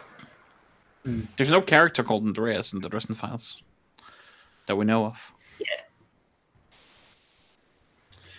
[1.36, 3.62] There's no character called Andreas in the Dresden Files
[4.66, 5.32] that we know of.
[5.58, 5.66] Yeah.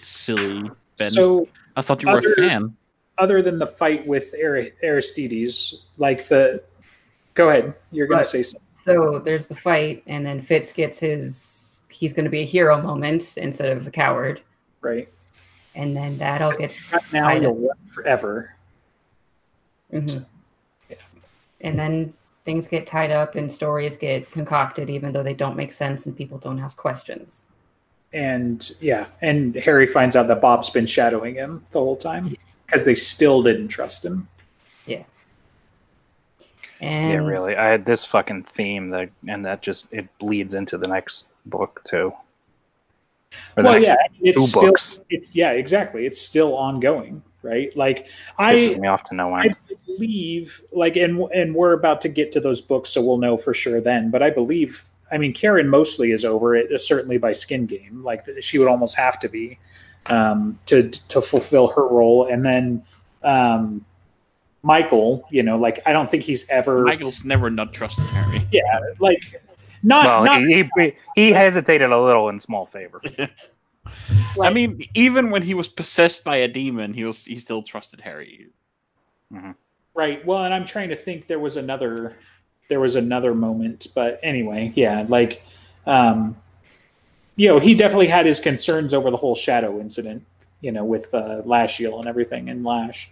[0.02, 1.12] Silly Ben.
[1.12, 2.76] So, I thought you were other- a fan.
[3.18, 6.64] other than the fight with Ari- Aristedes, like the,
[7.34, 11.84] go ahead, you're gonna say something, So there's the fight, and then Fitz gets his
[11.90, 14.42] he's going to be a hero moment instead of a coward,
[14.82, 15.08] right?
[15.76, 17.42] and then that all gets Not now I know.
[17.56, 18.56] you'll run forever.
[19.94, 20.26] mhm.
[21.62, 25.72] and then things get tied up and stories get concocted, even though they don't make
[25.72, 27.46] sense and people don't ask questions.
[28.14, 32.36] And yeah, and Harry finds out that Bob's been shadowing him the whole time
[32.66, 34.28] because they still didn't trust him.
[34.86, 35.04] Yeah.
[36.82, 37.56] And yeah, really.
[37.56, 41.82] I had this fucking theme that, and that just it bleeds into the next book
[41.86, 42.14] too.
[43.56, 45.02] Well, yeah, it's still, books.
[45.10, 46.06] it's yeah, exactly.
[46.06, 47.76] It's still ongoing, right?
[47.78, 48.08] Like
[48.40, 49.58] pisses I, me off to no I end.
[49.86, 53.54] believe, like, and and we're about to get to those books, so we'll know for
[53.54, 54.12] sure then.
[54.12, 58.02] But I believe, I mean, Karen mostly is over it, certainly by Skin Game.
[58.04, 59.60] Like, she would almost have to be
[60.08, 62.84] um, to to fulfill her role, and then.
[63.24, 63.86] Um,
[64.64, 68.46] Michael, you know, like I don't think he's ever Michael's never not trusted Harry.
[68.52, 69.42] yeah, like
[69.82, 73.02] not well, not he, he he hesitated a little in small favor.
[74.42, 78.02] I mean, even when he was possessed by a demon, he was he still trusted
[78.02, 78.50] Harry.
[79.94, 80.26] Right.
[80.26, 82.18] Well, and I'm trying to think there was another
[82.72, 85.44] there was another moment, but anyway, yeah, like
[85.86, 86.38] um
[87.36, 90.26] you know, he definitely had his concerns over the whole shadow incident,
[90.62, 93.12] you know, with uh Lasciel and everything and Lash.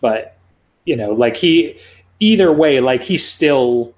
[0.00, 0.36] But,
[0.84, 1.80] you know, like he
[2.20, 3.94] either way, like he's still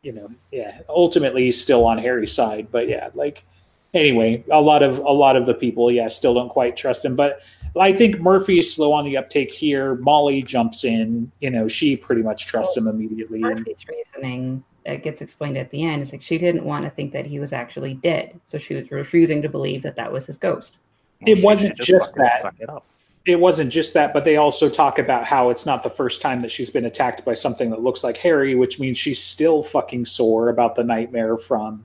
[0.00, 3.44] you know, yeah, ultimately he's still on Harry's side, but yeah, like
[3.92, 7.14] anyway, a lot of a lot of the people, yeah, still don't quite trust him,
[7.14, 7.40] but
[7.78, 9.96] I think Murphy is slow on the uptake here.
[9.96, 11.30] Molly jumps in.
[11.40, 13.42] You know, she pretty much trusts him immediately.
[13.42, 16.90] And, Murphy's reasoning that gets explained at the end is like she didn't want to
[16.90, 20.26] think that he was actually dead, so she was refusing to believe that that was
[20.26, 20.78] his ghost.
[21.20, 22.42] It wasn't should just that.
[22.42, 22.84] Suck it up.
[23.26, 26.40] it wasn't just that, but they also talk about how it's not the first time
[26.40, 30.04] that she's been attacked by something that looks like Harry, which means she's still fucking
[30.04, 31.84] sore about the nightmare from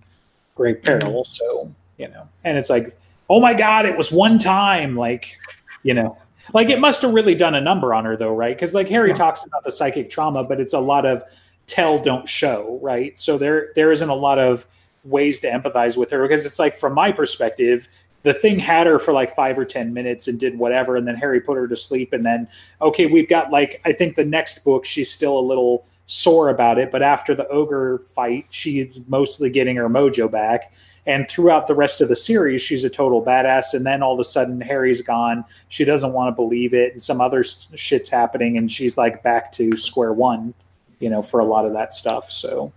[0.56, 1.24] Grave Peril.
[1.24, 1.32] Mm-hmm.
[1.32, 2.96] So, you know, and it's like,
[3.30, 4.96] oh my God, it was one time.
[4.96, 5.36] Like,
[5.84, 6.18] you know,
[6.53, 8.56] like it must have really done a number on her though, right?
[8.56, 9.16] Because like Harry Yeah.
[9.16, 11.24] talks about the psychic trauma, but it's a lot of
[11.68, 13.18] tell, don't show, right?
[13.18, 14.66] So there there isn't a lot of
[15.03, 17.88] ways to empathize with her because it's like from my perspective,
[18.24, 21.16] the thing had her for like five or ten minutes and did whatever, and then
[21.16, 22.48] Harry put her to sleep, and then
[22.82, 26.78] okay, we've got like I think the next book she's still a little sore about
[26.78, 30.74] it, but after the ogre fight, she's mostly getting her mojo back.
[31.06, 33.74] And throughout the rest of the series, she's a total badass.
[33.74, 35.46] And then all of a sudden, Harry's gone.
[35.70, 39.54] She doesn't want to believe it, and some other shit's happening, and she's like back
[39.54, 40.54] to square one,
[41.00, 42.30] you know, for a lot of that stuff.
[42.30, 42.74] So,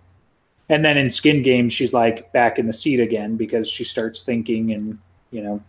[0.69, 4.23] and then in Skin Game, she's like back in the seat again because she starts
[4.23, 4.97] thinking and
[5.31, 5.61] you know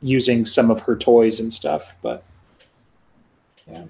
[0.00, 1.96] using some of her toys and stuff.
[2.00, 2.24] But
[3.70, 3.84] yeah.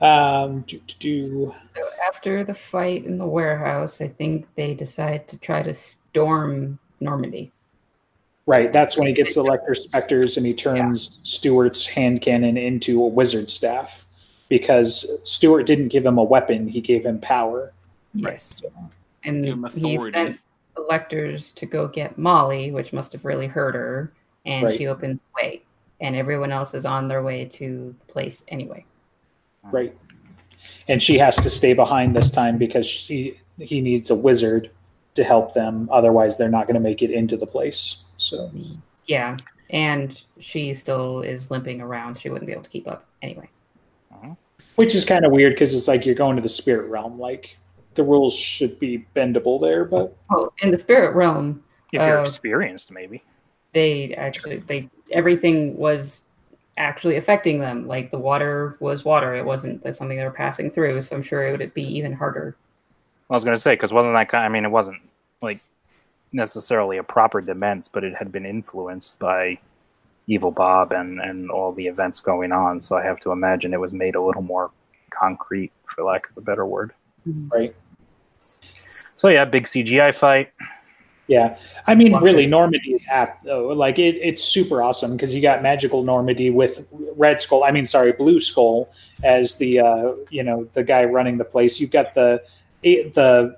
[0.00, 1.54] Um, do, do, do.
[1.76, 6.78] So after the fight in the warehouse, I think they decide to try to storm
[7.00, 7.52] Normandy.
[8.46, 13.02] Right, that's when he gets the Lecter Spectres and he turns Stuart's hand cannon into
[13.02, 14.06] a wizard staff
[14.50, 17.72] because Stuart didn't give him a weapon, he gave him power.
[18.12, 18.62] Yes.
[19.24, 20.12] And Give him he authority.
[20.12, 20.40] sent
[20.76, 24.12] electors to go get Molly, which must have really hurt her,
[24.44, 24.76] and Right.
[24.76, 25.62] she opens the way.
[26.02, 28.84] And everyone else is on their way to the place anyway.
[29.72, 29.96] Right.
[30.88, 34.70] And she has to stay behind this time because she he needs a wizard
[35.14, 35.88] to help them.
[35.92, 38.04] Otherwise, they're not going to make it into the place.
[38.16, 38.50] So,
[39.06, 39.36] Yeah.
[39.70, 42.18] And she still is limping around.
[42.18, 43.48] She wouldn't be able to keep up anyway.
[44.74, 47.18] which is kind of weird because it's like you're going to the spirit realm.
[47.18, 47.56] Like
[47.94, 51.62] the rules should be bendable there, but Oh, in the spirit realm,
[51.92, 53.22] If you're Uh, experienced, maybe.
[53.72, 56.22] they actually they everything was
[56.76, 57.86] actually affecting them.
[57.86, 59.34] Like the water was water.
[59.34, 61.00] It wasn't that something they were passing through.
[61.02, 62.56] So I'm sure it would be even harder.
[63.30, 64.44] I was going to say because wasn't that kind?
[64.44, 65.00] I mean, it wasn't
[65.40, 65.60] like
[66.32, 69.56] necessarily a proper demesne, but it had been influenced by
[70.26, 72.80] Evil Bob and and all the events going on.
[72.80, 74.70] So I have to imagine it was made a little more
[75.10, 76.92] concrete, for lack of a better word.
[77.26, 77.48] Mm-hmm.
[77.48, 77.76] right.
[79.16, 80.52] So yeah, big CGI fight.
[81.26, 81.56] Yeah,
[81.86, 82.50] I mean, Love really, it.
[82.50, 83.68] Normandy is apt though.
[83.68, 86.86] Like it, it's super awesome because you got magical Normandy with
[87.16, 87.64] Red Skull.
[87.64, 88.90] I mean, sorry, Blue Skull
[89.22, 91.80] as the uh, you know the guy running the place.
[91.80, 92.42] You've got the
[92.82, 93.56] the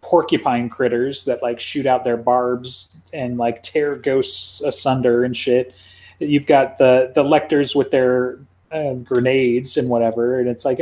[0.00, 5.74] porcupine critters that like shoot out their barbs and like tear ghosts asunder and shit.
[6.18, 8.40] You've got the the lectors with their
[8.72, 10.80] uh, grenades and whatever, and it's like.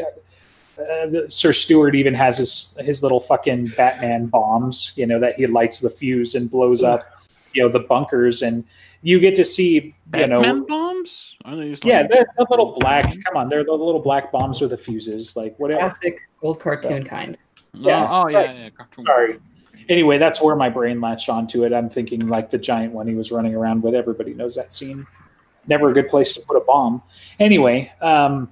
[0.78, 5.46] Uh, Sir Stuart even has his his little fucking Batman bombs, you know, that he
[5.46, 7.04] lights the fuse and blows up,
[7.52, 8.64] you know, the bunkers, and
[9.02, 11.36] you get to see, you Batman know, bombs?
[11.44, 13.04] Are they just yeah, like- the, the little black.
[13.04, 15.80] Come on, they're the little black bombs with the fuses, like whatever.
[15.90, 17.38] Classic old cartoon kind.
[17.74, 18.56] Yeah, Oh, oh, yeah, right.
[18.56, 18.70] yeah.
[18.70, 19.06] cartoon.
[19.06, 19.40] Sorry.
[19.88, 21.72] Anyway, that's where my brain latched onto it.
[21.72, 23.94] I'm thinking like the giant one he was running around with.
[23.94, 25.06] Everybody knows that scene.
[25.66, 27.02] Never a good place to put a bomb.
[27.38, 28.50] Anyway, um,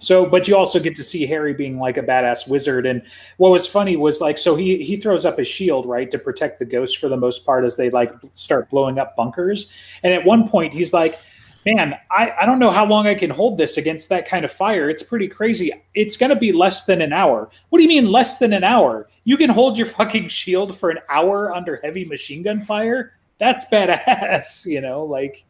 [0.00, 2.86] so but you also get to see Harry being like a badass wizard.
[2.86, 3.02] And
[3.36, 6.58] what was funny was like so he he throws up his shield right to protect
[6.58, 9.70] the ghosts for the most part as they like start blowing up bunkers.
[10.02, 11.18] And at one point he's like,
[11.66, 14.50] Man, I, I don't know how long I can hold this against that kind of
[14.50, 14.88] fire.
[14.88, 15.70] It's pretty crazy.
[15.94, 17.50] It's gonna be less than an hour.
[17.68, 19.08] What do you mean less than an hour?
[19.24, 23.12] You can hold your fucking shield for an hour under heavy machine gun fire?
[23.38, 25.44] That's badass, you know, like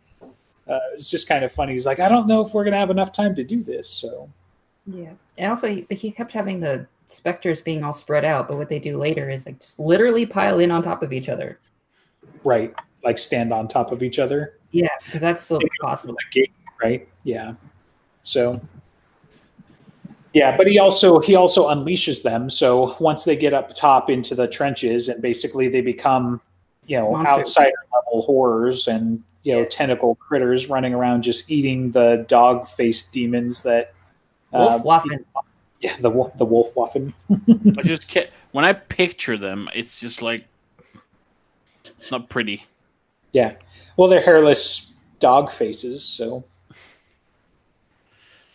[0.70, 1.72] uh, it's just kind of funny.
[1.72, 3.89] He's like, I don't know if we're gonna have enough time to do this.
[3.89, 4.28] So
[4.86, 5.12] Yeah.
[5.39, 8.78] And also, he, he kept having the specters being all spread out, but what they
[8.78, 11.59] do later is like just literally pile in on top of each other.
[12.44, 12.74] right,
[13.05, 14.59] like stand on top of each other.
[14.70, 16.15] Yeah, because that's still possible.
[16.15, 16.52] the gate,
[16.82, 17.09] right?
[17.24, 17.55] Yeah.
[18.23, 18.61] So
[20.32, 22.48] yeah, but he also he also unleashes them.
[22.48, 26.40] So once they get up top into the trenches and basically they become,
[26.86, 27.39] you know, Monsters.
[27.39, 33.12] outsider level horrors and you know tentacle critters running around just eating the dog faced
[33.12, 33.94] demons that
[34.52, 35.24] Wolf uh, Waffen.
[35.81, 37.12] yeah the wo- the wolf waffen
[37.78, 38.28] I just can't.
[38.52, 40.44] When I picture them, it's just like
[41.85, 42.64] it's not pretty.
[43.32, 43.55] yeah
[43.97, 46.44] well they're hairless dog faces so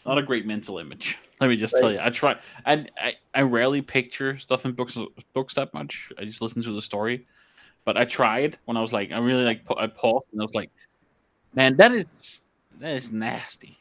[0.06, 1.18] Not a great mental image.
[1.42, 1.82] Let me just Right.
[1.82, 1.98] tell you.
[2.02, 2.36] I try.
[2.66, 4.98] I, I I rarely picture stuff in books
[5.34, 6.12] books that much.
[6.20, 7.26] I just listen to the story.
[7.86, 9.62] But I tried when I was like, I really like.
[9.78, 10.70] I paused and I was like,
[11.54, 12.42] man, that is
[12.80, 13.78] that is nasty.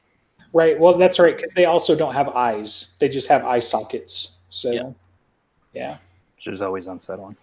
[0.54, 4.38] Right well that's right because they also don't have eyes they just have eye sockets
[4.48, 4.90] so Yeah.
[5.74, 5.96] yeah
[6.36, 7.36] which is always unsettling.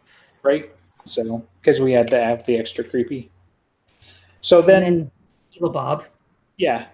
[0.44, 0.70] right?
[1.06, 3.30] So because we had to have the extra creepy.
[4.42, 5.12] So then, and then
[5.54, 6.04] Evil Bob.
[6.58, 6.86] yeah,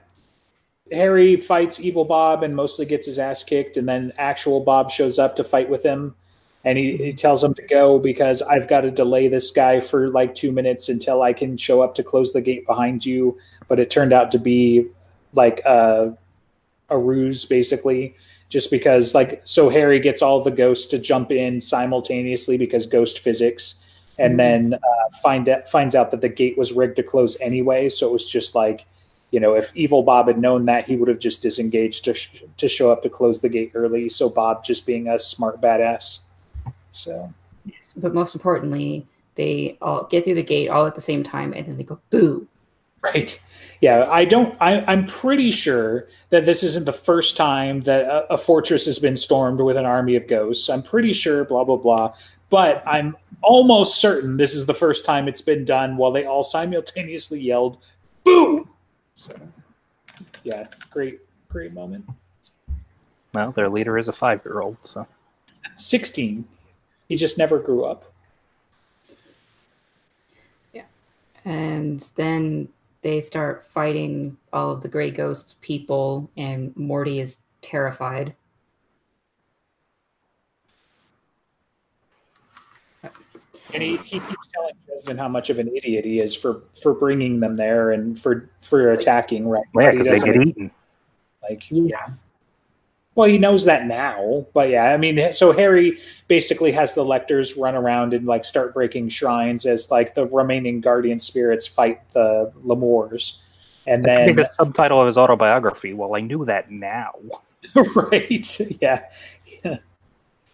[0.91, 5.19] Harry fights evil Bob and mostly gets his ass kicked, and then actual Bob shows
[5.19, 6.15] up to fight with him,
[6.63, 10.07] and he, he tells him to go because I've got to delay this guy for
[10.09, 13.37] like two minutes until I can show up to close the gate behind you.
[13.67, 14.87] But it turned out to be
[15.33, 16.15] like a,
[16.89, 18.15] a ruse, basically.
[18.49, 23.19] Just because, like, so Harry gets all the ghosts to jump in simultaneously because ghost
[23.19, 23.83] physics,
[24.19, 24.37] and Mhm.
[24.37, 27.89] then uh, find out, finds out that the gate was rigged to close anyway.
[27.89, 28.85] So it was just like,
[29.31, 32.43] you know, if Evil Bob had known that, he would have just disengaged to sh-
[32.55, 34.07] to show up to close the gate early.
[34.07, 36.19] So Bob just being a smart badass.
[36.93, 37.33] So
[37.65, 37.93] Yes.
[37.97, 39.05] But most importantly,
[39.35, 41.99] they all get through the gate all at the same time, and then they go
[42.11, 42.47] boo.
[43.01, 43.37] right,
[43.81, 44.07] yeah.
[44.09, 44.55] I don't.
[44.59, 48.99] I, I'm pretty sure that this isn't the first time that a, a fortress has
[48.99, 50.69] been stormed with an army of ghosts.
[50.69, 51.45] I'm pretty sure.
[51.45, 52.13] Blah blah blah.
[52.49, 56.43] But I'm almost certain this is the first time it's been done while they all
[56.43, 57.77] simultaneously yelled
[58.23, 58.67] "boo."
[59.15, 59.33] So,
[60.43, 62.05] yeah, great, great moment.
[63.33, 65.05] Well, their leader is a five-year-old, so
[65.75, 66.47] 16.
[67.09, 68.11] He just never grew up.
[70.73, 70.83] Yeah,
[71.45, 72.69] and then
[73.01, 78.35] they start fighting all of the Grey Ghosts people, and Morty is terrified.
[83.73, 86.93] And he, he keeps telling Dresden how much of an idiot he is for for
[86.93, 89.47] bringing them there and for for attacking.
[89.47, 89.63] Right?
[89.75, 90.71] yeah, because they get eaten.
[91.43, 92.07] Like, Yeah.
[93.17, 93.21] Yeah.
[93.21, 97.57] Well, he knows that now, but yeah, I mean, so Harry basically has the lectors
[97.57, 102.51] run around and like start breaking shrines as like the remaining guardian spirits fight the
[102.63, 103.41] Lemurs,
[103.87, 105.93] and That then the subtitle of his autobiography.
[105.93, 107.13] Well, I knew that now.
[107.95, 109.03] right, yeah.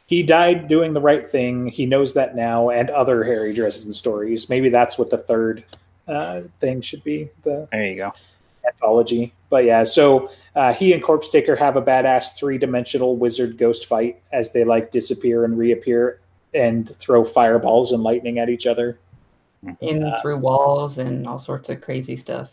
[0.06, 1.68] He died doing the right thing.
[1.68, 4.50] He knows that now, and other Harry Dresden stories.
[4.50, 5.64] Maybe that's what the third
[6.08, 7.30] uh, thing should be.
[7.44, 8.14] The There you go.
[8.66, 9.34] Anthology.
[9.50, 14.22] But yeah, so uh, he and Corpsetaker have a badass three dimensional wizard ghost fight
[14.32, 16.20] as they like disappear and reappear
[16.54, 19.00] and throw fireballs and lightning at each other,
[19.82, 22.50] in Uh, through walls and all sorts of crazy stuff.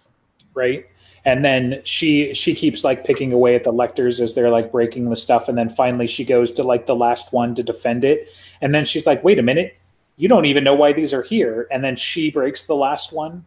[0.55, 0.87] right?
[1.24, 5.11] And then she she keeps like picking away at the lectors as they're like breaking
[5.11, 8.28] the stuff, and then finally she goes to like the last one to defend it,
[8.62, 9.77] and then she's like, "Wait a minute,
[10.16, 13.45] you don't even know why these are here," and then she breaks the last one.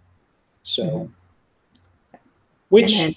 [0.62, 1.10] So,
[2.74, 2.94] which.
[2.94, 3.16] And then-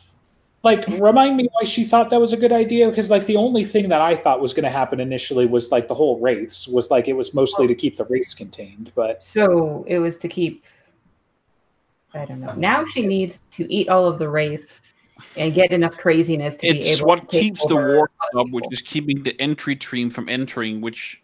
[0.62, 3.64] like remind me why she thought that was a good idea because like the only
[3.64, 6.90] thing that i thought was going to happen initially was like the whole race was
[6.90, 10.64] like it was mostly to keep the race contained but So it was to keep.
[12.14, 12.54] I don't know.
[12.54, 14.80] Now she needs to eat all of the race
[15.36, 17.08] and get enough craziness to be It's able.
[17.10, 20.28] what to take keeps the war other up, which is keeping the entry team from
[20.28, 21.22] entering, which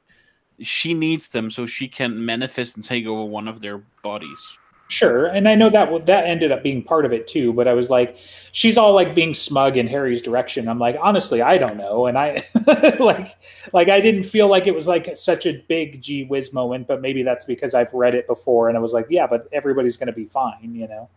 [0.61, 4.59] she needs them so she can manifest and take over one of their bodies.
[4.93, 7.67] Sure and i know that w- that ended up being part of it too but
[7.67, 8.19] i was like
[8.53, 12.19] she's all like being smug in harry's direction i'm like honestly i don't know and
[12.19, 12.45] i
[13.01, 13.37] like
[13.73, 17.01] like i didn't feel like it was like such a big gee whiz moment but
[17.01, 20.09] maybe that's because i've read it before and i was like yeah but everybody's going
[20.09, 21.09] to be fine you know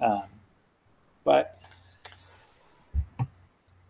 [0.00, 0.22] um,
[1.24, 1.60] but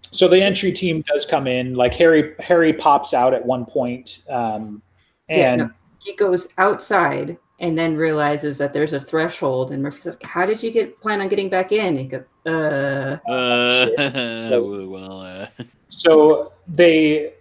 [0.01, 4.23] so the entry team does come in like harry harry pops out at one point
[4.31, 4.81] um
[5.29, 5.71] Yeah, and no.
[6.01, 10.63] He goes outside and then realizes that there's a threshold, and Murphy says, "How did
[10.63, 13.89] you get plan on getting back in?" He goes, "Uh, Uh,
[14.61, 15.47] well, uh,
[15.89, 17.33] so they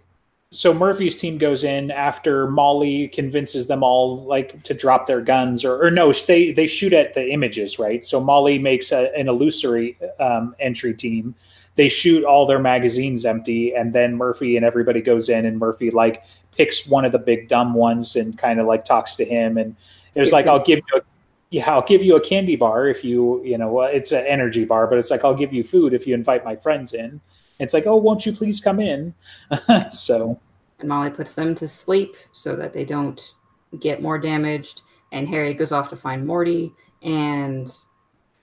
[0.50, 5.62] so murphy's team goes in after molly convinces them all like to drop their guns
[5.62, 8.02] or, or no they they shoot at the images right?
[8.02, 11.34] So molly makes a, an illusory um, entry team.
[11.74, 15.90] They shoot all their magazines empty and then murphy and everybody goes in and murphy
[15.90, 16.22] like
[16.56, 19.76] picks one of the big dumb ones and kind of like talks to him and
[20.18, 21.02] it was like i'll give you a
[21.50, 24.86] yeah, I'll give you a candy bar if you, you know, it's an energy bar,
[24.86, 27.20] but it's like I'll give you food if you invite my friends in.
[27.58, 29.14] It's like, oh, won't you please come in?
[29.90, 30.38] so
[30.78, 33.34] and Molly puts them to sleep so that they don't
[33.80, 34.82] get more damaged.
[35.10, 36.72] And Harry goes off to find Morty,
[37.02, 37.72] and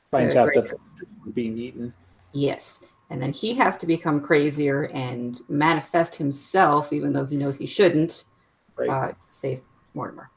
[0.10, 1.93] finds out that they're being eaten.
[2.34, 2.81] yes,
[3.11, 7.68] and then he has to become crazier and manifest himself, even though he knows he
[7.68, 8.23] shouldn't,
[8.76, 8.89] Right.
[8.89, 9.61] uh, to save
[9.93, 10.31] Mortimer.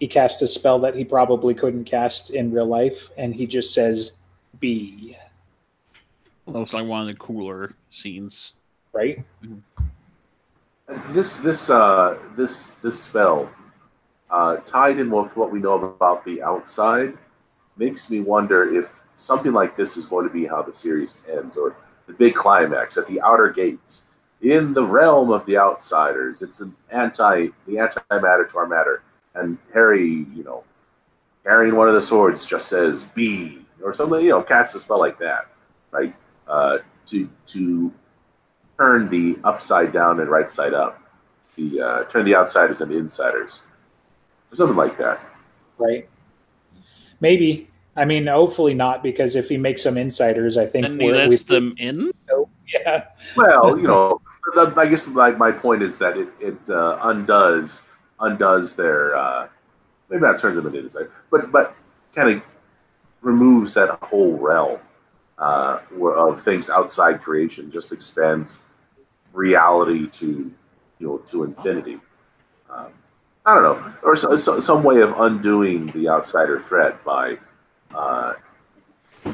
[0.00, 3.72] He casts a spell that he probably couldn't cast in real life, and he just
[3.72, 4.12] says
[4.58, 5.16] "be."
[6.46, 8.52] that was like one of the cooler scenes.
[8.92, 9.22] Right?
[11.10, 13.48] This this uh this this spell
[14.30, 17.16] uh, tied in with what we know about the outside
[17.76, 21.56] makes me wonder if something like this is going to be how the series ends,
[21.56, 24.06] or the big climax at the outer gates
[24.42, 26.42] in the realm of the outsiders.
[26.42, 29.02] It's an anti the antimatter to our matter,
[29.34, 30.64] and Harry, you know,
[31.44, 34.98] carrying one of the swords just says "be" or something, you know, casts a spell
[34.98, 35.48] like that,
[35.90, 36.14] right?
[36.46, 37.92] Uh, to to
[38.78, 41.02] turn the upside down and right side up,
[41.56, 43.62] the uh, turn the outsiders into insiders,
[44.52, 45.20] or something like that.
[45.78, 46.08] Right?
[47.20, 47.68] Maybe.
[47.96, 51.14] I mean, hopefully not, because if he makes some insiders, I think And he we're,
[51.16, 52.12] lets them in.
[52.72, 53.04] Yeah,
[53.36, 54.20] Well, you know,
[54.76, 57.82] I guess my, my point is that it, it uh, undoes
[58.20, 59.48] undoes their uh,
[60.08, 61.74] maybe not turns them into insider, but but
[62.14, 62.42] kind of
[63.22, 64.78] removes that whole realm
[65.38, 68.62] uh, of things outside creation, just expands
[69.32, 70.52] reality to
[70.98, 71.98] you know to infinity.
[72.70, 72.92] Um,
[73.46, 77.38] I don't know, or so, so, some way of undoing the outsider threat by
[77.94, 78.34] uh,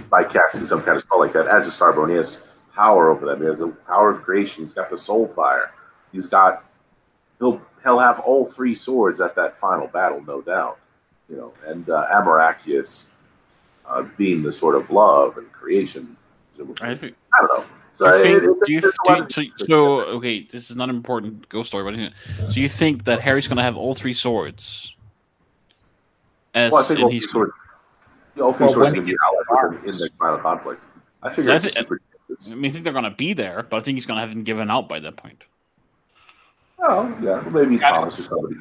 [0.08, 2.10] by casting some kind of spell like that as a Starborn.
[2.10, 2.44] He has
[2.74, 3.40] power over them.
[3.40, 4.62] He has the power of creation.
[4.62, 5.72] He's got the soul fire.
[6.12, 6.64] He's got
[7.38, 10.78] he'll he'll have all three swords at that final battle, no doubt.
[11.28, 13.08] You know, and uh, Amoracchius
[13.86, 16.16] uh, being the sort of love and creation.
[16.80, 17.64] I think I don't know.
[17.92, 20.88] So, You think- it- it- do you, do you- so, so okay, this is not
[20.90, 24.94] an important ghost story, but do you think that Harry's gonna have all three swords?
[26.54, 27.52] As Well, I think all three he's swords,
[28.40, 30.38] all three Well, swords when can be he allied gets with him in the final
[30.38, 30.82] conflict.
[31.22, 31.96] I figure I it's a thi-
[32.50, 34.42] I mean, I think they're gonna be there, but I think he's gonna have them
[34.44, 35.44] given out by that point.
[36.78, 37.98] Oh, yeah, maybe Got it.
[37.98, 38.56] Thomas or somebody.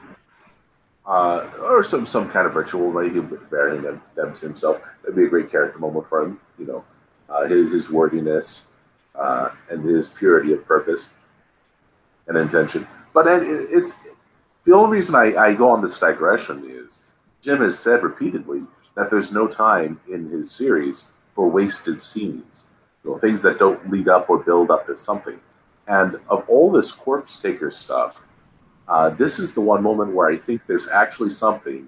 [1.05, 4.01] Uh, or some some kind of ritual, maybe he'll bury him,
[4.41, 4.81] himself.
[5.01, 6.39] That'd be a great character moment for him.
[6.57, 6.85] You know,
[7.29, 8.65] uh, his his worthiness
[9.13, 11.13] uh, and his purity of purpose
[12.27, 12.87] and intention.
[13.13, 13.99] But it, it's
[14.63, 17.03] the only reason I, I go on this digression is
[17.41, 18.63] Jim has said repeatedly
[18.95, 21.05] that there's no time in his series
[21.35, 22.65] for wasted scenes,
[23.03, 25.39] you know, things that don't lead up or build up to something.
[25.87, 28.27] And of all this Corpsetaker stuff,
[28.87, 31.87] uh, this is the one moment where I think there's actually something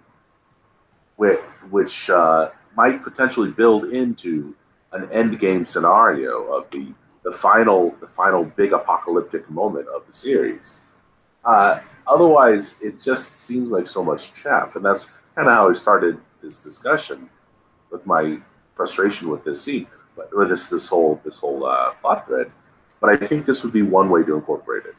[1.16, 4.56] which, which uh, might potentially build into
[4.94, 6.94] an end game scenario of the,
[7.24, 10.78] the final the final big apocalyptic moment of the series.
[11.44, 15.74] Uh, otherwise, it just seems like so much chaff, and that's kind of how I
[15.74, 17.30] started this discussion
[17.92, 18.40] with my
[18.76, 19.88] frustration with this scene,
[20.34, 22.52] with this this whole this whole uh, plot thread.
[23.00, 24.96] But I think this would be one way to incorporate it.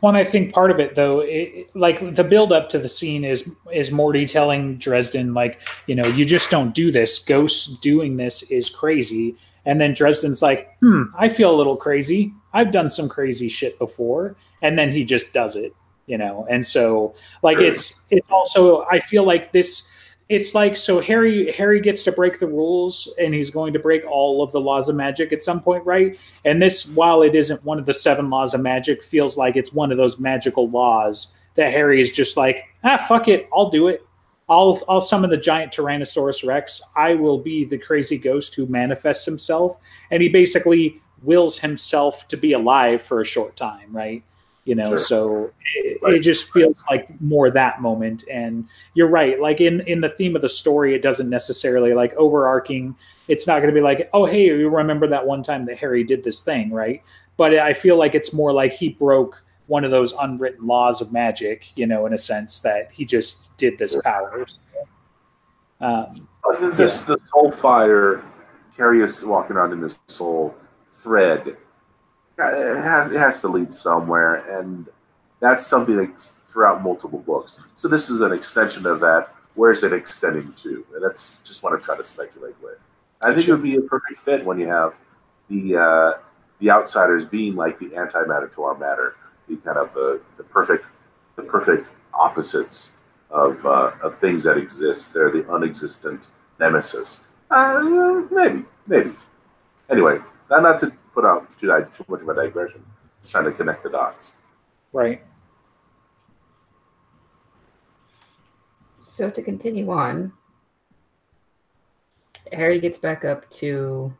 [0.00, 2.90] Well, and I think part of it, though, it, like the build up to the
[2.90, 7.18] scene is is Morty telling Dresden, like, you know, you just don't do this.
[7.18, 9.34] Ghosts doing this is crazy.
[9.64, 12.34] And then Dresden's like, hmm, I feel a little crazy.
[12.52, 14.36] I've done some crazy shit before.
[14.60, 15.74] And then he just does it,
[16.06, 16.46] you know.
[16.50, 17.66] And so, like, Sure.
[17.66, 19.88] it's it's also I feel like this.
[20.28, 24.06] It's like so Harry Harry gets to break the rules, and he's going to break
[24.06, 26.18] all of the laws of magic at some point, right?
[26.44, 29.72] And this, while it isn't one of the seven laws of magic, feels like it's
[29.72, 33.88] one of those magical laws that Harry is just like, ah, fuck it, I'll do
[33.88, 34.04] it.
[34.48, 36.82] I'll I'll summon the giant Tyrannosaurus Rex.
[36.96, 39.78] I will be the crazy ghost who manifests himself,
[40.10, 44.22] and he basically wills himself to be alive for a short time, right?
[44.64, 44.98] You know, Sure.
[44.98, 46.14] so it, Right.
[46.14, 48.24] it just feels like more that moment.
[48.30, 52.14] And you're right, like in in the theme of the story, it doesn't necessarily like
[52.16, 52.94] overarching
[53.28, 56.04] it's not going to be like, oh, hey, you remember that one time that Harry
[56.04, 57.02] did this thing, right?
[57.38, 61.10] But I feel like it's more like he broke one of those unwritten laws of
[61.10, 64.44] magic, you know, in a sense that he just did this power.
[65.80, 66.28] Um,
[66.74, 68.22] this the soul fire,
[68.76, 70.54] Carius walking around in this soul
[70.92, 71.56] thread,
[72.38, 74.88] it has it has to lead somewhere, and
[75.40, 77.58] that's something that's throughout multiple books.
[77.74, 79.34] So this is an extension of that.
[79.54, 80.84] Where is it extending to?
[80.94, 82.78] And that's just what I try to speculate with.
[83.20, 84.96] I think it would be a perfect fit when you have
[85.48, 86.12] the uh,
[86.60, 89.16] the outsiders being like the antimatter to our matter,
[89.48, 90.86] the kind of the, the perfect
[91.36, 92.94] the perfect opposites
[93.30, 95.14] of uh, of things that exist.
[95.14, 96.28] They're the unexistent
[96.58, 97.24] nemesis.
[97.50, 99.10] Uh, maybe, maybe.
[99.90, 100.18] Anyway,
[100.50, 102.84] not, not to put out too, too much of a digression.
[103.22, 104.36] Just trying to connect the dots.
[104.92, 105.22] right.
[109.00, 110.32] So to continue on,
[112.52, 114.12] Harry gets back up to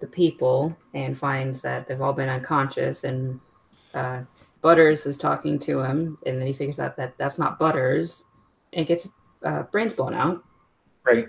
[0.00, 3.38] the people and finds that they've all been unconscious, and
[3.94, 4.22] uh,
[4.60, 8.24] Butters is talking to him, and then he figures out that that's not Butters,
[8.72, 9.08] and gets
[9.44, 10.42] uh, brains blown out.
[11.04, 11.28] Right.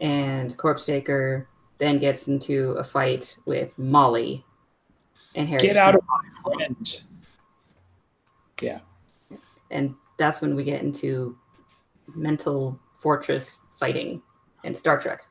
[0.00, 1.46] And Corpsetaker
[1.84, 4.44] then gets into a fight with Molly,
[5.34, 7.02] and Harry Get out of my friend.
[8.60, 8.78] Yeah.
[9.70, 11.36] And that's when we get into
[12.14, 14.22] mental fortress fighting
[14.62, 15.22] in Star Trek.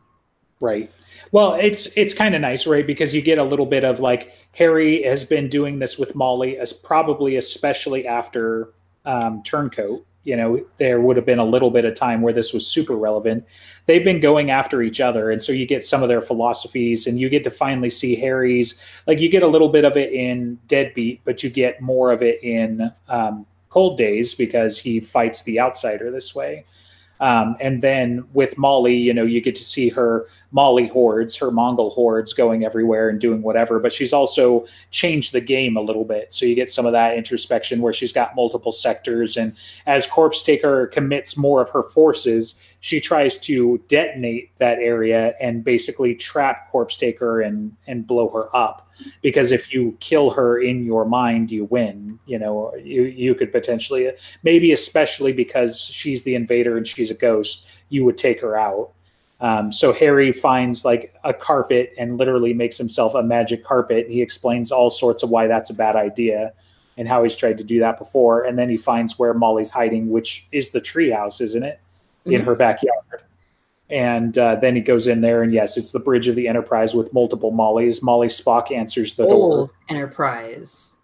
[0.61, 0.91] Right.
[1.31, 2.85] Well, it's it's kind of nice, right?
[2.85, 6.57] Because you get a little bit of like Harry has been doing this with Molly,
[6.57, 8.73] as probably especially after
[9.05, 10.05] um, Turncoat.
[10.23, 12.95] You know, there would have been a little bit of time where this was super
[12.95, 13.45] relevant.
[13.85, 17.19] They've been going after each other, and so you get some of their philosophies, and
[17.19, 18.79] you get to finally see Harry's.
[19.05, 22.21] Like you get a little bit of it in Deadbeat, but you get more of
[22.21, 26.65] it in um, Cold Days because he fights the outsider this way.
[27.19, 31.49] Um, and then with Molly, you know, you get to see her Molly hordes, her
[31.49, 33.79] Mongol hordes going everywhere and doing whatever.
[33.79, 36.31] But she's also changed the game a little bit.
[36.31, 39.35] So you get some of that introspection where she's got multiple sectors.
[39.35, 39.55] And
[39.87, 46.13] as Corpsetaker commits more of her forces, she tries to detonate that area and basically
[46.13, 48.91] trap Corpsetaker and, and blow her up.
[49.23, 52.19] Because if you kill her in your mind, you win.
[52.27, 54.11] You know, you, you could potentially,
[54.43, 58.91] maybe especially because she's the invader and she's a ghost, you would take her out.
[59.43, 64.09] Um, so Harry finds like a carpet and literally makes himself a magic carpet.
[64.09, 66.53] He explains all sorts of why that's a bad idea
[66.97, 68.43] and how he's tried to do that before.
[68.45, 71.79] And then he finds where Molly's hiding, which is the treehouse, isn't it?
[72.25, 72.45] In Mhm.
[72.45, 73.23] her backyard.
[73.89, 76.95] And uh, then he goes in there, and yes, it's the bridge of the Enterprise
[76.95, 78.01] with multiple Mollys.
[78.01, 79.33] Molly Spock answers the door.
[79.57, 80.95] Old Enterprise.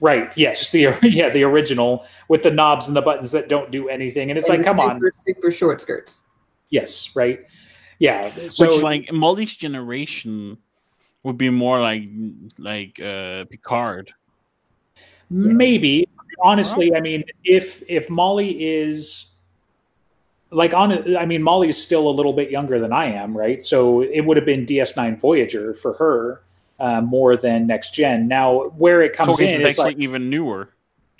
[0.00, 0.36] Right.
[0.36, 0.70] Yes.
[0.70, 4.36] The yeah the original with the knobs and the buttons that don't do anything, and
[4.38, 4.96] it's like, And come on.
[4.96, 6.24] super, super short skirts.
[6.70, 7.14] Yes.
[7.14, 7.40] Right.
[7.98, 8.48] Yeah.
[8.48, 10.58] So Which like Molly's generation
[11.22, 12.02] would be more like
[12.58, 14.12] like uh Picard.
[15.30, 16.06] maybe
[16.40, 19.30] honestly, I mean, if if Molly is
[20.50, 23.60] like on, I mean, Molly's still a little bit younger than I am, right?
[23.60, 26.42] So it would have been DS9 Voyager for her
[26.78, 28.28] uh, more than Next Gen.
[28.28, 30.70] Now, where it comes so in is like even newer.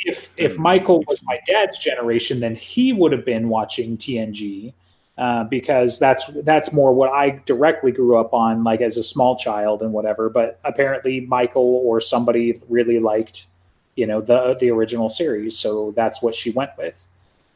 [0.01, 4.73] if if Michael was my dad's generation, then he would have been watching TNG
[5.17, 9.37] uh, because that's that's more what I directly grew up on, like as a small
[9.37, 10.29] child and whatever.
[10.29, 13.47] But apparently, Michael or somebody really liked,
[13.95, 17.07] you know, the the original series, so that's what she went with.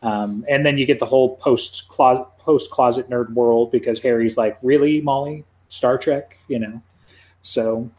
[0.02, 4.36] Um, and then you get the whole post closet post closet nerd world because Harry's
[4.36, 6.80] like, really, Molly, Star Trek, you know.
[7.43, 7.90] So,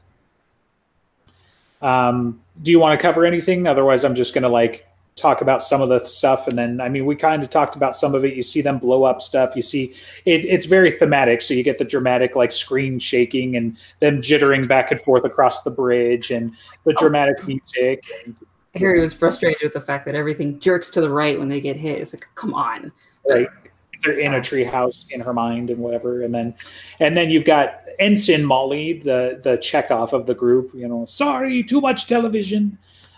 [1.82, 3.68] um, do you want to cover anything?
[3.68, 4.88] Otherwise, I'm just going to like
[5.20, 7.96] talk about some of the stuff, and then I mean, we kind of talked about
[7.96, 8.36] some of it.
[8.36, 9.56] You see them blow up stuff.
[9.56, 9.94] You see
[10.26, 14.68] it, it's very thematic, so you get the dramatic like screen shaking and them jittering
[14.68, 16.54] back and forth across the bridge, and
[16.86, 17.48] the dramatic oh.
[17.48, 18.04] music.
[18.26, 18.36] And,
[18.76, 21.76] Harry was frustrated with the fact that everything jerks to the right when they get
[21.76, 22.00] hit.
[22.00, 22.92] It's like, come on.
[23.28, 23.48] right
[24.04, 26.54] they're in a treehouse in her mind and whatever and then
[27.00, 31.64] and then you've got ensign molly the the checkoff of the group you know sorry
[31.64, 32.78] too much television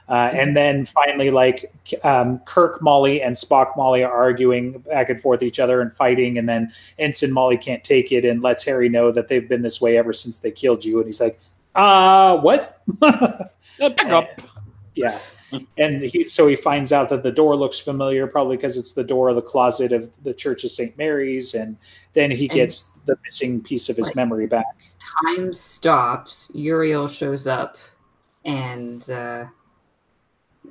[0.10, 1.72] uh, and then finally like
[2.04, 6.38] um, kirk molly and spock molly are arguing back and forth each other and fighting
[6.38, 9.80] and then ensign molly can't take it and lets harry know that they've been this
[9.82, 11.40] way ever since they killed you and he's like
[11.76, 13.46] uh what Uh,
[13.80, 14.28] pick up.
[14.96, 15.20] yeah
[15.78, 19.04] and he so he finds out that the door looks familiar probably because it's the
[19.04, 21.78] door of the closet of the church of st mary's and
[22.14, 24.66] then he And- gets the missing piece of his memory back
[25.26, 26.50] Time stops.
[26.54, 27.76] Uriel shows up,
[28.46, 29.46] and uh,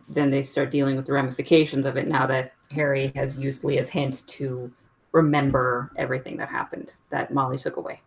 [0.08, 3.88] then they start dealing with the ramifications of it now that Harry has used Lea's
[3.88, 4.70] hint to
[5.12, 8.00] remember everything that happened that Molly took away.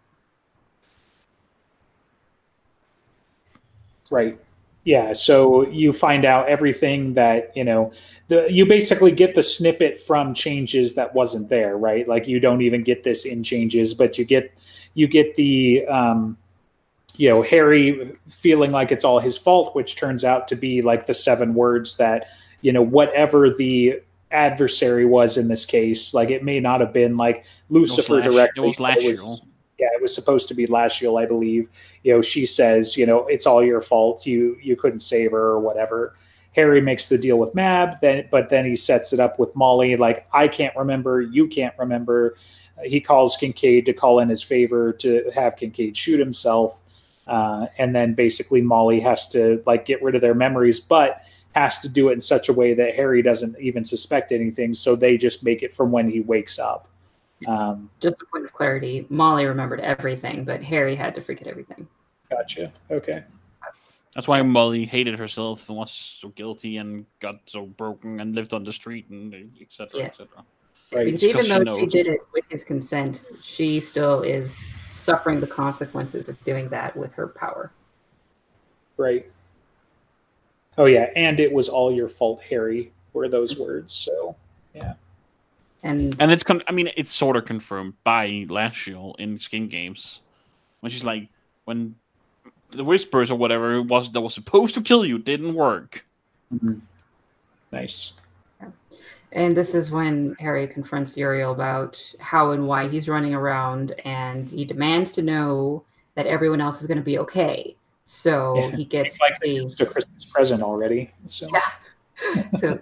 [4.12, 4.40] right
[4.84, 7.92] yeah so you find out everything that you know
[8.28, 12.62] the you basically get the snippet from changes that wasn't there right like you don't
[12.62, 14.54] even get this in changes but you get
[14.94, 16.38] you get the um
[17.16, 21.06] you know harry feeling like it's all his fault which turns out to be like
[21.06, 22.28] the seven words that
[22.62, 24.00] you know whatever the
[24.32, 28.68] adversary was in this case like it may not have been like lucifer directly It
[28.68, 29.38] was but it was- year.
[29.80, 31.68] yeah, it was supposed to be Lasciel, I believe.
[32.04, 34.26] You know, she says, you know, it's all your fault.
[34.26, 36.16] You you couldn't save her or whatever.
[36.56, 39.98] Harry makes the deal with Mab, then but then he sets it up with Molly.
[39.98, 42.38] Like, I can't remember, you can't remember.
[42.84, 46.82] He calls Kincaid to call in his favor to have Kincaid shoot himself,
[47.28, 51.24] uh, and then basically Molly has to like get rid of their memories, but
[51.56, 54.74] has to do it in such a way that Harry doesn't even suspect anything.
[54.74, 56.88] So they just make it from when he wakes up.
[57.48, 61.88] Um, Just a point of clarity Molly remembered everything, but Harry had to forget everything.
[62.30, 62.72] gotcha.
[62.90, 63.24] Okay.
[64.16, 68.54] That's why Molly hated herself and was so guilty and got so broken and lived
[68.54, 70.00] on the street and etc.
[70.00, 70.06] Yeah.
[70.06, 70.28] etc.
[70.92, 71.06] Right.
[71.06, 71.92] Because because even though she knows.
[71.92, 74.62] did it with his consent, she still is
[75.04, 77.72] suffering the consequences of doing that with her power.
[78.98, 79.30] Right.
[80.78, 82.92] Oh yeah, and it was all your fault, Harry.
[83.14, 83.94] Were those words?
[83.94, 84.36] So
[84.74, 84.94] yeah.
[85.84, 90.22] And And it's con- I mean it's sort of confirmed by Lasciel in Skin Games
[90.80, 91.28] when she's like
[91.66, 91.96] when
[92.72, 96.06] the whispers or whatever it was that was supposed to kill you didn't work.
[97.72, 98.14] nice.
[99.34, 104.48] And this is when Harry confronts Uriel about how and why he's running around, and
[104.48, 105.84] he demands to know
[106.16, 107.76] that everyone else is going to be okay.
[108.06, 108.76] So Yeah.
[108.76, 111.12] he gets It's like to see, a Christmas present already.
[111.26, 112.44] So Yeah.
[112.60, 112.80] so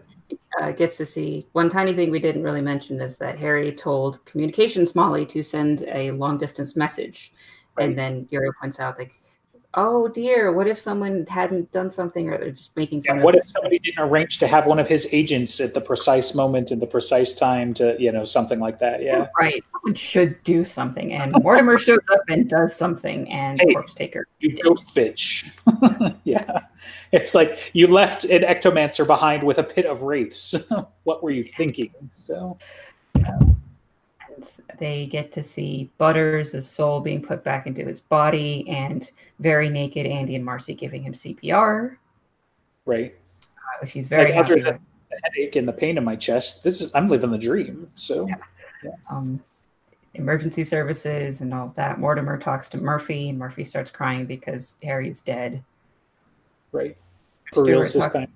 [0.62, 1.48] uh, gets to see.
[1.54, 5.84] One tiny thing we didn't really mention is that Harry told Communications Molly to send
[5.84, 7.34] a long distance message,
[7.78, 7.88] Right.
[7.88, 9.14] and then Uriel points out like,
[9.74, 13.36] "Oh dear, what if someone hadn't done something, or they're just making fun yeah, what
[13.36, 16.36] of?" What if somebody didn't arrange to have one of his agents at the precise
[16.36, 19.02] moment and the precise time to, you know, something like that?
[19.02, 19.28] Yeah.
[19.28, 23.74] Oh, right, someone should do something, and Mortimer shows up and does something, and Hey.
[23.74, 24.24] Corpsetaker.
[24.40, 25.50] You ghost bitch.
[26.24, 26.62] yeah.
[27.12, 30.56] It's like you left an ectomancer behind with a pit of wraiths.
[31.04, 31.92] what were you thinking?
[32.14, 32.58] So
[34.42, 39.10] And they get to see Butters' soul being put back into his body, and
[39.40, 41.98] very naked Andy and Marcy giving him CPR,
[42.86, 43.16] right.
[43.44, 43.48] uh,
[43.82, 44.64] which he's very Like, happy with.
[44.66, 46.64] The headache and the pain in my chest.
[46.64, 47.92] This is I'm living the dream.
[47.96, 48.30] So
[49.10, 49.44] Um,
[50.14, 52.00] emergency services and all of that.
[52.00, 55.64] Mortimer talks to Murphy, and Murphy starts crying because Harry's dead.
[56.72, 56.96] Right.
[57.54, 58.32] For real this time.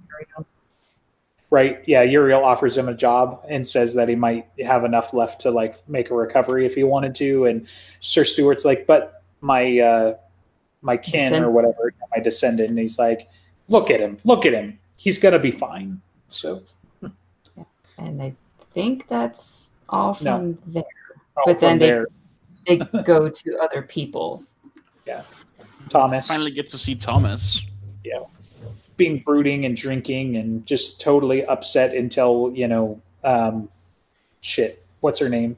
[1.51, 1.73] To Uriel.
[1.77, 1.83] Right.
[1.87, 2.01] Yeah.
[2.03, 5.75] Uriel offers him a job and says that he might have enough left to like
[5.87, 7.45] make a recovery if he wanted to.
[7.45, 7.67] And
[7.99, 10.15] Sir Stuart's like, but my uh
[10.81, 12.69] my kin or whatever, my descendant.
[12.69, 13.27] And he's like,
[13.67, 14.77] look at him, look at him.
[14.97, 16.01] He's gonna be fine.
[16.27, 16.61] So
[17.97, 20.37] And I think that's all No.
[20.37, 20.83] from there.
[21.37, 22.07] oh, But then from they- there,
[22.67, 24.43] They go to other people.
[25.05, 25.21] Yeah,
[25.89, 27.63] Thomas Finally get to see Thomas.
[28.97, 33.69] Being brooding and drinking and just totally upset until, you know, um
[34.41, 34.85] shit.
[35.01, 35.55] What's her name?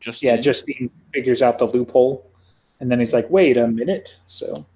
[0.00, 2.30] Just Yeah, Justine figures out the loophole.
[2.80, 4.18] And then he's like, wait a minute.
[4.26, 4.66] So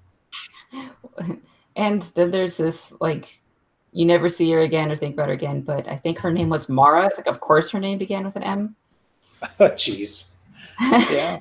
[1.76, 3.40] And then there's this like
[3.92, 6.48] you never see her again or think about her again, but I think her name
[6.48, 7.06] was Mara.
[7.06, 8.76] It's like of course her name began with an M.
[9.60, 10.34] jeez.
[10.80, 11.38] Yeah.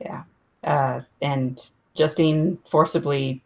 [0.00, 0.22] yeah.
[0.64, 3.42] Uh, and Justine forcibly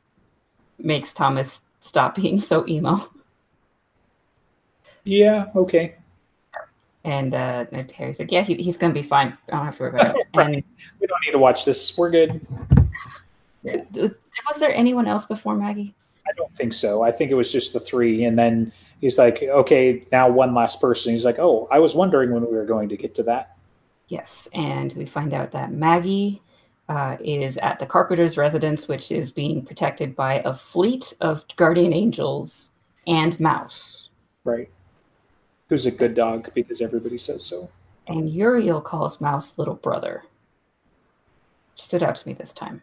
[0.83, 3.09] makes Thomas stop being so emo.
[5.05, 5.97] Yeah, okay.
[7.05, 9.37] And uh, and Harry's like, yeah, he, he's going to be fine.
[9.49, 10.27] I don't have to worry about it.
[10.35, 10.63] And
[11.01, 11.97] We don't need to watch this.
[11.99, 12.41] We're good.
[13.65, 15.95] was there anyone else before Maggie?
[16.27, 17.03] I don't think so.
[17.03, 18.25] I think it was just the three.
[18.25, 21.11] And then he's like, okay, now one last person.
[21.11, 23.57] He's like, oh, I was wondering when we were going to get to that.
[24.07, 24.49] Yes.
[24.55, 26.41] And we find out that Maggie
[26.93, 31.95] uh, is at the Carpenter's residence, which is being protected by a fleet of guardian
[31.95, 32.71] angels
[33.07, 34.11] and Mouse.
[34.45, 34.69] Right.
[35.69, 37.71] Who's a good dog because everybody says so.
[38.09, 40.25] And Uriel calls Mouse little brother.
[41.77, 42.83] Stood out to me this time.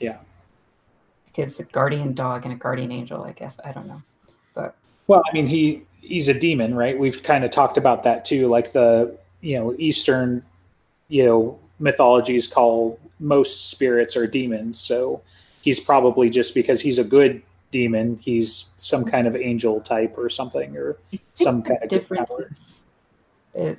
[0.00, 0.18] Yeah.
[1.26, 3.60] Because a guardian dog and a guardian angel, I guess.
[3.62, 4.00] I don't know.
[4.54, 4.74] But
[5.06, 6.98] well, I mean, he he's a demon, right?
[6.98, 8.48] We've kind of talked about that too.
[8.48, 10.42] Like the you know Eastern,
[11.08, 14.78] you know mythologies call most spirits are demons.
[14.78, 15.22] So
[15.62, 20.28] he's probably just because he's a good demon, he's some kind of angel type or
[20.28, 20.96] something, or
[21.34, 22.84] some kind of difference
[23.54, 23.78] it,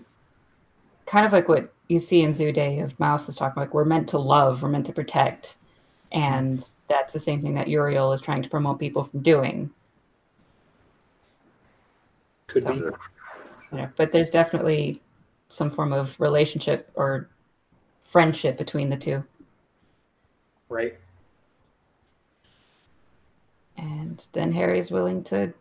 [1.05, 3.85] kind of like what you see in Zoo Day of Mouse is talking like we're
[3.85, 5.57] meant to love, we're meant to protect.
[6.11, 9.69] And that's the same thing that Uriel is trying to promote people from doing.
[12.47, 12.93] Could be You
[13.71, 15.01] know, but there's definitely
[15.49, 17.29] some form of relationship or
[18.05, 19.23] friendship between the two.
[20.69, 20.95] right.
[23.77, 25.53] And then Harry's willing to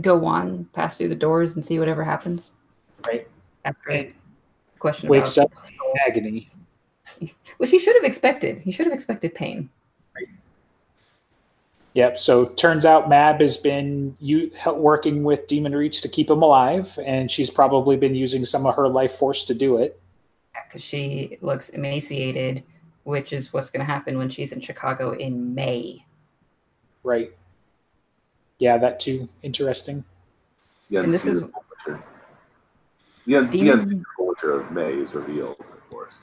[0.00, 2.50] go on, pass through the doors, and see whatever happens.
[3.06, 3.28] Right.
[3.64, 4.12] After And
[4.80, 5.78] question wakes about, up in
[6.08, 6.50] agony.
[7.58, 8.58] which he should have expected.
[8.58, 9.70] He should have expected pain.
[11.94, 12.18] Yep.
[12.18, 16.96] So turns out Mab has been you working with Demon Reach to keep him alive,
[17.04, 19.99] and she's probably been using some of her life force to do it.
[20.64, 22.62] Because she looks emaciated,
[23.04, 26.04] which is what's going to happen when she's in Chicago in May.
[27.02, 27.32] Right.
[28.58, 29.28] Yeah, that too.
[29.42, 30.04] Interesting.
[30.90, 32.04] The And this is- unseasonable winter.
[33.26, 36.22] The, un- the Demon- unseasonable winter of May is revealed, of course.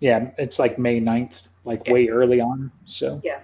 [0.00, 1.92] Yeah, it's like May 9th, like Yeah.
[1.92, 2.70] way early on.
[2.84, 3.40] So yeah.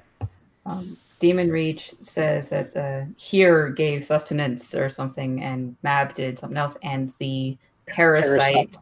[0.66, 6.58] Um, Demon Reach says that the here gave sustenance or something, and Mab did something
[6.58, 7.56] else, and the
[7.86, 8.76] parasite, Parasite.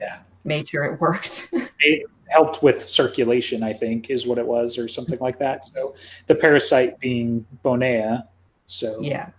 [0.00, 0.18] Yeah.
[0.44, 1.48] made sure it worked.
[1.80, 5.64] it helped with circulation, I think, is what it was, or something like that.
[5.64, 5.94] So
[6.26, 8.26] the parasite being Bonea.
[8.66, 9.30] So yeah.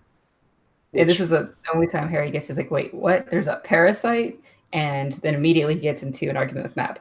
[0.94, 3.28] And this is the only time Harry gets is like, wait, what?
[3.28, 4.38] There's a parasite,
[4.72, 7.00] and then immediately he gets into an argument with Mab.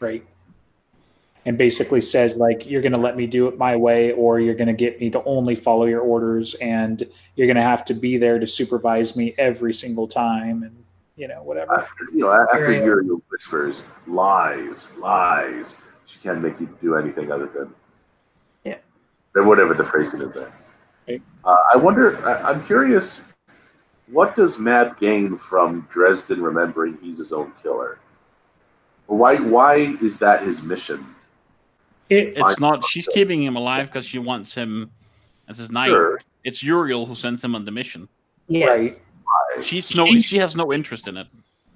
[0.00, 0.24] right.
[1.44, 4.54] And basically says like you're going to let me do it my way, or you're
[4.54, 7.02] going to get me to only follow your orders, and
[7.36, 10.84] you're going to have to be there to supervise me every single time, and
[11.18, 11.74] you know whatever.
[11.74, 12.84] After, you know, after Uriel.
[12.84, 17.74] Uriel whispers, lies, lies, she can't make you do anything other than,
[18.64, 18.76] Yeah.
[19.34, 20.52] than whatever the phrasing is there.
[21.08, 21.20] Right.
[21.44, 23.24] Uh, I wonder, I, I'm curious,
[24.06, 27.98] what does Mab gain from Dresden remembering he's his own killer?
[29.06, 31.14] Why, why is that his mission?
[32.08, 32.84] It, It's not.
[32.86, 34.90] She's keeping him alive because she wants him
[35.48, 35.88] as his knight.
[35.88, 36.20] Sure.
[36.44, 38.08] It's Uriel who sends him on the mission.
[38.48, 38.68] Yes.
[38.80, 39.02] Right.
[39.62, 40.06] She's no.
[40.06, 41.26] She- She has no interest in it.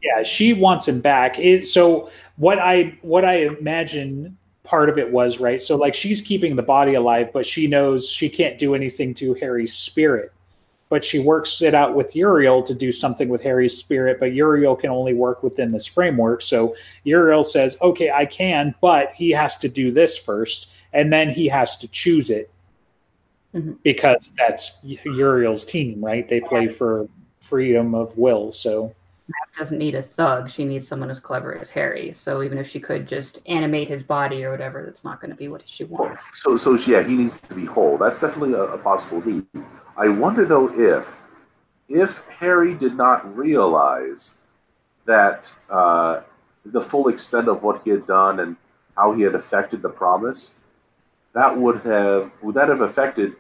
[0.03, 5.11] yeah she wants him back it, so what i what i imagine part of it
[5.13, 8.75] was right so like she's keeping the body alive but she knows she can't do
[8.75, 10.33] anything to harry's spirit
[10.89, 14.75] but she works it out with uriel to do something with harry's spirit but uriel
[14.77, 16.75] can only work within this framework so
[17.05, 21.47] uriel says okay i can but he has to do this first and then he
[21.49, 22.51] has to choose it
[23.55, 23.77] Mhm.
[23.83, 27.07] because that's uriel's team right they play for
[27.43, 28.95] freedom of will so
[29.29, 30.51] Mab doesn't need a thug.
[30.51, 32.13] She needs someone as clever as Harry.
[32.13, 35.37] So even if she could just animate his body or whatever, that's not going to
[35.37, 36.23] be what she wants.
[36.35, 37.97] So, so yeah, he needs to be whole.
[37.97, 39.47] That's definitely a, a possibility.
[39.97, 41.23] I wonder though if,
[41.89, 44.35] if Harry did not realize
[45.07, 46.23] that uh,
[46.65, 48.57] the full extent of what he had done and
[48.97, 50.55] how he had affected the promise,
[51.33, 53.35] that would have would that have affected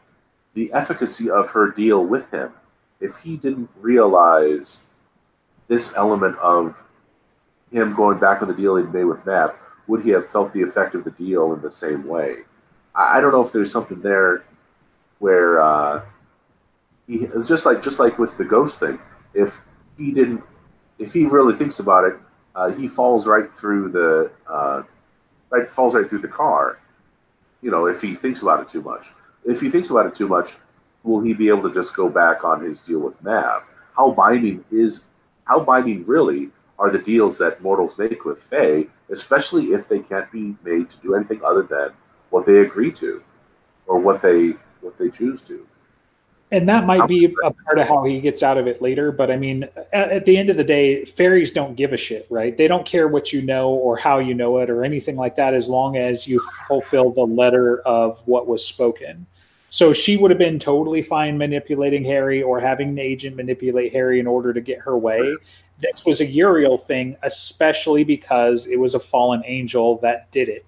[0.54, 2.52] the efficacy of her deal with him?
[3.02, 4.84] If he didn't realize
[5.68, 6.82] this element of
[7.72, 9.54] him going back on the deal he'd made with Mab,
[9.88, 12.36] would he have felt the effect of the deal in the same way?
[12.94, 14.44] I, I don't know if there's something there
[15.18, 16.02] where uh,
[17.06, 18.98] he just like just like with the ghost thing.
[19.34, 19.60] If
[19.98, 20.42] he didn't,
[20.98, 22.14] if he really thinks about it,
[22.54, 24.82] uh, he falls right through the uh,
[25.50, 26.78] right falls right through the car.
[27.62, 29.10] You know, if he thinks about it too much.
[29.44, 30.54] If he thinks about it too much,
[31.04, 33.62] will he be able to just go back on his deal with Mab?
[33.96, 35.06] How binding is
[35.44, 40.30] how binding really are the deals that mortals make with Fae, especially if they can't
[40.32, 41.90] be made to do anything other than
[42.30, 43.22] what they agree to,
[43.86, 45.66] or what they what they choose to.
[46.50, 49.10] And that might be a part of how he gets out of it later.
[49.10, 49.64] But I mean,
[49.94, 52.54] at, at, the end of the day, fairies don't give a shit, right?
[52.54, 55.54] They don't care what you know or how you know it or anything like that
[55.54, 59.26] as long as you fulfill the letter of what was spoken.
[59.72, 64.20] So she would have been totally fine manipulating Harry or having an agent manipulate Harry
[64.20, 65.34] in order to get her way.
[65.78, 70.66] This was a Uriel thing, especially because it was a fallen angel that did it.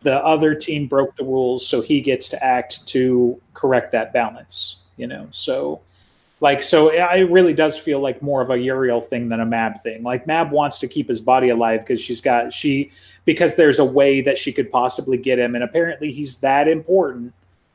[0.00, 4.82] The other team broke the rules, so he gets to act to correct that balance,
[4.96, 5.28] you know.
[5.30, 5.80] So
[6.40, 9.80] like so it really does feel like more of a Uriel thing than a Mab
[9.80, 10.02] thing.
[10.02, 12.90] Like Mab wants to keep his body alive because she's got she
[13.26, 17.32] because there's a way that she could possibly get him and apparently he's that important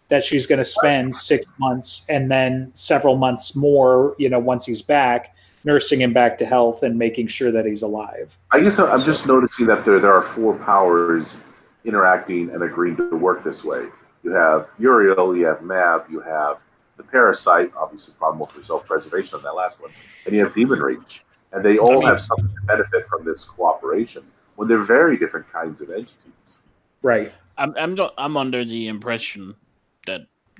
[0.10, 4.66] that she's going to spend six months and then several months more, you know, once
[4.66, 8.38] he's back, nursing him back to health and making sure that he's alive.
[8.52, 9.06] I guess I'm so.
[9.06, 11.40] just noticing that there there are four powers
[11.84, 13.88] interacting and agreeing to work this way.
[14.24, 16.62] You have Uriel, you have Mab, you have
[16.98, 19.92] the parasite, obviously problem for self-preservation on that last one,
[20.26, 23.26] and you have Demon Reach, and they all I mean, have something to benefit from
[23.26, 24.24] this cooperation
[24.56, 26.58] when they're very different kinds of entities.
[27.02, 27.34] Right.
[27.58, 29.56] I'm I'm I'm under the impression that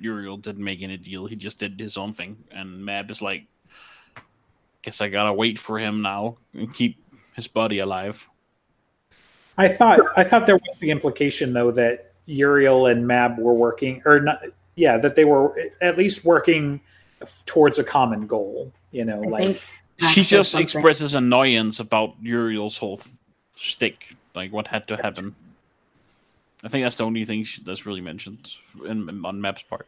[0.00, 1.26] Uriel didn't make any deal.
[1.26, 3.46] He just did his own thing, and Mab is like,
[4.82, 7.02] guess I gotta wait for him now and keep
[7.34, 8.28] his body alive.
[9.58, 14.02] I thought I thought there was the implication though that Uriel and Mab were working,
[14.04, 14.42] or not,
[14.74, 16.80] yeah, that they were at least working
[17.46, 18.72] towards a common goal.
[18.92, 19.62] You know, I like
[20.10, 20.64] she just something.
[20.64, 23.00] expresses annoyance about Uriel's whole
[23.56, 25.34] stick, like what had to happen.
[26.64, 28.50] I think that's the only thing she, that's really mentioned
[28.84, 29.86] in, in, on Mab's part.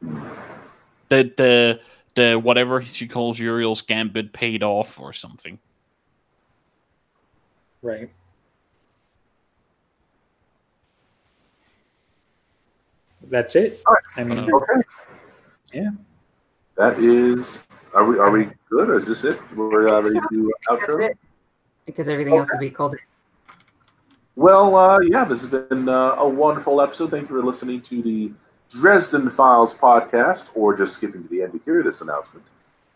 [0.00, 1.80] The the
[2.14, 5.58] the whatever she calls Uriel's gambit paid off or something.
[7.82, 8.10] Right.
[13.28, 13.82] That's it.
[14.16, 14.82] I mean, okay.
[15.72, 15.90] Yeah.
[16.76, 17.64] That is.
[17.94, 18.18] Are we?
[18.18, 18.90] Are we good?
[18.90, 19.38] Or is this it?
[19.54, 21.14] We're uh, ready to do outro.
[21.86, 22.40] Because everything okay.
[22.40, 22.96] else will be called.
[24.36, 27.10] Well, uh, yeah, this has been uh, a wonderful episode.
[27.10, 28.30] Thank you for listening to the
[28.70, 32.44] Dresden Files podcast, or just skipping to the end to hear this announcement.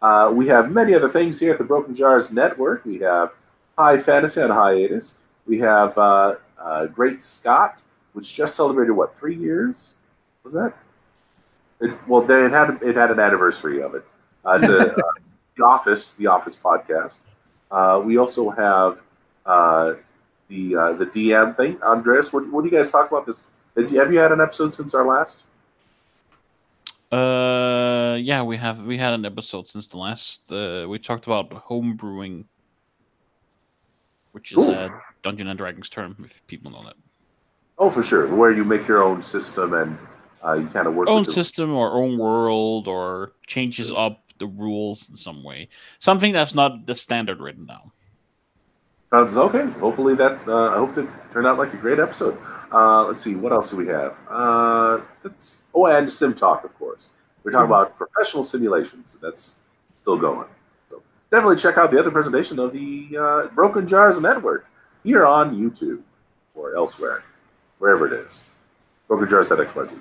[0.03, 2.85] Uh, we have many other things here at the Broken Jars Network.
[2.85, 3.33] We have
[3.79, 5.19] High Fantasy on hiatus.
[5.47, 9.95] We have uh, uh, Great Scott, which just celebrated what three years?
[10.45, 10.75] Was that?
[11.81, 14.05] It, well, they had, had it had an anniversary of it.
[14.45, 14.67] Uh, to,
[15.57, 17.21] the Office, the Office podcast.
[18.05, 19.01] we also have
[20.51, 21.83] the uh, the DM thing.
[21.83, 23.47] Andreas, what, what do you guys talk about this?
[23.77, 25.45] Have you had an episode since our last?
[27.11, 28.85] Uh, yeah, we have.
[28.85, 30.53] We had an episode since the last.
[30.53, 32.47] Uh, we talked about home brewing,
[34.33, 34.73] which is Ooh.
[34.73, 36.97] a Dungeon and Dragons term, if people know that.
[37.79, 38.27] Oh, for sure.
[38.27, 39.99] Where you make your own system and
[40.45, 45.09] uh, you kind of work own system or own world or changes up the rules
[45.09, 45.69] in some way.
[45.99, 47.93] Something that's not the standard written down.
[49.11, 49.67] Sounds okay.
[49.81, 52.39] Hopefully that uh, I hope that turned out like a great episode.
[52.73, 54.17] Uh, let's see, what else do we have?
[54.29, 57.11] Uh, that's oh, and Sim Talk, of course.
[57.43, 57.73] We're talking mm-hmm.
[57.73, 59.17] about professional simulations.
[59.21, 59.59] That's
[59.95, 60.47] still going.
[60.89, 64.67] So definitely check out the other presentation of the uh, Broken Jars Network
[65.03, 66.03] here on YouTube
[66.55, 67.25] or elsewhere,
[67.79, 68.49] wherever it is.
[69.09, 70.01] Broken Jars at XYZ.